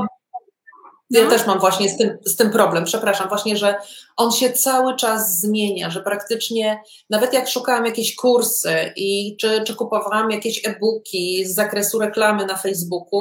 [1.11, 1.31] Ja no.
[1.31, 3.75] też mam właśnie z tym, z tym problem, przepraszam, właśnie, że
[4.17, 9.75] on się cały czas zmienia, że praktycznie nawet jak szukałam jakieś kursy i czy, czy
[9.75, 13.21] kupowałam jakieś e-booki z zakresu reklamy na Facebooku,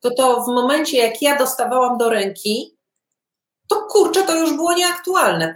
[0.00, 2.76] to to w momencie jak ja dostawałam do ręki,
[3.68, 5.54] to kurczę, to już było nieaktualne.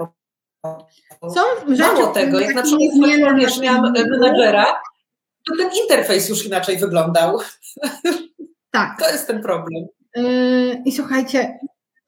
[1.34, 1.40] Są
[1.78, 4.80] Mało tego, jak na przykład wiesz, miałam menedżera,
[5.48, 7.38] to ten interfejs już inaczej wyglądał.
[8.70, 8.96] Tak.
[9.00, 9.86] To jest ten problem.
[10.16, 11.58] Yy, I słuchajcie,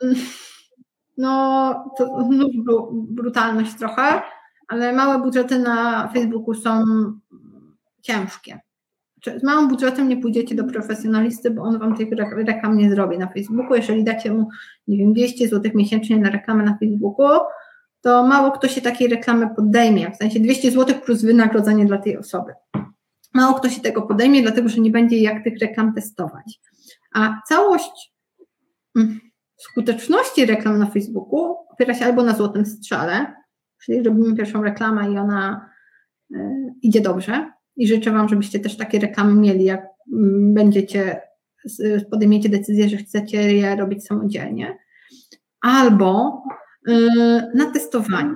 [1.19, 2.51] no to znów
[2.93, 4.23] brutalność trochę,
[4.69, 6.85] ale małe budżety na Facebooku są
[8.03, 8.61] ciężkie.
[9.41, 12.09] Z małym budżetem nie pójdziecie do profesjonalisty, bo on wam tych
[12.47, 13.75] reklam nie zrobi na Facebooku.
[13.75, 14.49] Jeżeli dacie mu,
[14.89, 17.27] nie wiem, 200 zł miesięcznie na reklamę na Facebooku,
[18.01, 20.11] to mało kto się takiej reklamy podejmie.
[20.11, 22.53] W sensie 200 zł plus wynagrodzenie dla tej osoby.
[23.35, 26.61] Mało kto się tego podejmie, dlatego że nie będzie jak tych reklam testować.
[27.15, 28.13] A całość
[28.97, 29.21] mm,
[29.71, 33.35] skuteczności reklam na Facebooku opiera się albo na złotym strzale,
[33.85, 35.71] czyli robimy pierwszą reklamę i ona
[36.35, 36.39] y,
[36.83, 37.53] idzie dobrze.
[37.77, 39.87] I życzę Wam, żebyście też takie reklamy mieli, jak
[40.55, 41.21] będziecie,
[42.11, 44.79] podejmiecie decyzję, że chcecie je robić samodzielnie.
[45.61, 46.43] Albo
[46.89, 46.93] y,
[47.55, 48.35] na testowanie.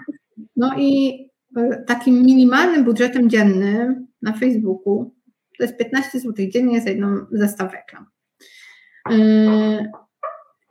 [0.57, 1.21] No i
[1.59, 5.15] y, takim minimalnym budżetem dziennym na Facebooku
[5.59, 8.07] to jest 15 zł dziennie za jedną zestaw reklam.
[9.13, 9.91] Y,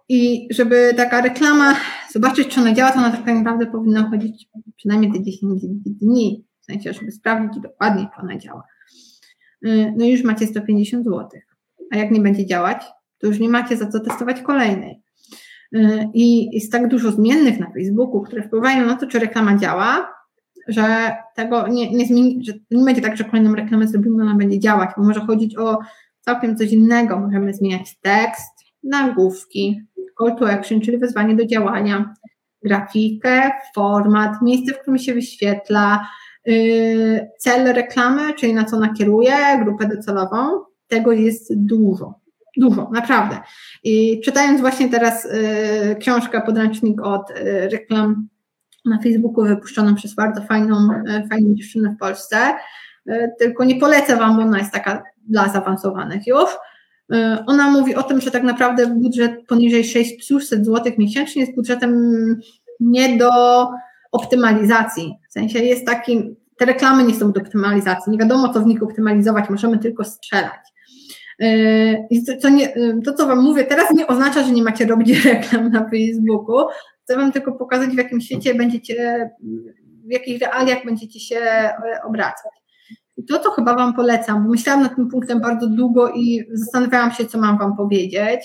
[0.09, 1.75] i żeby taka reklama,
[2.13, 6.65] zobaczyć, czy ona działa, to ona tak naprawdę powinna chodzić przynajmniej te 10 dni, w
[6.65, 8.63] sensie, żeby sprawdzić dokładnie, czy ona działa.
[9.65, 11.29] Y, no i już macie 150 zł.
[11.91, 12.83] A jak nie będzie działać,
[13.17, 15.01] to już nie macie za co testować kolejnej.
[15.75, 20.15] Y, I jest tak dużo zmiennych na Facebooku, które wpływają na to, czy reklama działa,
[20.67, 24.59] że tego nie, nie zmieni, że nie będzie tak, że kolejną reklamę zrobimy, ona będzie
[24.59, 25.79] działać, bo może chodzić o
[26.21, 27.19] całkiem coś innego.
[27.19, 28.53] Możemy zmieniać tekst,
[28.83, 29.81] nagłówki,
[30.19, 32.13] call to action, czyli wezwanie do działania,
[32.63, 36.07] grafikę, format, miejsce, w którym się wyświetla,
[36.45, 39.33] yy, cel reklamy, czyli na co nakieruje,
[39.63, 40.61] grupę docelową.
[40.87, 42.19] Tego jest dużo.
[42.57, 43.37] Dużo, naprawdę.
[43.83, 45.27] I czytając właśnie teraz
[45.87, 48.27] yy, książkę, podręcznik od yy, reklam
[48.85, 50.89] na Facebooku wypuszczoną przez bardzo fajną,
[51.29, 52.37] fajną dziewczynę w Polsce,
[53.39, 56.49] tylko nie polecę Wam, bo ona jest taka dla zaawansowanych już,
[57.47, 61.93] ona mówi o tym, że tak naprawdę budżet poniżej 600 zł miesięcznie jest budżetem
[62.79, 63.29] nie do
[64.11, 65.15] optymalizacji.
[65.29, 68.83] W sensie jest taki, te reklamy nie są do optymalizacji, nie wiadomo co w nich
[68.83, 70.75] optymalizować, możemy tylko strzelać.
[71.39, 71.47] E,
[72.09, 72.73] I to, nie,
[73.05, 76.67] to, co Wam mówię teraz, nie oznacza, że nie macie robić reklam na Facebooku.
[77.03, 79.29] Chcę Wam tylko pokazać, w jakim świecie będziecie,
[80.07, 82.64] w jakich realiach będziecie się e, obracać.
[83.17, 87.11] I to, co chyba Wam polecam, bo myślałam nad tym punktem bardzo długo i zastanawiałam
[87.11, 88.41] się, co mam Wam powiedzieć,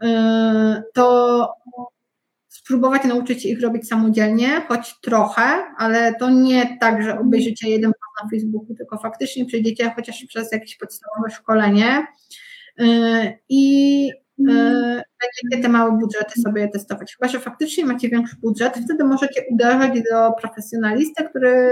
[0.00, 0.08] yy,
[0.94, 1.48] to
[2.64, 5.42] spróbować nauczyć ich robić samodzielnie, choć trochę,
[5.78, 7.92] ale to nie tak, że obejrzycie jeden
[8.22, 12.06] na Facebooku, tylko faktycznie przejdziecie chociaż przez jakieś podstawowe szkolenie
[12.80, 12.84] y,
[13.48, 14.08] i
[14.38, 14.44] y,
[15.20, 17.16] będziecie te małe budżety sobie testować.
[17.16, 21.70] Chyba, że faktycznie macie większy budżet, wtedy możecie uderzać do profesjonalisty, który,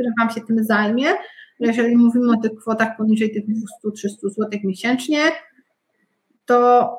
[0.00, 1.06] który Wam się tym zajmie.
[1.60, 5.20] Jeżeli mówimy o tych kwotach poniżej tych 200-300 zł miesięcznie,
[6.44, 6.90] to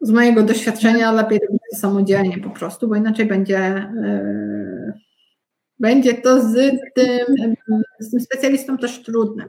[0.00, 4.92] z mojego doświadczenia lepiej robić to samodzielnie po prostu, bo inaczej będzie, yy,
[5.78, 6.54] będzie to z
[6.94, 7.54] tym,
[8.00, 9.48] z tym specjalistą też trudne.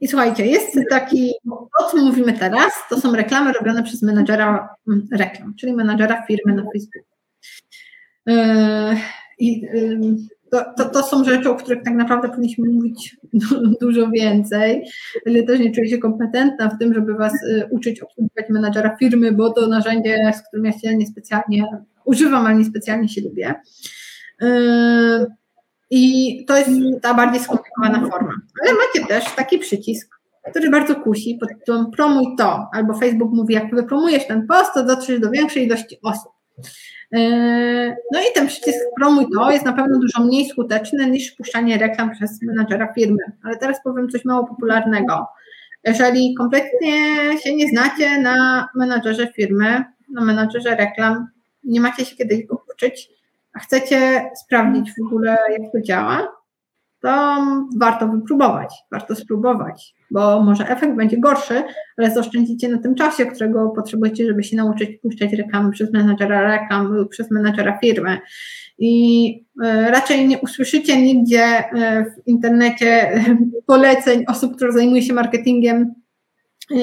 [0.00, 1.32] I słuchajcie, jest taki,
[1.80, 6.54] o czym mówimy teraz, to są reklamy robione przez menadżera mm, reklam, czyli menadżera firmy
[6.54, 7.18] na Facebooku.
[8.26, 8.96] Yy,
[9.38, 10.16] yy,
[10.50, 13.16] to, to, to, są rzeczy, o których tak naprawdę powinniśmy mówić
[13.82, 14.84] dużo więcej,
[15.26, 19.32] ale też nie czuję się kompetentna w tym, żeby Was y, uczyć obsługiwać menadżera firmy,
[19.32, 21.64] bo to narzędzie, z którym ja się niespecjalnie
[22.04, 23.54] używam, ale niespecjalnie się lubię.
[24.42, 24.46] Y,
[25.90, 26.70] I to jest
[27.02, 28.32] ta bardziej skomplikowana forma.
[28.62, 30.18] Ale macie też taki przycisk,
[30.50, 34.84] który bardzo kusi pod tytułem promuj to, albo Facebook mówi, jak wypromujesz ten post, to
[34.84, 36.32] dotrzesz do większej ilości osób.
[37.12, 41.78] Yy, no i ten przycisk promuj to jest na pewno dużo mniej skuteczny niż puszczanie
[41.78, 43.22] reklam przez menadżera firmy.
[43.44, 45.26] Ale teraz powiem coś mało popularnego.
[45.84, 46.92] Jeżeli kompletnie
[47.38, 51.26] się nie znacie na menadżerze firmy, na menadżerze reklam,
[51.64, 53.10] nie macie się kiedyś go uczyć,
[53.52, 56.28] a chcecie sprawdzić w ogóle, jak to działa,
[57.00, 57.44] to
[57.76, 61.62] warto wypróbować, warto spróbować, bo może efekt będzie gorszy,
[61.96, 66.86] ale zaoszczędzicie na tym czasie, którego potrzebujecie, żeby się nauczyć puszczać reklamy przez menadżera reklam
[66.86, 68.18] lub przez menadżera firmy.
[68.78, 73.22] I e, raczej nie usłyszycie nigdzie e, w internecie
[73.66, 75.94] poleceń osób, które zajmują się marketingiem
[76.70, 76.78] e,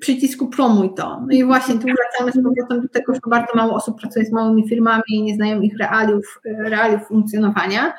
[0.00, 1.20] przycisku promuj to.
[1.20, 4.32] No i właśnie tu wracamy z powrotem do tego, że bardzo mało osób pracuje z
[4.32, 7.92] małymi firmami i nie znają ich realiów, realiów funkcjonowania.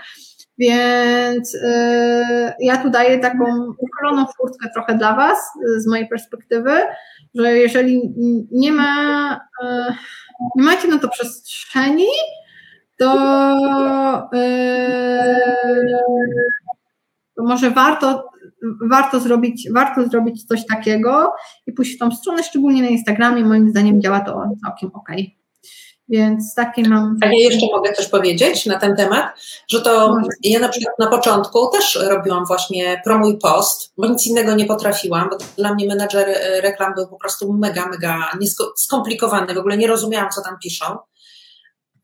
[0.61, 3.45] Więc yy, ja tu daję taką
[3.77, 5.37] uchyloną furtkę trochę dla Was
[5.77, 6.71] z mojej perspektywy,
[7.35, 8.13] że jeżeli
[8.51, 9.95] nie ma, yy,
[10.55, 12.07] nie macie na to przestrzeni,
[12.97, 13.13] to,
[17.35, 18.29] to może warto,
[18.89, 21.33] warto, zrobić, warto zrobić coś takiego
[21.67, 23.43] i pójść w tą stronę, szczególnie na Instagramie.
[23.43, 25.09] Moim zdaniem działa to całkiem ok.
[26.11, 27.17] Więc takie mam.
[27.21, 29.25] A ja jeszcze mogę coś powiedzieć na ten temat,
[29.69, 34.55] że to ja na przykład na początku też robiłam właśnie promuj post, bo nic innego
[34.55, 38.29] nie potrafiłam, bo dla mnie menadżer e, reklam był po prostu mega, mega
[38.75, 40.97] skomplikowany, w ogóle nie rozumiałam, co tam piszą.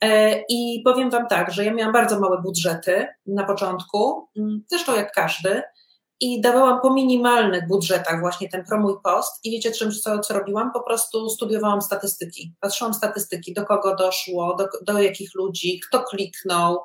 [0.03, 4.95] E, I powiem Wam tak, że ja miałam bardzo małe budżety na początku, mm, zresztą
[4.95, 5.61] jak każdy,
[6.19, 10.71] i dawałam po minimalnych budżetach właśnie ten promuj post i wiecie czym, co, co robiłam?
[10.73, 12.53] Po prostu studiowałam statystyki.
[12.59, 16.79] Patrzyłam statystyki, do kogo doszło, do, do jakich ludzi, kto kliknął.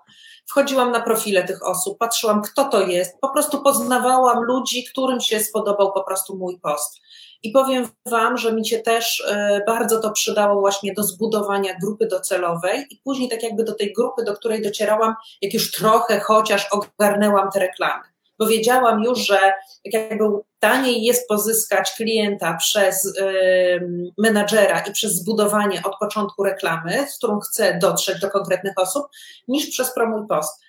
[0.50, 5.40] Wchodziłam na profile tych osób, patrzyłam kto to jest, po prostu poznawałam ludzi, którym się
[5.40, 7.00] spodobał po prostu mój post.
[7.42, 12.06] I powiem Wam, że mi się też e, bardzo to przydało właśnie do zbudowania grupy
[12.06, 16.68] docelowej i później tak jakby do tej grupy, do której docierałam, jak już trochę chociaż
[16.70, 18.11] ogarnęłam te reklamy
[18.42, 19.38] bo wiedziałam już, że
[19.84, 20.24] tak jakby
[20.58, 23.18] taniej jest pozyskać klienta przez
[24.18, 29.06] menadżera i przez zbudowanie od początku reklamy, z którą chcę dotrzeć do konkretnych osób,
[29.48, 30.62] niż przez promuj post.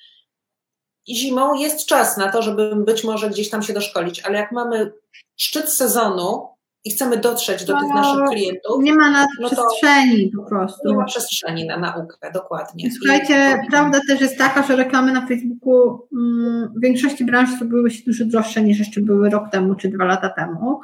[1.09, 4.91] Zimą jest czas na to, żeby być może gdzieś tam się doszkolić, ale jak mamy
[5.35, 6.47] szczyt sezonu,
[6.85, 8.83] i chcemy dotrzeć do no, tych naszych klientów.
[8.83, 10.89] Nie ma na no przestrzeni po prostu.
[10.89, 12.91] Nie ma przestrzeni na naukę, dokładnie.
[12.91, 17.91] Słuchajcie, I prawda też jest taka, że reklamy na Facebooku mm, w większości branż były
[17.91, 20.81] się dużo droższe niż jeszcze były rok temu czy dwa lata temu.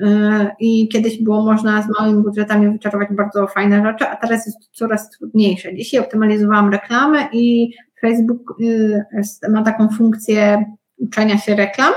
[0.00, 0.04] Y,
[0.60, 4.66] I kiedyś było można z małymi budżetami wyczarować bardzo fajne rzeczy, a teraz jest to
[4.72, 5.74] coraz trudniejsze.
[5.74, 9.04] Dzisiaj optymalizowałam reklamę i Facebook y,
[9.48, 10.64] ma taką funkcję
[10.98, 11.92] uczenia się reklam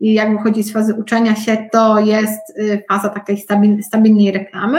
[0.00, 4.78] i jak wychodzi z fazy uczenia się, to jest y, faza takiej stabil, stabilnej reklamy.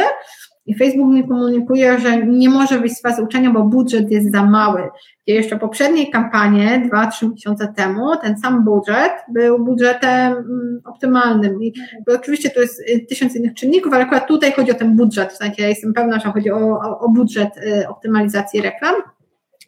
[0.66, 4.46] I Facebook mi komunikuje, że nie może wyjść z fazy uczenia, bo budżet jest za
[4.46, 4.90] mały.
[5.28, 11.64] I jeszcze poprzedniej kampanii, 2-3 miesiące temu, ten sam budżet był budżetem mm, optymalnym.
[11.64, 11.74] I
[12.08, 15.34] oczywiście to jest y, tysiąc innych czynników, ale akurat tutaj chodzi o ten budżet.
[15.34, 18.96] W sensie ja jestem pewna, że chodzi o, o, o budżet y, optymalizacji reklam.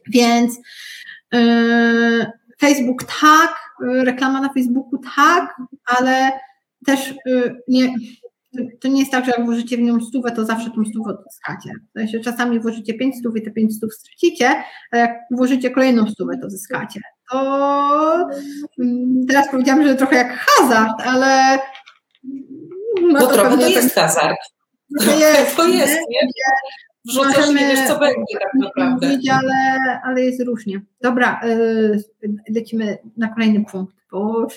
[0.07, 0.59] Więc
[1.33, 2.25] yy,
[2.61, 5.55] Facebook tak, reklama na Facebooku tak,
[5.85, 6.31] ale
[6.85, 7.93] też y, nie,
[8.81, 11.71] to nie jest tak, że jak włożycie w nią stówę, to zawsze tą stówę odzyskacie.
[11.89, 16.07] W sensie czasami włożycie pięć stów i te pięć stów stracicie, a jak włożycie kolejną
[16.07, 16.99] stówę, to zyskacie.
[17.31, 18.27] To
[18.79, 21.59] mm, teraz powiedziałam, że trochę jak hazard, ale...
[23.01, 24.37] No trochę to jest hazard.
[24.99, 26.27] To jest, to jest nie?
[27.05, 29.07] Wrzucasz nie wiesz, co będzie tak naprawdę.
[29.07, 30.81] Mówić, ale, ale jest różnie.
[31.01, 32.03] Dobra, yy,
[32.55, 34.47] lecimy na kolejny punkt, bo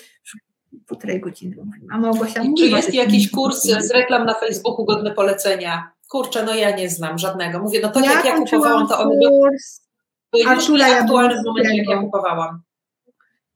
[0.86, 1.86] półtorej godziny mówimy.
[1.90, 5.90] A Małgosia I Czy jest jakiś kurs z reklam na Facebooku godny polecenia?
[6.08, 7.58] Kurczę, no ja nie znam żadnego.
[7.58, 9.80] Mówię, no tak ja jak ja kupowałam, to on kurs
[10.32, 12.62] był Artura aktualny w momencie, jak ja kupowałam.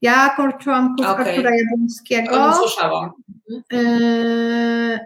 [0.03, 1.31] Ja kończyłam kurs okay.
[1.31, 2.45] Artura Jabłońskiego.
[2.45, 3.11] O słyszałam.
[3.73, 4.99] Yy,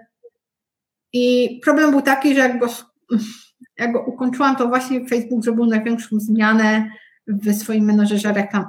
[1.13, 2.69] I problem był taki, że jak go,
[3.79, 6.91] jak go ukończyłam, to właśnie Facebook zrobił największą zmianę
[7.27, 8.65] w swoim menedżerze reklam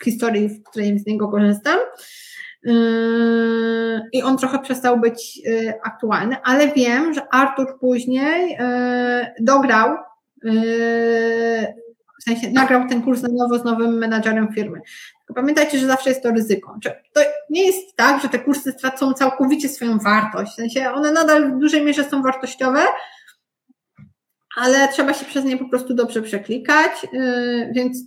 [0.00, 1.78] w historii, w której z niego korzystam.
[2.62, 9.96] Yy, I on trochę przestał być yy, aktualny, ale wiem, że Artur później yy, dograł,
[12.20, 14.80] w sensie nagrał ten kurs na nowo z nowym menadżerem firmy.
[15.34, 16.76] Pamiętajcie, że zawsze jest to ryzyko.
[17.12, 17.20] To
[17.50, 20.52] nie jest tak, że te kursy stracą całkowicie swoją wartość.
[20.52, 22.80] W sensie one nadal w dużej mierze są wartościowe,
[24.56, 26.92] ale trzeba się przez nie po prostu dobrze przeklikać,
[27.74, 27.98] więc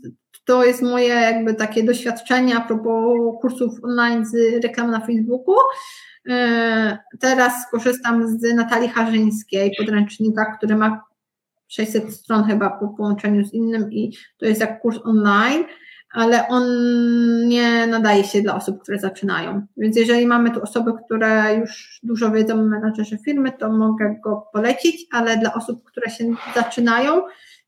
[0.45, 5.55] to jest moje jakby takie doświadczenie a propos kursów online z reklam na Facebooku.
[6.29, 11.03] E, teraz korzystam z Natalii Harzyńskiej, podręcznika, który ma
[11.67, 15.63] 600 stron chyba po połączeniu z innym i to jest jak kurs online,
[16.13, 16.63] ale on
[17.47, 19.65] nie nadaje się dla osób, które zaczynają.
[19.77, 24.47] Więc jeżeli mamy tu osoby, które już dużo wiedzą o menadżerze firmy, to mogę go
[24.53, 27.21] polecić, ale dla osób, które się zaczynają,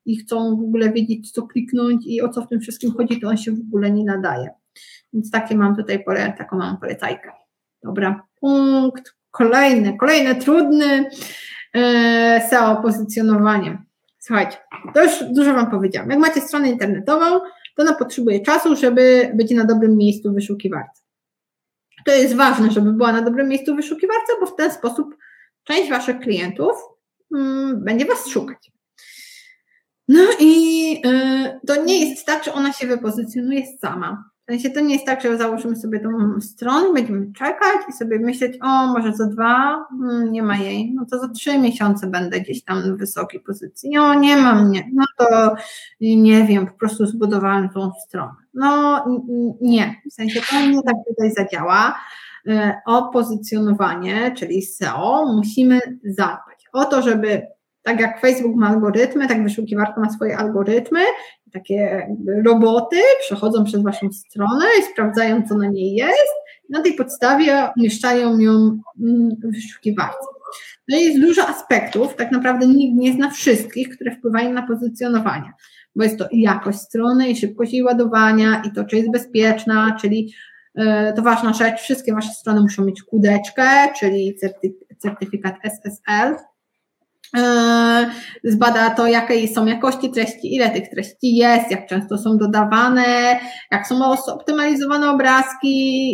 [0.06, 3.28] i chcą w ogóle wiedzieć, co kliknąć i o co w tym wszystkim chodzi, to
[3.28, 4.50] on się w ogóle nie nadaje.
[5.14, 7.32] Więc takie mam tutaj pole, taką mam polecajkę.
[7.84, 11.10] Dobra, punkt kolejny, kolejny trudny
[11.74, 13.84] e, SEO pozycjonowanie.
[14.20, 14.58] Słuchajcie,
[14.94, 16.10] to już dużo Wam powiedziałam.
[16.10, 17.40] Jak macie stronę internetową,
[17.76, 21.02] to ona potrzebuje czasu, żeby być na dobrym miejscu w wyszukiwarce.
[22.06, 25.16] To jest ważne, żeby była na dobrym miejscu w wyszukiwarce, bo w ten sposób
[25.64, 26.76] część Waszych klientów
[27.36, 28.72] mm, będzie Was szukać.
[30.08, 34.30] No i y, to nie jest tak, że ona się wypozycjonuje sama.
[34.48, 38.20] W sensie to nie jest tak, że założymy sobie tą stronę, będziemy czekać i sobie
[38.20, 42.40] myśleć, o, może za dwa, hmm, nie ma jej, no to za trzy miesiące będę
[42.40, 43.90] gdzieś tam w wysokiej pozycji.
[43.94, 45.56] No, nie ma mnie, no to
[46.02, 48.36] nie wiem, po prostu zbudowałem tą stronę.
[48.54, 49.06] No,
[49.62, 51.96] nie, w sensie to nie tak tutaj zadziała.
[52.48, 57.48] Y, o pozycjonowanie, czyli SEO, musimy zadbać o to, żeby
[57.82, 61.00] tak jak Facebook ma algorytmy, tak wyszukiwarka ma swoje algorytmy,
[61.56, 62.08] takie
[62.46, 66.36] roboty przechodzą przez Waszą stronę i sprawdzają, co na niej jest.
[66.70, 70.28] Na tej podstawie umieszczają ją mm, w wyszukiwarce.
[70.90, 75.54] No jest dużo aspektów, tak naprawdę nikt nie zna wszystkich, które wpływają na pozycjonowanie,
[75.96, 79.98] bo jest to i jakość strony, i szybkość jej ładowania, i to, czy jest bezpieczna,
[80.02, 80.34] czyli
[80.76, 83.68] e, to ważna rzecz, wszystkie Wasze strony muszą mieć kudeczkę,
[84.00, 84.36] czyli
[84.98, 86.36] certyfikat SSL,
[88.44, 93.40] zbada to, jakie są jakości treści, ile tych treści jest, jak często są dodawane,
[93.72, 95.70] jak są optymalizowane obrazki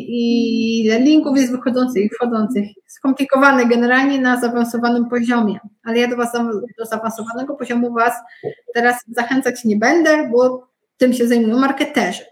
[0.10, 2.66] i ile linków jest wychodzących i wchodzących.
[2.88, 6.32] Skomplikowane generalnie na zaawansowanym poziomie, ale ja do Was
[6.80, 8.14] do zaawansowanego poziomu Was
[8.74, 10.68] teraz zachęcać nie będę, bo
[10.98, 12.24] tym się zajmują marketerzy.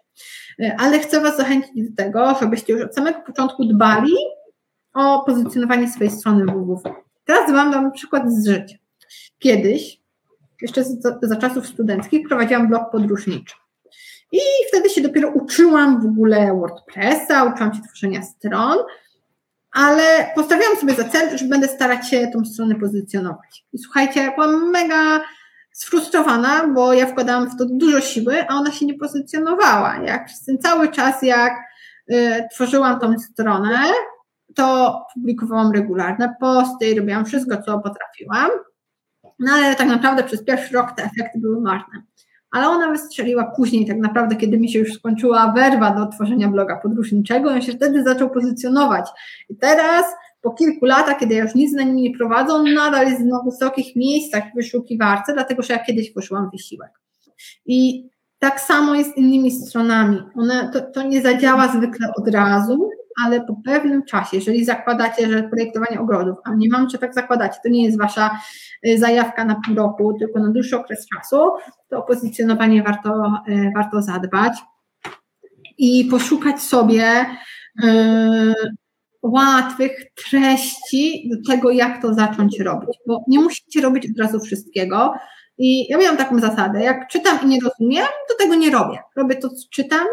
[0.60, 4.14] Yy, ale chcę Was zachęcić do tego, żebyście już od samego początku dbali
[4.94, 7.09] o pozycjonowanie swojej strony www.
[7.30, 8.78] Teraz Wam dam przykład z życia.
[9.40, 10.02] Kiedyś,
[10.62, 13.56] jeszcze za, za czasów studenckich, prowadziłam blog podróżniczy.
[14.32, 18.78] I wtedy się dopiero uczyłam w ogóle WordPressa, uczyłam się tworzenia stron,
[19.72, 23.66] ale postawiłam sobie za cel, że będę starać się tą stronę pozycjonować.
[23.74, 25.22] I słuchajcie, byłam mega
[25.72, 29.98] sfrustrowana, bo ja wkładałam w to dużo siły, a ona się nie pozycjonowała.
[30.06, 31.54] Jak przez ten cały czas, jak
[32.12, 33.80] y, tworzyłam tą stronę,
[34.60, 38.50] to publikowałam regularne posty i robiłam wszystko, co potrafiłam.
[39.40, 42.04] No ale tak naprawdę przez pierwszy rok te efekty były marne.
[42.52, 46.76] Ale ona wystrzeliła później, tak naprawdę, kiedy mi się już skończyła werwa do tworzenia bloga
[46.78, 49.10] podróżniczego, on się wtedy zaczął pozycjonować.
[49.50, 50.06] I teraz,
[50.42, 53.44] po kilku latach, kiedy ja już nic na nim nie prowadzę, on nadal jest na
[53.44, 56.92] wysokich miejscach w wyszukiwarce, dlatego że ja kiedyś poszłam wysiłek.
[57.66, 58.10] I
[58.40, 60.18] tak samo jest z innymi stronami.
[60.36, 62.90] One, to, to nie zadziała zwykle od razu,
[63.26, 67.60] ale po pewnym czasie, jeżeli zakładacie, że projektowanie ogrodów, a nie mam, czy tak zakładacie,
[67.64, 68.40] to nie jest wasza
[68.88, 71.38] y, zajawka na pół roku, tylko na dłuższy okres czasu,
[71.90, 74.54] to o pozycjonowanie warto, y, warto zadbać
[75.78, 77.26] i poszukać sobie
[77.84, 78.54] yy,
[79.22, 79.92] łatwych
[80.30, 85.14] treści do tego, jak to zacząć robić, bo nie musicie robić od razu wszystkiego.
[85.58, 89.00] I ja miałam taką zasadę, jak czytam i nie rozumiem, to tego nie robię.
[89.16, 90.08] Robię to, co czytam,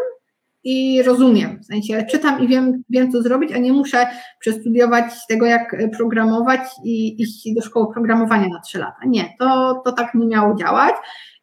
[0.69, 1.59] i rozumiem.
[1.61, 4.07] W sensie czytam i wiem, wiem co zrobić, a nie muszę
[4.39, 8.97] przestudiować tego, jak programować i iść do szkoły programowania na trzy lata.
[9.07, 10.95] Nie, to, to tak nie miało działać.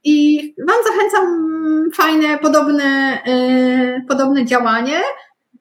[0.05, 0.39] I
[0.69, 1.51] Wam zachęcam
[1.95, 5.01] fajne, podobne, yy, podobne działanie,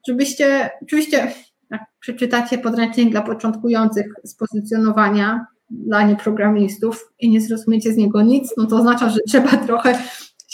[0.08, 1.32] żebyście, oczywiście
[1.70, 8.54] jak przeczytacie podręcznik dla początkujących z pozycjonowania dla nieprogramistów i nie zrozumiecie z niego nic,
[8.56, 9.98] no to oznacza, że trzeba trochę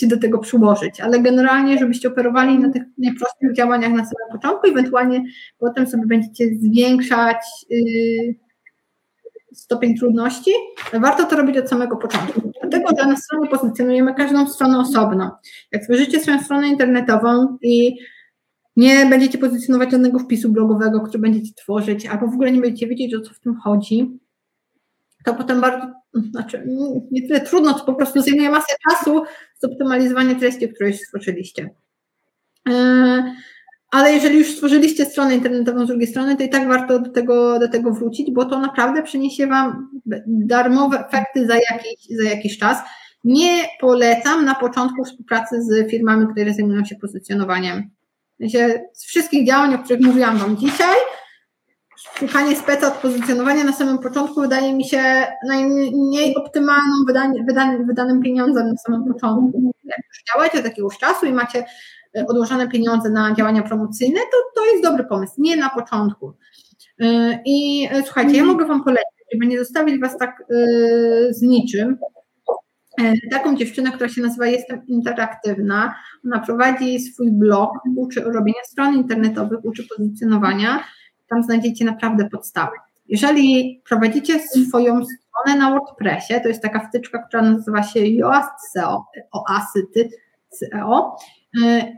[0.01, 4.68] się do tego przyłożyć, ale generalnie, żebyście operowali na tych najprostszych działaniach na samym początku,
[4.68, 5.24] ewentualnie
[5.59, 7.36] potem sobie będziecie zwiększać
[7.70, 8.35] yy,
[9.52, 10.51] stopień trudności,
[10.93, 12.52] warto to robić od samego początku.
[12.60, 15.39] Dlatego, że na stronie pozycjonujemy każdą stronę osobno.
[15.72, 17.98] Jak stworzycie swoją stronę internetową i
[18.77, 23.14] nie będziecie pozycjonować żadnego wpisu blogowego, który będziecie tworzyć, albo w ogóle nie będziecie wiedzieć,
[23.14, 24.18] o co w tym chodzi,
[25.24, 25.86] to potem bardzo,
[26.30, 26.66] znaczy
[27.10, 29.22] nie tyle trudno, to po prostu zajmuje masę czasu
[29.59, 31.70] zoptymalizowanie treści, które już stworzyliście.
[32.68, 33.34] E,
[33.90, 37.59] ale jeżeli już stworzyliście stronę internetową z drugiej strony, to i tak warto do tego,
[37.59, 39.88] do tego wrócić, bo to naprawdę przyniesie Wam
[40.26, 42.78] darmowe efekty za jakiś, za jakiś czas.
[43.24, 47.90] Nie polecam na początku współpracy z firmami, które zajmują się pozycjonowaniem.
[48.92, 50.97] Z wszystkich działań, o których mówiłam Wam dzisiaj,
[52.18, 55.02] szukanie speca od pozycjonowania na samym początku wydaje mi się
[55.48, 59.72] najmniej optymalną wydanie, wydane, wydanym pieniądzem na samym początku.
[59.85, 61.64] Jak już działacie od jakiegoś czasu i macie
[62.16, 66.32] e, odłożone pieniądze na działania promocyjne, to to jest dobry pomysł, nie na początku.
[67.01, 70.44] E, I e, słuchajcie, ja mogę Wam polecić, żeby nie zostawić Was tak
[71.31, 71.98] z niczym,
[73.31, 75.94] taką dziewczynę, która się nazywa Jestem Interaktywna.
[76.24, 80.85] Ona prowadzi swój blog, uczy robienia stron internetowych, uczy pozycjonowania
[81.31, 82.77] tam znajdziecie naprawdę podstawy.
[83.09, 89.05] Jeżeli prowadzicie swoją stronę na WordPressie, to jest taka wtyczka, która nazywa się Yoast SEO,
[89.32, 90.11] Oasyty
[90.51, 91.16] SEO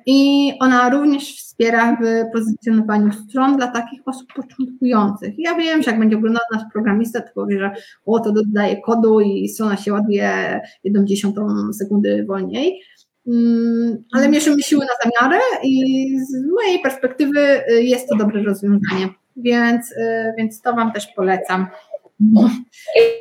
[0.06, 5.34] i ona również wspiera w pozycjonowaniu stron dla takich osób początkujących.
[5.38, 7.70] Ja wiem, że jak będzie oglądał nas programista, to powie, że
[8.06, 12.80] o, to dodaje kodu i strona się ładuje jedną dziesiątą sekundy wolniej,
[13.26, 17.40] mm, ale mierzymy siły na zamiarę i z mojej perspektywy
[17.70, 21.66] y, jest to dobre rozwiązanie więc, y, więc to Wam też polecam.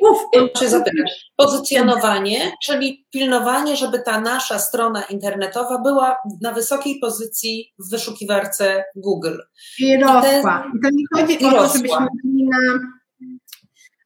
[0.00, 0.18] Uf,
[0.54, 1.30] muszę zapytać.
[1.36, 9.38] Pozycjonowanie, czyli pilnowanie, żeby ta nasza strona internetowa była na wysokiej pozycji w wyszukiwarce Google.
[9.78, 10.70] I rosła.
[10.76, 12.58] I to nie chodzi o to, żebyśmy byli na.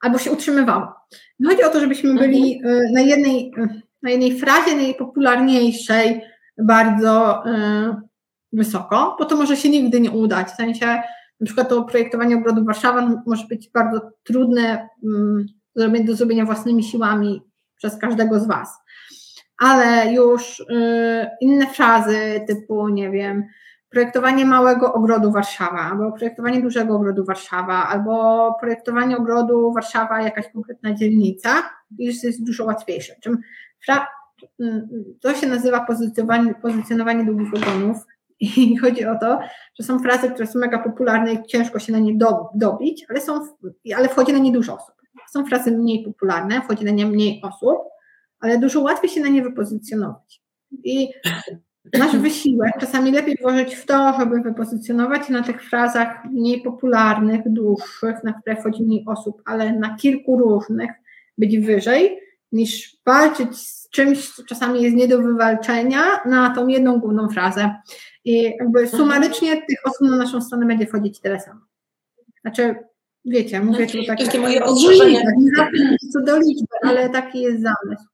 [0.03, 0.95] albo się utrzymywało.
[1.39, 2.75] Nie chodzi o to, żebyśmy byli mhm.
[2.75, 6.21] Y, na jednej, y, na jednej frazie najpopularniejszej
[6.59, 7.43] bardzo
[8.53, 10.49] wysoko, bo to może się nigdy nie udać.
[10.49, 11.03] W sensie
[11.41, 17.43] na przykład to projektowanie ogrodu Warszawa może być bardzo trudne mm, do zrobienia własnymi siłami
[17.77, 18.79] przez każdego z Was.
[19.59, 20.65] Ale już y,
[21.41, 23.45] inne frazy typu, nie wiem,
[23.89, 30.95] projektowanie małego ogrodu Warszawa, albo projektowanie dużego ogrodu Warszawa, albo projektowanie ogrodu Warszawa, jakaś konkretna
[30.95, 31.51] dzielnica,
[31.99, 33.15] już jest dużo łatwiejsze.
[33.21, 33.39] Czym
[34.61, 34.89] mm,
[35.21, 37.97] to się nazywa pozycjonowanie, pozycjonowanie długich ogonów
[38.41, 39.39] i chodzi o to,
[39.79, 43.21] że są frazy, które są mega popularne i ciężko się na nie do, dobić, ale,
[43.21, 43.41] są,
[43.97, 44.95] ale wchodzi na nie dużo osób.
[45.31, 47.79] Są frazy mniej popularne, wchodzi na nie mniej osób,
[48.41, 50.43] ale dużo łatwiej się na nie wypozycjonować.
[50.85, 51.09] I
[51.99, 58.25] nasz wysiłek czasami lepiej włożyć w to, żeby wypozycjonować na tych frazach mniej popularnych, dłuższych,
[58.25, 60.91] na które wchodzi mniej osób, ale na kilku różnych
[61.39, 62.19] być wyżej,
[62.53, 67.75] niż walczyć z czymś, co czasami jest nie do wywalczenia, na tą jedną główną frazę.
[68.25, 68.89] I jakby mhm.
[68.89, 71.61] sumarycznie tych osób na naszą stronę będzie wchodzić tyle samo.
[72.41, 72.75] Znaczy,
[73.25, 75.23] wiecie, mówię tu takie, takie moje ostrzeżenie.
[76.13, 78.05] Co do liczby, ale taki jest zamysł.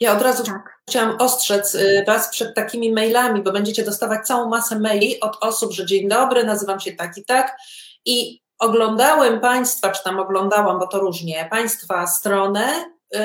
[0.00, 0.80] Ja od razu tak.
[0.88, 5.72] chciałam ostrzec y, Was przed takimi mailami, bo będziecie dostawać całą masę maili od osób,
[5.72, 7.56] że dzień dobry, nazywam się tak i tak
[8.04, 13.20] i oglądałem Państwa, czy tam oglądałam, bo to różnie, Państwa stronę yy,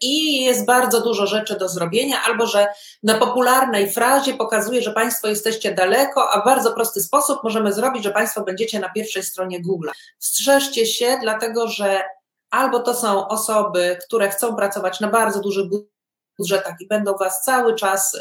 [0.00, 2.66] i jest bardzo dużo rzeczy do zrobienia, albo że
[3.02, 8.04] na popularnej frazie pokazuje, że Państwo jesteście daleko, a w bardzo prosty sposób możemy zrobić,
[8.04, 9.88] że Państwo będziecie na pierwszej stronie Google.
[10.18, 12.02] Strzeżcie się, dlatego że
[12.50, 15.68] albo to są osoby, które chcą pracować na bardzo dużych
[16.42, 18.18] budżetach i będą Was cały czas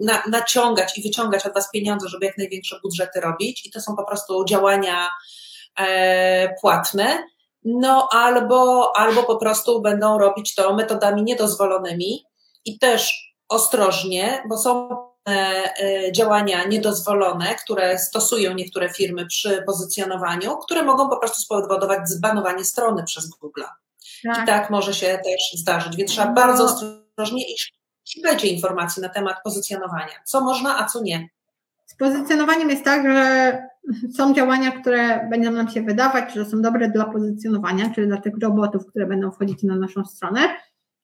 [0.00, 3.96] na, naciągać i wyciągać od Was pieniądze, żeby jak największe budżety robić, i to są
[3.96, 5.08] po prostu działania
[5.78, 7.18] e, płatne
[7.66, 12.24] no albo, albo po prostu będą robić to metodami niedozwolonymi
[12.64, 14.88] i też ostrożnie, bo są
[15.28, 15.32] e,
[15.78, 22.64] e, działania niedozwolone, które stosują niektóre firmy przy pozycjonowaniu, które mogą po prostu spowodować zbanowanie
[22.64, 23.62] strony przez Google.
[24.24, 24.42] Tak.
[24.42, 26.34] I tak może się też zdarzyć, więc trzeba no.
[26.34, 27.05] bardzo ostrożnie
[27.52, 27.74] iść.
[28.14, 30.12] Szukajcie informacji na temat pozycjonowania.
[30.24, 31.28] Co można, a co nie.
[31.86, 33.58] Z pozycjonowaniem jest tak, że
[34.16, 38.32] są działania, które będą nam się wydawać, że są dobre dla pozycjonowania, czyli dla tych
[38.42, 40.40] robotów, które będą wchodzić na naszą stronę,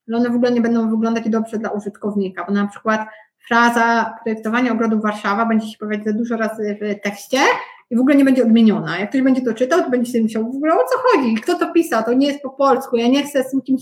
[0.07, 3.07] ale one w ogóle nie będą wyglądać dobrze dla użytkownika, bo na przykład
[3.47, 7.37] fraza projektowania ogrodu Warszawa będzie się pojawiać za dużo razy w tekście
[7.89, 8.99] i w ogóle nie będzie odmieniona.
[8.99, 11.59] Jak ktoś będzie to czytał, to będzie się musiał w ogóle o co chodzi, kto
[11.59, 13.81] to pisał, to nie jest po polsku, ja nie chcę z tym kimś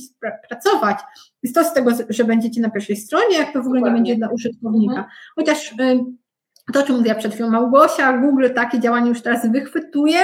[0.50, 1.00] pracować.
[1.56, 4.30] To z tego, że będziecie na pierwszej stronie, jak to w ogóle nie będzie dla
[4.30, 4.96] użytkownika.
[4.96, 5.10] Mhm.
[5.36, 5.76] Chociaż y,
[6.74, 10.20] to, o czym mówiła przed chwilą Małgosia, Google takie działanie już teraz wychwytuje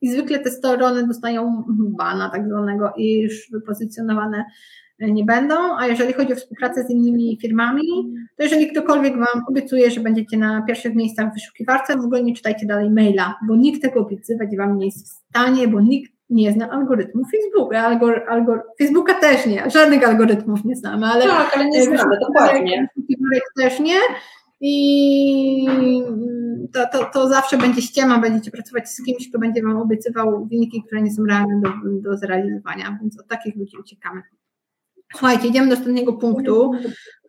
[0.00, 4.44] i zwykle te strony dostają bana tak zwanego i już wypozycjonowane
[5.00, 7.82] nie będą, a jeżeli chodzi o współpracę z innymi firmami,
[8.36, 12.34] to jeżeli ktokolwiek Wam obiecuje, że będziecie na pierwszych miejscach w wyszukiwarce, w ogóle nie
[12.34, 16.52] czytajcie dalej maila, bo nikt tego obiecywać Wam nie jest w stanie, bo nikt nie
[16.52, 17.80] zna algorytmu Facebooka.
[17.80, 21.24] Algor, algor, Facebooka też nie, żadnych algorytmów nie znamy, ale.
[21.24, 22.88] Tak, ale nie znamy, dokładnie.
[23.56, 23.98] też nie.
[24.60, 25.66] I
[26.72, 30.82] to, to, to zawsze będzie ściema, będziecie pracować z kimś, kto będzie Wam obiecywał wyniki,
[30.82, 34.22] które nie są realne do, do zrealizowania, więc od takich ludzi uciekamy.
[35.12, 36.72] Słuchajcie, idziemy do ostatniego punktu,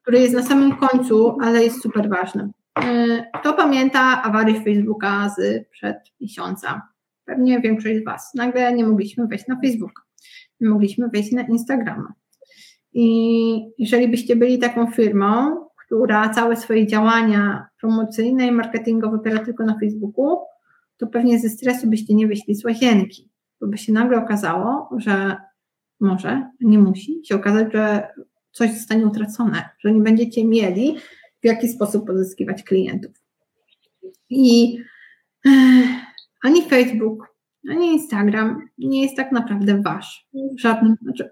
[0.01, 2.49] który jest na samym końcu, ale jest super ważny.
[2.81, 6.81] E, kto pamięta awarię Facebooka z przed miesiąca?
[7.29, 8.31] Pewnie większość z Was.
[8.35, 10.05] Nagle nie mogliśmy wejść na Facebook,
[10.59, 12.13] nie mogliśmy wejść na Instagrama.
[12.93, 19.63] I jeżeli byście byli taką firmą, która całe swoje działania promocyjne i marketingowe opiera tylko
[19.63, 20.37] na Facebooku,
[20.97, 23.29] to pewnie ze stresu byście nie wyszli z łazienki,
[23.61, 25.35] bo by się nagle okazało, że
[25.99, 28.07] może, nie musi się okazać, że
[28.51, 30.95] coś zostanie utracone, że nie będziecie mieli
[31.41, 33.11] w jaki sposób pozyskiwać klientów.
[34.29, 34.77] I
[36.43, 37.35] ani Facebook,
[37.69, 40.27] ani Instagram nie jest tak naprawdę wasz.
[40.57, 41.29] Żadnym, znaczy,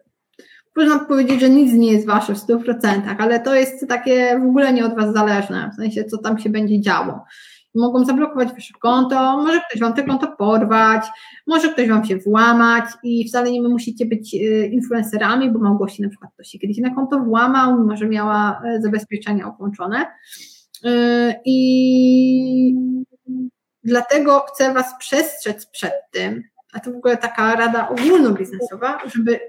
[0.76, 4.74] można powiedzieć, że nic nie jest wasze w 100%, ale to jest takie w ogóle
[4.74, 7.26] nie od was zależne, w sensie co tam się będzie działo
[7.78, 11.06] mogą zablokować wasze konto, może ktoś wam to konto porwać,
[11.48, 16.10] może ktoś wam się włamać i wcale nie musicie być e, influencerami, bo Małgosi na
[16.10, 20.06] przykład ktoś się kiedyś na konto włamał, mimo że miała e, zabezpieczenia włączone.
[20.86, 22.76] E, I
[23.88, 26.44] dlatego chcę was przestrzec przed tym,
[26.74, 29.40] a to w ogóle taka rada ogólnobiznesowa, żeby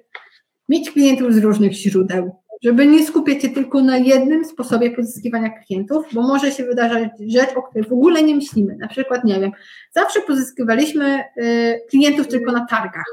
[0.68, 6.06] mieć klientów z różnych źródeł żeby nie skupiać się tylko na jednym sposobie pozyskiwania klientów,
[6.12, 8.76] bo może się wydarzać rzecz, o której w ogóle nie myślimy.
[8.76, 9.50] Na przykład, nie wiem,
[9.92, 13.04] zawsze pozyskiwaliśmy y, klientów tylko na targach,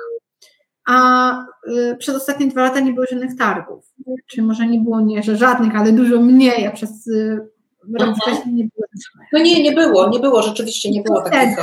[0.88, 1.32] a
[1.68, 3.86] y, przez ostatnie dwa lata nie było żadnych targów.
[4.28, 7.55] Czy może nie było nie, że żadnych, ale dużo mniej, a przez y,
[7.94, 8.16] rok mhm.
[8.16, 8.88] wcześniej nie było.
[9.34, 11.56] No nie, nie było, nie było, rzeczywiście nie było takich.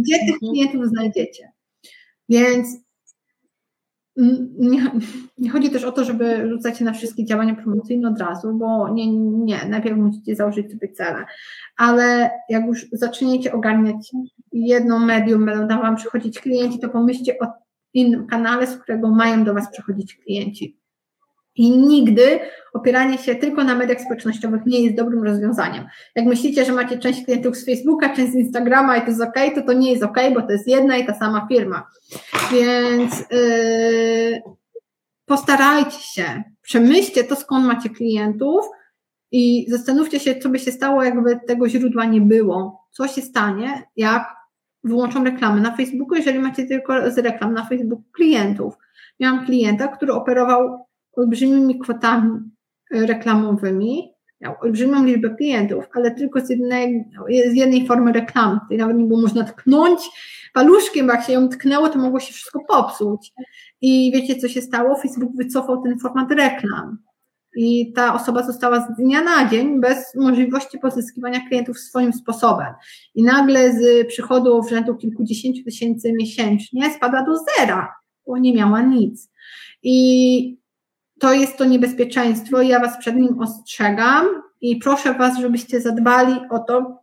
[0.00, 0.38] Gdzie tych mhm.
[0.38, 1.52] klientów znajdziecie?
[2.28, 2.68] Więc
[4.58, 4.90] nie,
[5.38, 8.88] nie, chodzi też o to, żeby rzucać się na wszystkie działania promocyjne od razu, bo
[8.88, 11.24] nie, nie, najpierw musicie założyć sobie cele,
[11.76, 14.10] ale jak już zaczniecie ogarniać
[14.52, 17.46] jedno medium, będą Wam przychodzić klienci, to pomyślcie o
[17.94, 20.79] innym kanale, z którego mają do Was przychodzić klienci.
[21.60, 22.40] I nigdy
[22.72, 25.86] opieranie się tylko na mediach społecznościowych nie jest dobrym rozwiązaniem.
[26.14, 29.34] Jak myślicie, że macie część klientów z Facebooka, część z Instagrama i to jest ok,
[29.54, 31.86] to to nie jest ok, bo to jest jedna i ta sama firma.
[32.52, 34.42] Więc yy,
[35.26, 38.64] postarajcie się, przemyślcie to, skąd macie klientów
[39.32, 42.86] i zastanówcie się, co by się stało, jakby tego źródła nie było.
[42.90, 44.24] Co się stanie, jak
[44.84, 48.74] wyłączą reklamy na Facebooku, jeżeli macie tylko z reklam na Facebooku klientów.
[49.20, 50.89] Miałam klienta, który operował
[51.20, 52.38] olbrzymimi kwotami
[52.94, 57.04] e, reklamowymi, miał olbrzymią liczbę klientów, ale tylko z jednej,
[57.50, 58.60] z jednej formy reklamy.
[58.60, 60.00] Tutaj nawet nie było można tknąć
[60.52, 63.32] paluszkiem, bo jak się ją tknęło, to mogło się wszystko popsuć.
[63.80, 64.96] I wiecie, co się stało?
[64.96, 66.98] Facebook wycofał ten format reklam.
[67.56, 72.74] I ta osoba została z dnia na dzień bez możliwości pozyskiwania klientów swoim sposobem.
[73.14, 77.94] I nagle z przychodu w rzędu kilkudziesięciu tysięcy miesięcznie spadła do zera,
[78.26, 79.30] bo nie miała nic.
[79.82, 80.59] I
[81.20, 82.62] to jest to niebezpieczeństwo.
[82.62, 84.26] Ja Was przed nim ostrzegam
[84.60, 87.00] i proszę Was, żebyście zadbali o to,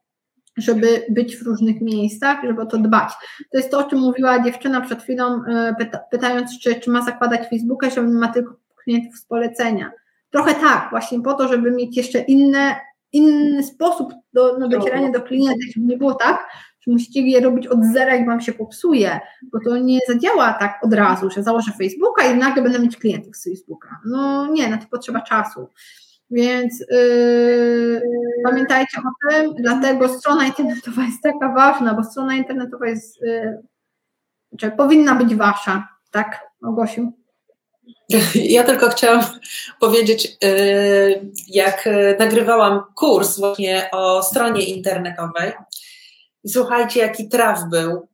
[0.58, 3.14] żeby być w różnych miejscach, żeby o to dbać.
[3.52, 7.02] To jest to, o czym mówiła dziewczyna przed chwilą, e, pyta, pytając, czy, czy ma
[7.02, 9.92] zakładać Facebooka, żeby ma tylko klientów z polecenia.
[10.32, 12.76] Trochę tak, właśnie po to, żeby mieć jeszcze inne,
[13.12, 16.50] inny sposób do, no, docierania do klienta, żeby nie było tak,
[16.88, 19.20] musicie je robić od zera, jak Wam się popsuje,
[19.54, 23.36] bo to nie zadziała tak od razu, że założę Facebooka i nagle będę mieć klientów
[23.36, 24.00] z Facebooka.
[24.06, 25.68] No nie, na to potrzeba czasu.
[26.32, 28.02] Więc yy,
[28.44, 33.62] pamiętajcie o tym, dlatego strona internetowa jest taka ważna, bo strona internetowa jest, yy,
[34.52, 37.12] znaczy powinna być Wasza, tak, Ogosiu?
[38.36, 39.22] Ja tylko chciałam
[39.80, 41.90] powiedzieć, y, jak
[42.20, 45.52] nagrywałam kurs właśnie o stronie internetowej.
[46.48, 48.08] Słuchajcie, jaki traf był.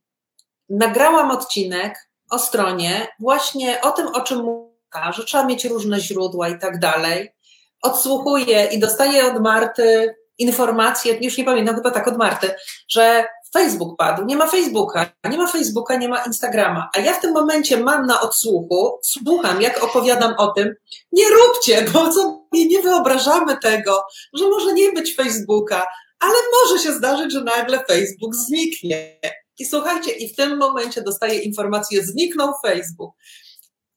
[0.70, 6.50] Nagrałam odcinek o stronie, właśnie o tym, o czym mówię, że trzeba mieć różne źródła
[6.50, 7.34] i tak dalej.
[7.82, 12.56] Odsłuchuję i dostaję od Marty informację, już nie pamiętam, chyba tak od Marty,
[12.90, 17.22] że Facebook padł, nie ma Facebooka, nie ma Facebooka, nie ma Instagrama, a ja w
[17.22, 20.76] tym momencie mam na odsłuchu, słucham, jak opowiadam o tym,
[21.12, 25.88] nie róbcie, bo sobie nie wyobrażamy tego, że może nie być Facebooka,
[26.24, 29.20] ale może się zdarzyć, że nagle Facebook zniknie.
[29.60, 33.16] I słuchajcie, i w tym momencie dostaję informację, zniknął Facebook.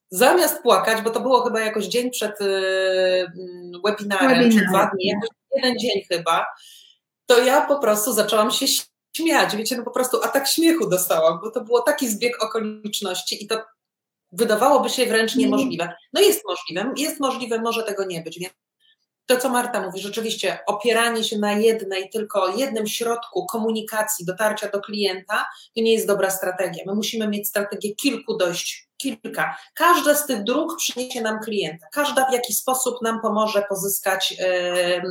[0.09, 3.25] Zamiast płakać, bo to było chyba jakoś dzień przed y,
[3.85, 4.63] webinarem, Webinar.
[4.63, 5.13] czy dwa dni,
[5.55, 6.45] jeden dzień chyba,
[7.25, 8.65] to ja po prostu zaczęłam się
[9.17, 13.47] śmiać, wiecie, no po prostu atak śmiechu dostałam, bo to było taki zbieg okoliczności i
[13.47, 13.63] to
[14.31, 15.93] wydawałoby się wręcz niemożliwe.
[16.13, 18.39] No jest możliwe, jest możliwe, może tego nie być,
[19.27, 24.81] to, co Marta mówi, rzeczywiście opieranie się na jednej, tylko jednym środku komunikacji, dotarcia do
[24.81, 25.45] klienta,
[25.75, 26.83] to nie jest dobra strategia.
[26.85, 29.57] My musimy mieć strategię kilku dojść, kilka.
[29.75, 35.01] Każda z tych dróg przyniesie nam klienta, każda w jakiś sposób nam pomoże pozyskać yy,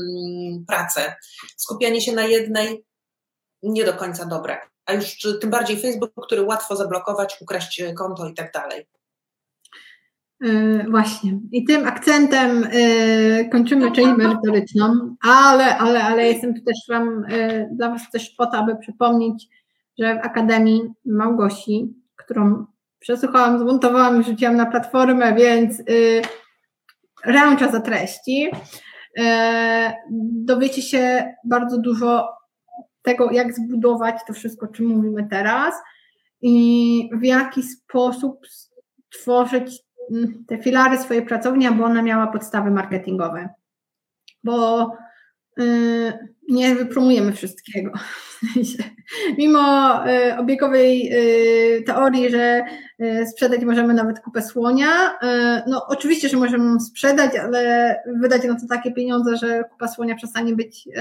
[0.66, 1.14] pracę.
[1.56, 2.84] Skupianie się na jednej
[3.62, 4.58] nie do końca dobre.
[4.86, 8.86] A już tym bardziej Facebook, który łatwo zablokować, ukraść konto i tak dalej.
[10.44, 11.38] E, właśnie.
[11.52, 17.68] I tym akcentem y, kończymy część merytoryczną, ale, ale, ale jestem tu też Wam, y,
[17.72, 19.48] dla Was też po to, aby przypomnieć,
[19.98, 22.66] że w Akademii Małgosi, którą
[22.98, 26.22] przesłuchałam, zmontowałam i rzuciłam na platformę, więc y,
[27.24, 28.50] ręcza za treści.
[30.32, 32.28] Dowiecie się bardzo dużo
[33.02, 35.74] tego, jak zbudować to wszystko, o czym mówimy teraz
[36.42, 38.40] i w jaki sposób
[39.10, 39.85] stworzyć
[40.46, 43.48] te filary swojej pracowni, aby ona miała podstawy marketingowe.
[44.44, 44.92] Bo
[45.56, 47.92] yy, nie wypromujemy wszystkiego.
[49.38, 52.64] Mimo y, obiegowej y, teorii, że
[53.00, 55.26] y, sprzedać możemy nawet kupę słonia, y,
[55.66, 60.54] no oczywiście, że możemy sprzedać, ale wydać na to takie pieniądze, że kupa słonia przestanie
[60.54, 60.92] być y,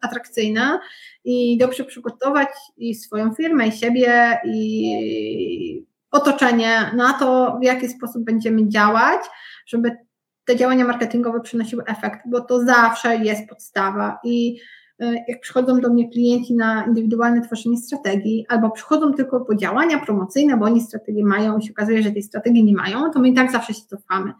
[0.00, 0.80] atrakcyjna
[1.24, 8.24] i dobrze przygotować i swoją firmę, i siebie, i otoczenie na to, w jaki sposób
[8.24, 9.20] będziemy działać,
[9.66, 9.96] żeby
[10.44, 14.60] te działania marketingowe przynosiły efekt, bo to zawsze jest podstawa i
[15.02, 19.98] y, jak przychodzą do mnie klienci na indywidualne tworzenie strategii, albo przychodzą tylko po działania
[19.98, 23.28] promocyjne, bo oni strategię mają i się okazuje, że tej strategii nie mają, to my
[23.28, 24.32] i tak zawsze się cofamy.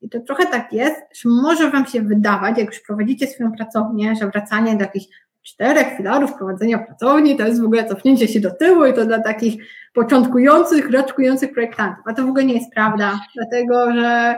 [0.00, 4.14] I to trochę tak jest, że może Wam się wydawać, jak już prowadzicie swoją pracownię,
[4.20, 5.06] że wracanie do jakichś
[5.42, 9.22] czterech filarów prowadzenia pracowni to jest w ogóle cofnięcie się do tyłu i to dla
[9.22, 9.64] takich
[9.94, 12.04] początkujących, raczkujących projektantów.
[12.06, 14.34] A to w ogóle nie jest prawda, dlatego że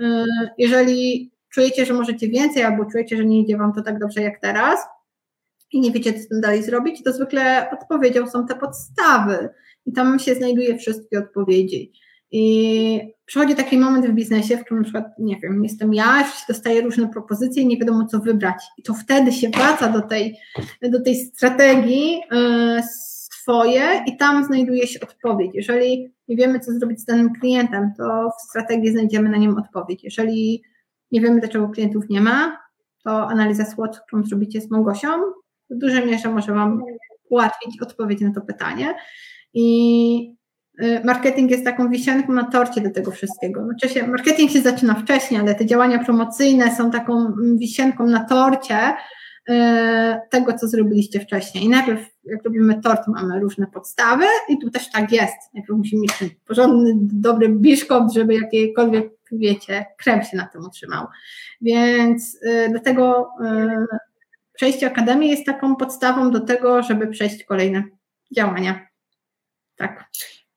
[0.00, 0.04] y,
[0.58, 4.40] jeżeli czujecie, że możecie więcej albo czujecie, że nie idzie Wam to tak dobrze jak
[4.40, 4.78] teraz
[5.72, 9.48] i nie wiecie, co z tym dalej zrobić, to zwykle odpowiedzią są te podstawy
[9.86, 11.92] i tam się znajduje wszystkie odpowiedzi.
[12.30, 16.80] I przychodzi taki moment w biznesie, w którym na przykład, nie wiem, jestem ja, dostaję
[16.80, 18.64] różne propozycje i nie wiadomo, co wybrać.
[18.78, 20.36] I to wtedy się wraca do tej,
[20.82, 22.82] do tej strategii yy,
[23.30, 25.50] swoje i tam znajduje się odpowiedź.
[25.54, 30.04] Jeżeli nie wiemy, co zrobić z danym klientem, to w strategii znajdziemy na nim odpowiedź.
[30.04, 30.62] Jeżeli
[31.12, 32.58] nie wiemy, dlaczego klientów nie ma,
[33.04, 35.08] to analiza SWOT, którą zrobicie z Małgosią,
[35.70, 36.82] w dużej mierze może Wam
[37.30, 38.94] ułatwić odpowiedź na to pytanie.
[39.54, 40.37] I
[41.04, 43.64] marketing jest taką wisienką na torcie do tego wszystkiego.
[43.64, 48.94] Znaczy marketing się zaczyna wcześniej, ale te działania promocyjne są taką mm, wisienką na torcie
[49.50, 49.52] y,
[50.30, 51.64] tego, co zrobiliście wcześniej.
[51.64, 55.54] I najpierw, jak robimy tort, mamy różne podstawy i tu też tak jest.
[55.54, 61.06] Najpierw musimy mieć porządny, dobry biszkopt, żeby jakiekolwiek, wiecie, krem się na tym utrzymał.
[61.60, 63.28] Więc y, dlatego
[64.52, 67.84] przejście Akademii jest taką podstawą do tego, żeby przejść kolejne
[68.36, 68.88] działania.
[69.76, 70.04] Tak.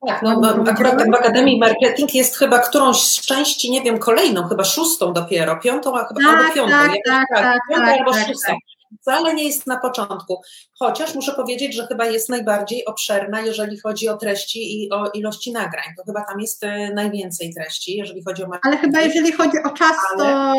[0.07, 0.41] Tak, no,
[0.72, 5.57] akurat w Akademii Marketing jest chyba którąś z części, nie wiem, kolejną, chyba szóstą dopiero,
[5.57, 8.53] piątą, chyba, tak, albo piątą, tak, tak, tak, tak, piątą tak, albo tak, szóstą.
[9.02, 10.42] Wcale nie jest na początku.
[10.80, 15.52] Chociaż muszę powiedzieć, że chyba jest najbardziej obszerna, jeżeli chodzi o treści i o ilości
[15.52, 15.86] nagrań.
[15.98, 18.76] To chyba tam jest e, najwięcej treści, jeżeli chodzi o marketing.
[18.76, 20.26] Ale chyba jeżeli chodzi o czas, Ale...
[20.26, 20.52] to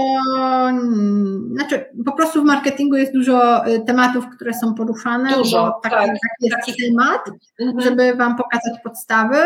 [1.56, 5.32] znaczy po prostu w marketingu jest dużo e, tematów, które są poruszane.
[5.32, 6.16] Dużo, taki, tak,
[6.50, 7.20] taki jest temat,
[7.60, 7.80] mhm.
[7.80, 9.36] żeby Wam pokazać podstawy.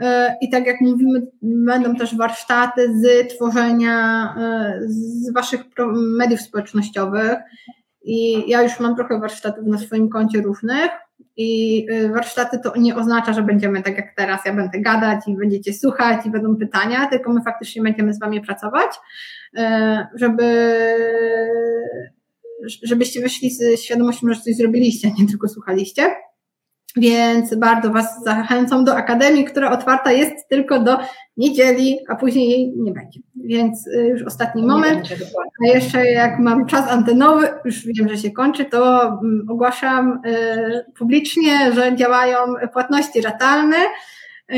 [0.00, 4.34] E, I tak jak mówimy, będą też warsztaty z tworzenia
[4.86, 5.60] z Waszych
[6.18, 7.38] mediów społecznościowych,
[8.04, 10.90] i ja już mam trochę warsztatów na swoim koncie różnych
[11.36, 15.36] I y, warsztaty to nie oznacza, że będziemy tak jak teraz, ja będę gadać i
[15.36, 18.90] będziecie słuchać i będą pytania, tylko my faktycznie będziemy z Wami pracować,
[19.58, 19.60] y,
[20.14, 20.74] żeby
[22.82, 26.14] żebyście wyszli z świadomością, że coś zrobiliście, nie tylko słuchaliście.
[26.96, 30.98] Więc bardzo Was zachęcam do Akademii, która otwarta jest tylko do
[31.36, 33.20] niedzieli, a później jej nie będzie.
[33.44, 35.08] Więc y, już ostatni moment.
[35.62, 40.84] A jeszcze jak mam czas antenowy, już wiem, że się kończy, to mm, ogłaszam y,
[40.98, 42.36] publicznie, że działają
[42.72, 44.56] płatności ratalne y,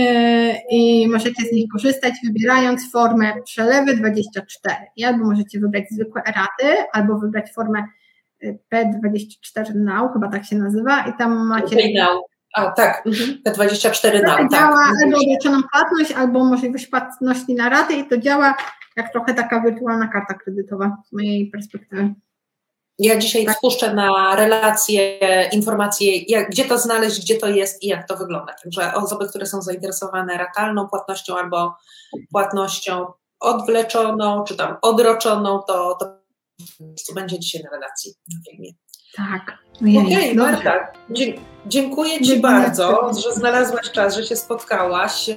[0.71, 4.77] i możecie z nich korzystać, wybierając formę przelewy 24.
[5.07, 7.85] Albo możecie wybrać zwykłe raty, albo wybrać formę
[8.75, 11.77] P24 Now, chyba tak się nazywa, i tam macie.
[12.55, 13.39] A, tak, mhm.
[13.47, 14.37] P24 Now.
[14.37, 14.51] Tak.
[14.51, 18.55] Działa albo odliczoną płatność, albo możliwość płatności na raty, i to działa
[18.97, 22.15] jak trochę taka wirtualna karta kredytowa z mojej perspektywy.
[22.99, 23.57] Ja dzisiaj tak.
[23.57, 25.19] spuszczę na relacje
[25.53, 28.55] informacje, jak, gdzie to znaleźć, gdzie to jest i jak to wygląda.
[28.63, 31.77] Także osoby, które są zainteresowane ratalną płatnością albo
[32.33, 33.07] płatnością
[33.41, 36.24] odwleczoną, czy tam odroczoną, to, to
[37.07, 38.71] co będzie dzisiaj na relacji na filmie.
[39.17, 39.59] Tak.
[39.77, 40.93] Okej, okay, Marta,
[41.67, 45.31] dziękuję Ci bardzo, że znalazłaś czas, że się spotkałaś.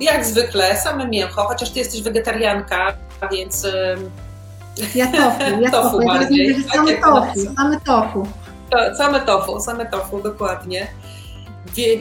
[0.00, 2.96] Jak zwykle, same mięcho, chociaż Ty jesteś wegetarianka,
[3.32, 3.66] więc...
[4.94, 6.56] Ja tofu, ja tofu, tofu bardziej.
[6.62, 8.26] Ja same tofu, same tofu.
[8.98, 10.86] Same tofu, same tofu, dokładnie.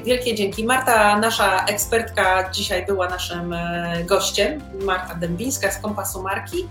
[0.05, 0.65] Wielkie dzięki.
[0.65, 4.61] Marta, nasza ekspertka, dzisiaj była naszym e, gościem.
[4.84, 6.68] Marta Dębińska z Kompasu Marki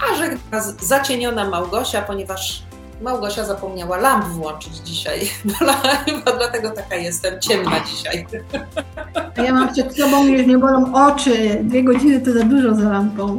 [0.00, 2.62] a żegna zacieniona Małgosia, ponieważ
[3.02, 5.20] Małgosia zapomniała lamp włączyć dzisiaj.
[6.06, 8.26] Chyba dlatego taka jestem ciemna dzisiaj.
[9.36, 11.58] A ja mam przed sobą, już nie bolą oczy.
[11.62, 13.38] Dwie godziny to za dużo za lampą.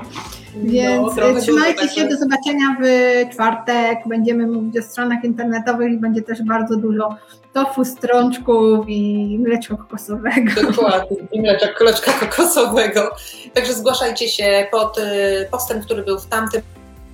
[0.63, 2.85] Więc no, trzymajcie się, do zobaczenia w
[3.33, 3.99] czwartek.
[4.05, 7.15] Będziemy mówić o stronach internetowych i będzie też bardzo dużo
[7.57, 10.61] tofu, strączków i mleczka kokosowego.
[10.71, 13.15] Dokładnie, i mleczka kokosowego.
[13.53, 16.61] Także zgłaszajcie się pod y, postem, który był w tamtym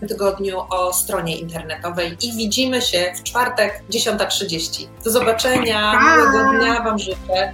[0.08, 4.88] tygodniu o stronie internetowej i widzimy się w czwartek 10.30.
[5.04, 7.54] Do zobaczenia, miłego dnia Wam życzę.